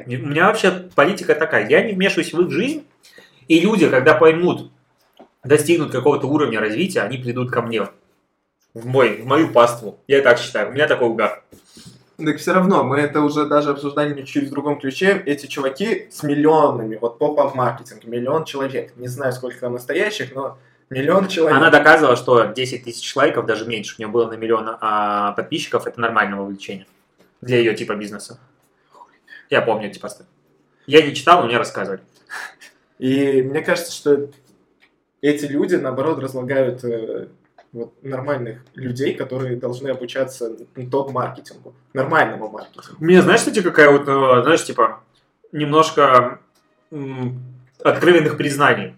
[0.00, 1.68] У меня вообще политика такая.
[1.68, 2.84] Я не вмешиваюсь в их жизнь,
[3.46, 4.72] и люди, когда поймут,
[5.44, 7.88] достигнут какого-то уровня развития, они придут ко мне.
[8.74, 9.98] В, мой, в мою паству.
[10.08, 10.70] Я так считаю.
[10.70, 11.44] У меня такой угар.
[12.24, 15.22] Так все равно, мы это уже даже обсуждали чуть в другом ключе.
[15.24, 18.96] Эти чуваки с миллионами, вот поп-ап маркетинг, миллион человек.
[18.96, 20.58] Не знаю, сколько там настоящих, но
[20.90, 21.56] миллион человек.
[21.56, 25.86] Она доказывала, что 10 тысяч лайков, даже меньше, у нее было на миллион а, подписчиков,
[25.86, 26.86] это нормальное вовлечение
[27.40, 28.40] для ее типа бизнеса.
[29.50, 30.24] Я помню эти посты.
[30.86, 32.00] Я не читал, но мне рассказывали.
[32.98, 34.28] И мне кажется, что
[35.20, 37.28] эти люди, наоборот, разлагают э,
[37.72, 40.56] вот, нормальных людей, которые должны обучаться
[40.90, 42.96] топ-маркетингу, нормальному маркетингу.
[43.00, 45.00] У меня, знаешь, кстати, какая вот, э, знаешь, типа,
[45.52, 46.40] немножко
[47.82, 48.94] откровенных признаний.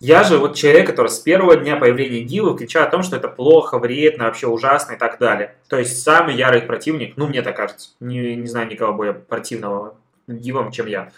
[0.00, 3.28] Я же вот человек, который с первого дня появления Гивы кричал о том, что это
[3.28, 5.56] плохо, вредно, вообще ужасно и так далее.
[5.68, 9.96] То есть самый ярый противник, ну мне так кажется, не, не знаю никого более противного
[10.28, 11.10] Гивам, чем я.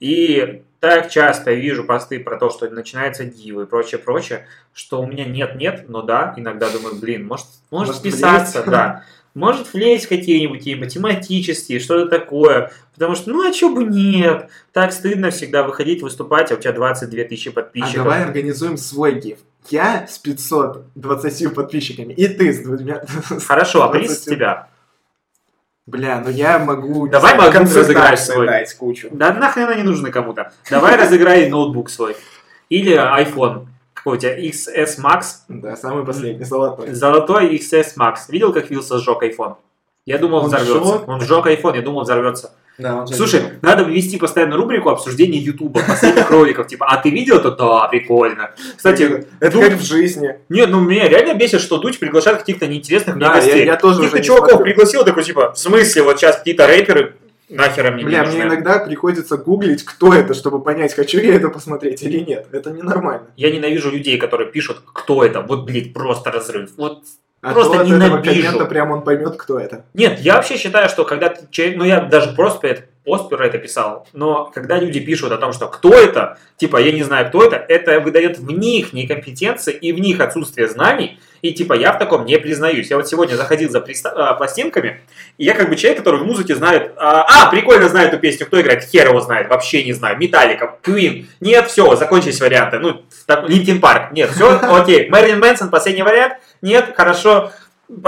[0.00, 5.00] И так часто я вижу посты про то, что начинается Гива и прочее, прочее, что
[5.00, 8.70] у меня нет-нет, но да, иногда думаю, блин, может, может Может, вписаться, влезть?
[8.70, 9.04] да.
[9.34, 12.70] Может влезть какие-нибудь и математические, что-то такое.
[12.94, 14.48] Потому что, ну а чё бы нет?
[14.72, 17.94] Так стыдно всегда выходить, выступать, а у тебя 22 тысячи А подписчиков.
[18.04, 19.38] давай организуем свой гиф.
[19.70, 23.02] Я с 520 подписчиками, и ты с двумя...
[23.46, 24.34] Хорошо, а приз с 20.
[24.36, 24.68] тебя.
[25.86, 27.04] Бля, ну я могу...
[27.04, 28.46] не Давай MacBook разыграешь свой.
[28.46, 29.08] дать кучу.
[29.12, 30.52] Да нахрен они нужны кому-то.
[30.70, 32.16] Давай разыграй ноутбук свой.
[32.70, 33.66] Или iPhone.
[33.92, 34.38] Какой у тебя?
[34.38, 35.22] XS Max.
[35.48, 36.92] Да, самый последний, золотой.
[36.92, 38.16] Золотой XS Max.
[38.28, 39.56] Видел, как Вилса сжег iPhone?
[40.06, 41.04] Я думал, он Он взорвется.
[41.06, 42.52] Он сжег iPhone, я думал, он взорвется.
[42.76, 46.66] Да, он Слушай, надо ввести постоянно рубрику обсуждения Ютуба, последних роликов.
[46.66, 47.52] Типа, а ты видел это?
[47.52, 48.50] Да, прикольно.
[48.76, 50.36] Кстати, это как в жизни.
[50.48, 53.60] Нет, ну меня реально бесит, что Дудь приглашает каких-то неинтересных Да, гостей.
[53.60, 54.64] я- я тоже Каких-то чуваков смотрю.
[54.64, 57.14] пригласил, такой типа, в смысле, вот сейчас какие-то рэперы
[57.48, 61.50] нахера мне не Бля, мне иногда приходится гуглить, кто это, чтобы понять, хочу я это
[61.50, 62.46] посмотреть или нет.
[62.50, 63.28] Это ненормально.
[63.36, 65.42] Я ненавижу людей, которые пишут, кто это.
[65.42, 66.70] Вот, блядь, просто разрыв.
[66.76, 67.02] Вот
[67.44, 68.66] А просто от этого ненавижу.
[68.66, 69.84] прям он поймет, кто это.
[69.92, 73.46] Нет, я вообще считаю, что когда ты человек, ну я даже просто это, пост про
[73.46, 77.28] это писал, но когда люди пишут о том, что кто это, типа я не знаю,
[77.28, 81.92] кто это, это выдает в них некомпетенции и в них отсутствие знаний, и типа я
[81.92, 82.90] в таком не признаюсь.
[82.90, 85.02] Я вот сегодня заходил за приста- а, пластинками,
[85.36, 88.46] и я как бы человек, который в музыке знает, а, а, прикольно знает эту песню,
[88.46, 93.02] кто играет, хер его знает, вообще не знаю, Metallica, Queen, нет, все, закончились варианты, ну,
[93.46, 97.52] Linkin Park, нет, все, окей, Marilyn Manson, последний вариант, нет, хорошо,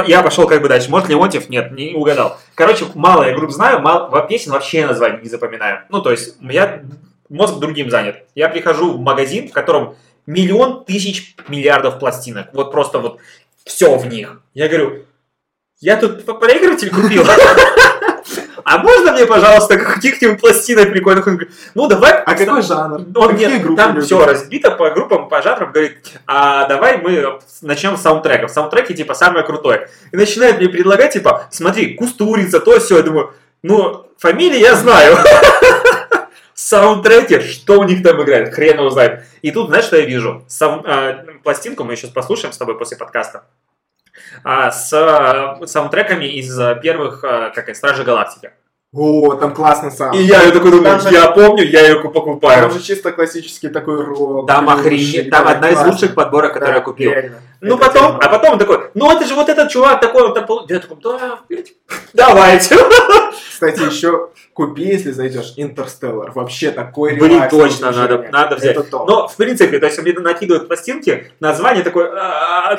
[0.07, 0.91] я пошел как бы дальше.
[0.91, 1.49] Может, Леонтьев?
[1.49, 2.39] Нет, не угадал.
[2.55, 5.81] Короче, мало я групп знаю, мало, песен вообще названий не запоминаю.
[5.89, 6.83] Ну, то есть, я
[7.29, 8.17] мозг другим занят.
[8.35, 9.97] Я прихожу в магазин, в котором
[10.27, 12.49] миллион тысяч миллиардов пластинок.
[12.53, 13.19] Вот просто вот
[13.65, 14.41] все в них.
[14.55, 15.05] Я говорю,
[15.81, 17.25] я тут проигрыватель купил.
[18.67, 21.25] А можно мне, пожалуйста, каких-нибудь пластинок прикольных?
[21.29, 22.21] Он говорит, ну давай.
[22.21, 23.07] А какой жанр?
[23.15, 27.39] Он Какие нет, группы там все разбито по группам, по жанрам, говорит, а давай мы
[27.63, 28.51] начнем с саундтреков.
[28.51, 29.89] Саундтреки, типа, самое крутое.
[30.11, 32.97] И начинает мне предлагать, типа, смотри, Кустурица, то все.
[32.97, 35.17] Я думаю, ну, фамилии я знаю.
[36.55, 39.27] Саундтреки, что у них там играет, хрен его знает.
[39.43, 40.45] И тут, знаешь, что я вижу?
[40.49, 43.45] Сау- а, пластинку мы сейчас послушаем с тобой после подкаста.
[44.49, 48.53] А, с а, саундтреками из а, первых, а, как это, Стражи Галактики.
[48.95, 50.15] О, там классный саунд.
[50.15, 52.63] И я ее такой думаю, Там же- я помню, я ее покупаю.
[52.63, 54.47] Там же чисто классический такой рок.
[54.47, 55.93] Там охренеть, там одна из классно.
[55.93, 57.11] лучших подборок, которую Да, я купил.
[57.11, 57.43] реально.
[57.61, 58.19] Ну Это потом, тема.
[58.23, 60.79] а потом он такой, ну это же вот этот чувак такой, он там пол-» Я
[60.79, 61.73] такой, да, блядь,
[62.15, 62.77] давайте.
[63.51, 66.31] Кстати, еще купи, если зайдешь, Интерстеллар.
[66.31, 68.77] Вообще такой Блин, релакс точно, надо, надо взять.
[68.77, 69.09] Это топ.
[69.09, 72.77] Но, в принципе, то есть мне накидывают пластинки, название такое, «А,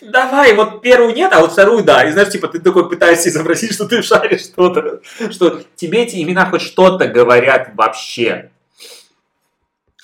[0.00, 2.04] давай, вот первую нет, а вот вторую да.
[2.04, 5.00] И знаешь, типа, ты такой пытаешься изобразить, что ты шаришь что-то,
[5.30, 8.50] что тебе эти имена хоть что-то говорят вообще.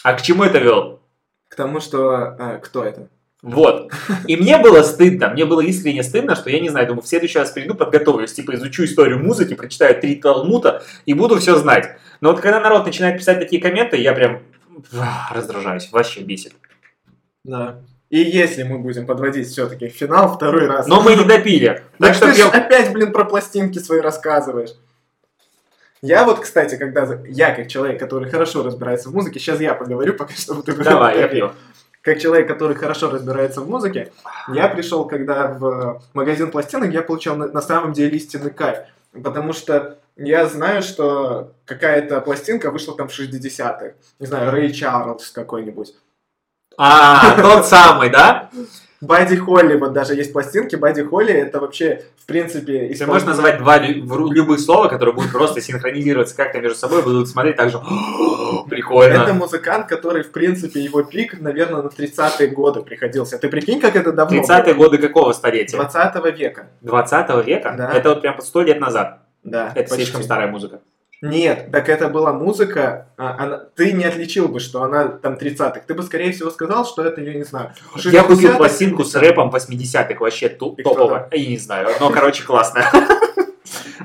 [0.02, 1.00] А к чему это вел?
[1.48, 2.36] К тому, что...
[2.38, 3.08] а, кто это?
[3.44, 3.92] Вот.
[4.26, 7.38] И мне было стыдно, мне было искренне стыдно, что я не знаю, думаю, в следующий
[7.38, 11.98] раз приду, подготовлюсь, типа изучу историю музыки, прочитаю три талмута и буду все знать.
[12.22, 14.42] Но вот когда народ начинает писать такие комменты, я прям
[14.98, 16.54] ах, раздражаюсь, вообще бесит.
[17.44, 17.80] Да.
[18.10, 20.86] И если мы будем подводить все-таки финал второй раз...
[20.86, 21.82] Но мы не допили.
[21.98, 24.70] Так что ты опять, блин, про пластинки свои рассказываешь.
[26.02, 27.18] Я вот, кстати, когда...
[27.26, 31.18] Я, как человек, который хорошо разбирается в музыке, сейчас я поговорю, пока что ты Давай,
[31.18, 31.52] я пью.
[32.02, 34.12] как человек, который хорошо разбирается в музыке,
[34.52, 38.78] я пришел, когда в магазин пластинок, я получал на, на самом деле истинный кайф.
[39.12, 43.94] Потому что я знаю, что какая-то пластинка вышла там в 60-х.
[44.18, 45.94] Не знаю, Рэй Чарльз какой-нибудь.
[46.76, 48.50] А, тот самый, да?
[49.00, 50.76] Бадди Холли, вот даже есть пластинки.
[50.76, 52.88] Бадди Холли это вообще, в принципе...
[52.94, 57.56] Ты можешь назвать два любых слова, которые будут просто синхронизироваться как-то между собой, будут смотреть
[57.56, 57.78] так же.
[58.64, 59.32] Это Прикольно.
[59.34, 63.38] музыкант, который, в принципе, его пик, наверное, на 30-е годы приходился.
[63.38, 64.40] Ты прикинь, как это давно?
[64.40, 65.76] 30-е годы какого столетия?
[65.76, 66.66] 20 века.
[66.80, 67.74] 20 века?
[67.76, 67.92] Да.
[67.92, 69.18] Это вот прям под 100 лет назад.
[69.42, 69.96] Да, Это почти.
[69.96, 70.80] слишком старая музыка.
[71.30, 75.82] Нет, так это была музыка, а, она- ты не отличил бы, что она там 30-х.
[75.86, 77.70] Ты бы, скорее всего, сказал, что это, я не знаю,
[78.04, 81.28] Я купил 60-х, пластинку с рэпом 80-х, вообще И кто топовая.
[81.32, 82.86] Я не знаю, но, короче, классная.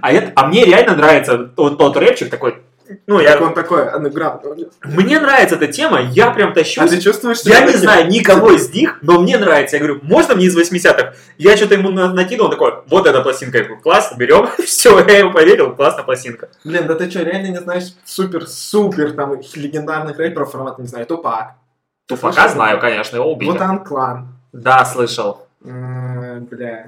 [0.02, 2.62] А, это- а мне реально нравится вот тот рэпчик такой.
[3.06, 4.41] Ну, Как я, он такой, андеграунд.
[4.84, 6.90] мне нравится эта тема, я прям А тащусь.
[6.90, 9.76] ты чувствуешь Я себя не знаю никого из них, но мне нравится.
[9.78, 11.14] Я говорю, можно мне из 80-х?
[11.38, 13.60] Я что-то ему на- накидывал, он такой, вот эта пластинка.
[13.60, 14.48] Я говорю, класс, берем.
[14.66, 16.49] Все, я ему поверил, классная пластинка.
[16.64, 21.53] Блин, да ты что, реально не знаешь супер-супер там легендарных рэперов, формат, не знаю, Тупак.
[22.07, 23.52] Туфака знаю, конечно, его убили.
[23.52, 24.30] Вутан Клан.
[24.52, 25.48] Да, слышал.
[25.64, 26.88] М, Бля,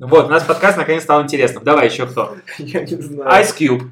[0.00, 1.62] Вот, у нас подкаст наконец стал интересным.
[1.62, 2.36] Давай еще кто?
[2.58, 3.30] я не знаю.
[3.44, 3.82] Ice Cube.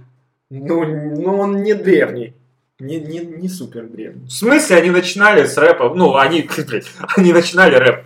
[0.50, 2.34] Ну, ну, он не древний.
[2.78, 4.26] Не, не, не супер древний.
[4.26, 5.92] В смысле, они начинали с рэпа?
[5.94, 8.04] Ну, они, блядь, они начинали рэп.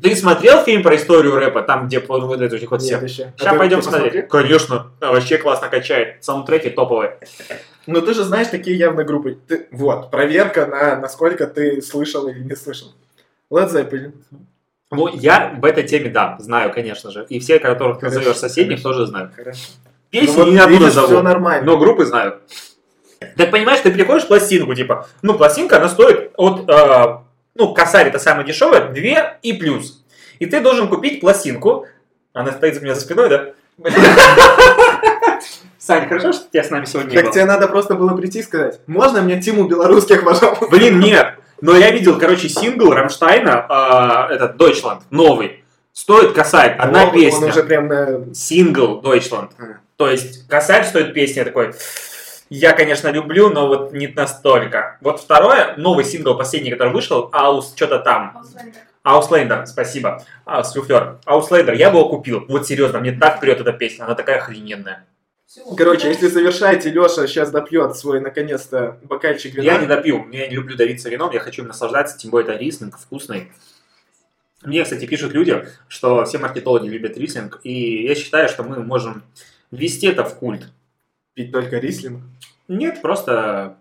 [0.00, 2.98] Ты смотрел фильм про историю рэпа, там, где вот вот это вот все?
[2.98, 3.32] Еще.
[3.36, 4.26] Сейчас пойдем смотреть.
[4.28, 6.24] Конечно, да, вообще классно качает.
[6.24, 7.18] Саундтреки топовые.
[7.86, 9.38] Ну ты же знаешь такие явно группы.
[9.46, 12.94] Ты- вот, проверка на насколько ты слышал или не слышал.
[13.50, 14.12] Led Zeppelin.
[14.90, 17.26] Ну, я в этой теме, да, знаю, конечно же.
[17.28, 18.98] И все, которых Хорошо, назовешь соседних, хорошо.
[18.98, 19.30] тоже знаю.
[19.34, 19.60] Хорошо.
[20.12, 21.06] Песни Ну вот не оттуда видишь, зову.
[21.06, 21.64] все нормально.
[21.64, 22.40] Но группы знаю.
[23.36, 27.18] Так понимаешь, ты приходишь в пластинку, типа, ну, пластинка, она стоит от, э,
[27.54, 30.04] ну, косарь это самое дешевое, 2 и плюс.
[30.38, 31.86] И ты должен купить пластинку.
[32.34, 33.52] Она стоит у меня за спиной, да?
[35.78, 37.32] Сань, хорошо, что тебя с нами сегодня не Так было?
[37.32, 40.66] тебе надо просто было прийти и сказать, можно мне Тиму белорусских, пожалуйста?
[40.66, 41.38] Блин, нет.
[41.60, 45.64] Но я видел, короче, сингл Рамштайна, э, этот, Deutschland, новый.
[45.92, 47.46] Стоит косарь, одна песня.
[47.46, 48.34] Он уже прям на...
[48.34, 49.50] Сингл Deutschland.
[49.58, 49.78] А.
[50.02, 51.74] То есть косарь стоит песня такой.
[52.50, 54.98] Я, конечно, люблю, но вот не настолько.
[55.00, 58.44] Вот второе, новый сингл, последний, который вышел, Aus, что-то там.
[59.04, 60.24] Ауслендер, спасибо.
[60.44, 61.18] А, суфлер.
[61.24, 62.44] Ауслендер, я бы его купил.
[62.48, 65.06] Вот серьезно, мне так прет эта песня, она такая охрененная.
[65.76, 69.74] Короче, если завершаете, Леша сейчас допьет свой, наконец-то, бокальчик вина.
[69.74, 72.58] Я не допью, я не люблю давиться вином, я хочу им наслаждаться, тем более это
[72.58, 73.52] рислинг вкусный.
[74.64, 79.22] Мне, кстати, пишут люди, что все маркетологи любят рислинг, и я считаю, что мы можем
[79.72, 80.68] ввести это в культ.
[81.34, 82.22] Пить только рислинг.
[82.68, 83.76] Нет, просто...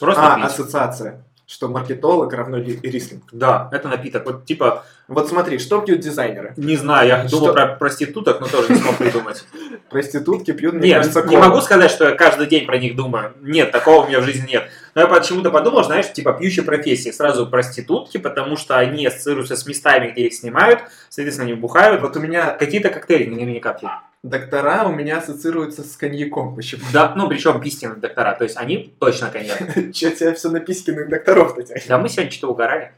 [0.00, 0.44] Просто а, пить.
[0.44, 1.24] ассоциация.
[1.46, 3.24] Что маркетолог равно ли- рислинг.
[3.32, 4.26] Да, это напиток.
[4.26, 6.52] Вот типа, Вот смотри, что пьют дизайнеры?
[6.58, 7.38] не знаю, я Что?
[7.38, 9.44] думал про проституток, но тоже не смог придумать.
[9.88, 13.32] Проститутки пьют, мне Нет, кажется, не могу сказать, что я каждый день про них думаю.
[13.40, 14.68] Нет, такого у меня в жизни нет.
[14.94, 17.10] Но я почему-то подумал, знаешь, типа пьющие профессии.
[17.10, 22.02] Сразу проститутки, потому что они ассоциируются с местами, где их снимают, соответственно, они бухают.
[22.02, 23.92] Вот у меня Какие-то коктейли наверняка пьют.
[24.22, 28.94] Доктора у меня ассоциируются с коньяком почему Да, ну причем письменные доктора, то есть они
[28.98, 29.58] точно коньяк.
[29.92, 31.62] Че тебя все на пискиных докторов-то?
[31.88, 32.92] Да мы сегодня что-то угорали.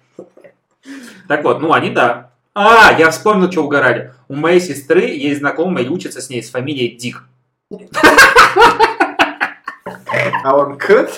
[1.28, 2.32] Так вот, ну они да.
[2.54, 4.12] А, я вспомнил, что угорали.
[4.28, 7.24] У моей сестры есть знакомая и учится с ней с фамилией Дик.
[10.42, 11.10] А он к?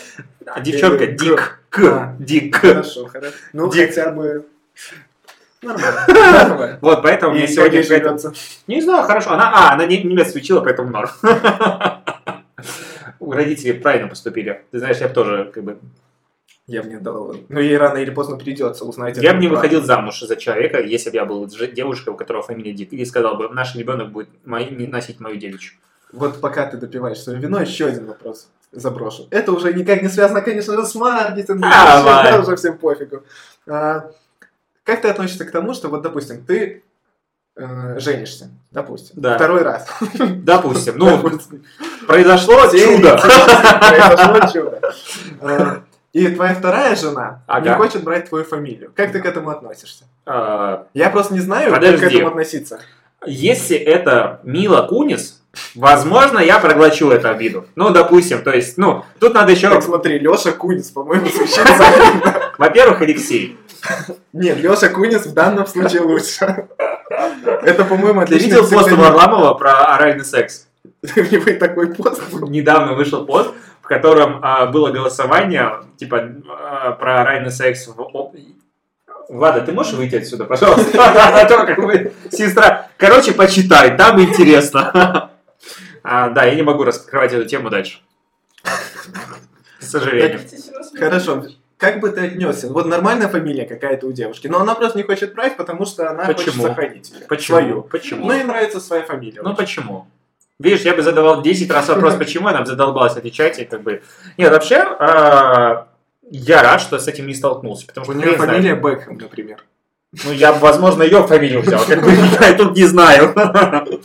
[0.47, 1.61] А девчонка Дик.
[1.71, 1.75] А.
[1.75, 2.17] К.
[2.19, 2.57] Дик.
[2.57, 3.35] Хорошо, хорошо.
[3.53, 4.47] Ну, хотя бы...
[6.09, 6.79] Нормально.
[6.81, 7.83] Вот, поэтому мне сегодня...
[8.67, 9.31] Не знаю, хорошо.
[9.33, 10.03] Она, а, она не-
[10.35, 11.09] учила, поэтому норм.
[13.21, 14.65] У родителей правильно поступили.
[14.73, 15.79] Ты знаешь, я бы тоже, как бы...
[16.67, 17.37] Я бы не дал.
[17.49, 19.17] Ну, ей рано или поздно придется узнать.
[19.19, 19.63] Я бы не правда.
[19.69, 22.93] выходил замуж за человека, если бы я был девушкой, у которого фамилия Дик.
[22.93, 25.75] И сказал бы, наш ребенок будет мой- носить мою девичью.
[26.13, 29.29] Вот пока ты допиваешь свое вино, еще один вопрос заброшу.
[29.31, 31.71] Это уже никак не связано, конечно же, с маркетингом.
[31.71, 33.23] Это уже всем пофигу.
[33.67, 34.11] А,
[34.85, 36.83] как ты относишься к тому, что вот, допустим, ты
[37.57, 39.37] э, женишься, допустим, Да.
[39.37, 39.87] второй раз.
[40.19, 40.95] Допустим.
[40.97, 41.65] Ну, Допустим.
[42.07, 43.19] произошло чудо.
[43.19, 44.81] Произошло чудо.
[45.41, 45.83] А,
[46.13, 47.77] И твоя вторая жена не Ага.
[47.77, 48.93] хочет брать твою фамилию.
[48.95, 50.05] Как ты к этому относишься?
[50.27, 52.07] А, Я просто не знаю, как Подожди.
[52.07, 52.81] к этому относиться.
[53.27, 55.42] Если это Мила Кунис,
[55.75, 57.67] возможно, я проглочу эту обиду.
[57.75, 62.53] Ну, допустим, то есть, ну, тут надо еще, Так, смотри, Леша Кунис, по-моему, завидно.
[62.59, 63.59] во-первых, Алексей.
[64.33, 66.69] Нет, Леша Кунис в данном случае лучше.
[67.63, 68.91] Это, по-моему, Ты отличный видел пост.
[68.93, 70.67] Варламова про оральный секс?
[71.03, 72.23] У такой пост.
[72.33, 73.51] Недавно вышел пост,
[73.81, 78.33] в котором а, было голосование, типа, а, про оральный секс в...
[79.29, 80.91] Влада, ты можешь выйти отсюда, пожалуйста?
[80.99, 81.47] А
[82.31, 82.89] сестра.
[82.97, 85.32] Короче, почитай, там интересно.
[86.03, 88.01] А, Да, я не могу раскрывать эту тему дальше.
[88.63, 90.41] К сожалению.
[90.99, 91.45] Хорошо.
[91.77, 92.69] Как бы ты отнесся?
[92.69, 96.27] Вот нормальная фамилия какая-то у девушки, но она просто не хочет брать, потому что она
[96.27, 96.63] хочет Почему?
[96.63, 97.59] сохранить её, Почему?
[97.59, 97.83] свою.
[97.83, 98.27] Почему?
[98.27, 99.43] Ну, ей нравится своя фамилия.
[99.43, 100.07] Ну почему?
[100.61, 104.01] Видишь, я бы задавал 10 раз вопрос, почему, она бы задолбалась отвечать, и как бы...
[104.39, 105.89] Нет, вообще, а,
[106.31, 108.53] я рад, что с этим не столкнулся, потому У что нее хрен знает.
[108.53, 109.65] фамилия Бекхэм, например.
[110.25, 112.11] Ну, я бы, возможно, ее фамилию взял, как бы,
[112.41, 113.35] я тут не знаю.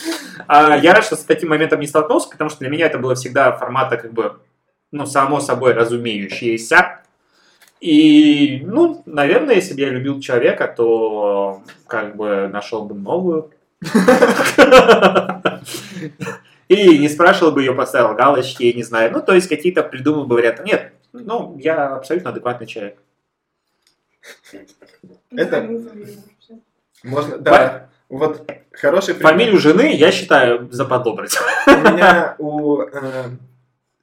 [0.49, 3.15] А, Я рад, что с таким моментом не столкнулся, потому что для меня это было
[3.15, 4.37] всегда формата, как бы,
[4.93, 7.01] ну, само собой разумеющееся.
[7.81, 13.51] И, ну, наверное, если бы я любил человека, то как бы нашел бы новую.
[16.69, 19.11] И не спрашивал бы ее, поставил галочки, я не знаю.
[19.11, 20.63] Ну, то есть какие-то придумал бы варианты.
[20.63, 22.97] Нет, ну, я абсолютно адекватный человек.
[25.37, 25.67] Это-
[27.03, 27.89] Можно, да.
[28.09, 29.31] Вот хороший пример.
[29.33, 31.37] Фамилию жены я считаю заподобрить.
[31.67, 33.25] У меня у э,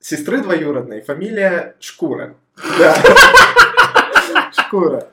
[0.00, 2.34] сестры двоюродной фамилия Шкура.
[2.78, 2.94] Да.
[4.52, 5.06] Шкура.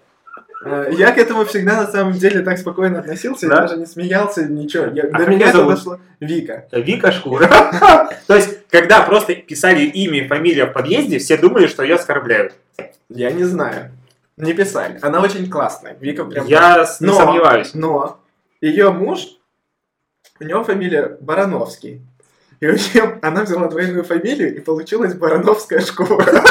[0.64, 3.62] Э, Я к этому всегда на самом деле так спокойно относился, я Да?
[3.62, 4.86] даже не смеялся, ничего.
[4.94, 5.76] Я- А До меня это зовут?
[5.76, 6.00] дошло.
[6.20, 6.68] Вика.
[6.72, 7.48] Вика Шкура.
[8.28, 12.54] То есть, когда просто писали имя и фамилия в подъезде, все думали, что ее оскорбляют.
[13.10, 13.92] Я не знаю.
[14.38, 15.00] Не писали.
[15.02, 15.96] Она очень классная.
[16.00, 16.46] Вика прям...
[16.48, 17.74] Я не Но- сомневаюсь.
[17.74, 18.20] Но
[18.62, 19.28] ее муж,
[20.40, 22.02] у него фамилия Барановский.
[22.60, 26.44] И у нее, она взяла двойную фамилию, и получилась Барановская шкура.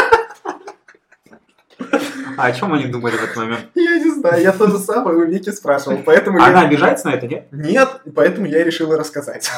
[2.37, 3.67] А о чем они думали в этот момент?
[3.75, 6.47] Я не знаю, я то же самое у Вики спрашивал, поэтому я...
[6.47, 7.47] Она обижается на это, нет?
[7.53, 9.51] Нет, поэтому я решила рассказать.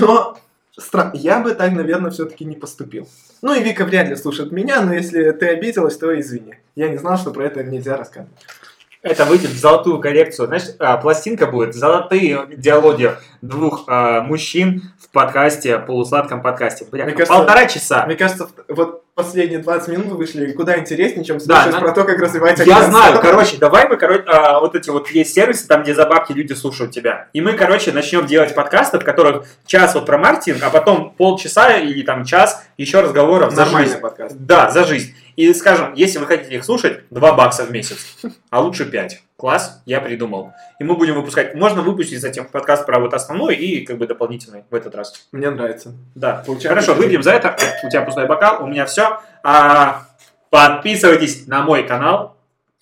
[0.00, 0.36] Но
[0.78, 3.08] стра- я бы так, наверное, все-таки не поступил.
[3.42, 6.54] Ну и Вика вряд ли слушает меня, но если ты обиделась, то извини.
[6.74, 8.38] Я не знал, что про это нельзя рассказывать.
[9.02, 10.46] Это выйдет в золотую коллекцию.
[10.46, 13.10] Знаешь, а, пластинка будет, золотые диалоги
[13.42, 16.86] двух э, мужчин в подкасте, полусладком подкасте.
[16.90, 18.06] Бля, Мне кажется- полтора часа.
[18.06, 22.04] Мне кажется, вот последние 20 минут вышли куда интереснее, чем Да, слушать на- про то,
[22.04, 23.00] как развивается Я агентство.
[23.02, 26.32] знаю, короче, давай мы, короче, а, вот эти вот есть сервисы, там, где за бабки
[26.32, 27.28] люди слушают тебя.
[27.32, 31.76] И мы, короче, начнем делать подкасты, в которых час вот про маркетинг, а потом полчаса
[31.76, 34.00] или там час еще разговоров за Нормальный жизнь.
[34.00, 34.36] подкаст.
[34.38, 35.14] Да, за жизнь.
[35.34, 37.98] И скажем, если вы хотите их слушать, 2 бакса в месяц,
[38.50, 39.22] а лучше 5.
[39.42, 40.52] Класс, я придумал.
[40.78, 41.56] И мы будем выпускать.
[41.56, 45.26] Можно выпустить затем подкаст про вот основной и как бы дополнительный в этот раз.
[45.32, 45.94] Мне нравится.
[46.14, 46.44] Да.
[46.46, 47.56] Получается, Хорошо, выпьем за это.
[47.82, 49.18] У тебя пустой бокал, у меня все.
[50.48, 52.36] подписывайтесь на мой канал.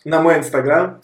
[0.04, 1.00] На мой инстаграм.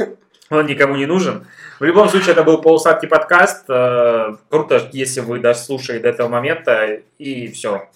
[0.48, 1.46] Он никому не нужен.
[1.78, 3.68] В любом случае, это был полусладкий подкаст.
[3.68, 7.00] Э, Круто, если вы дослушали до этого момента.
[7.18, 7.90] И все.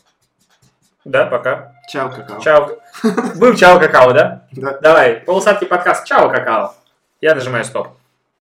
[1.07, 1.78] Да, пока.
[1.89, 2.41] Чао, какао.
[2.41, 2.79] Чао.
[3.37, 4.43] Был чао какао, да?
[4.53, 4.79] Да.
[4.83, 6.05] Давай, полусладкий подкаст.
[6.07, 6.75] Чао какао.
[7.21, 7.98] Я нажимаю стоп.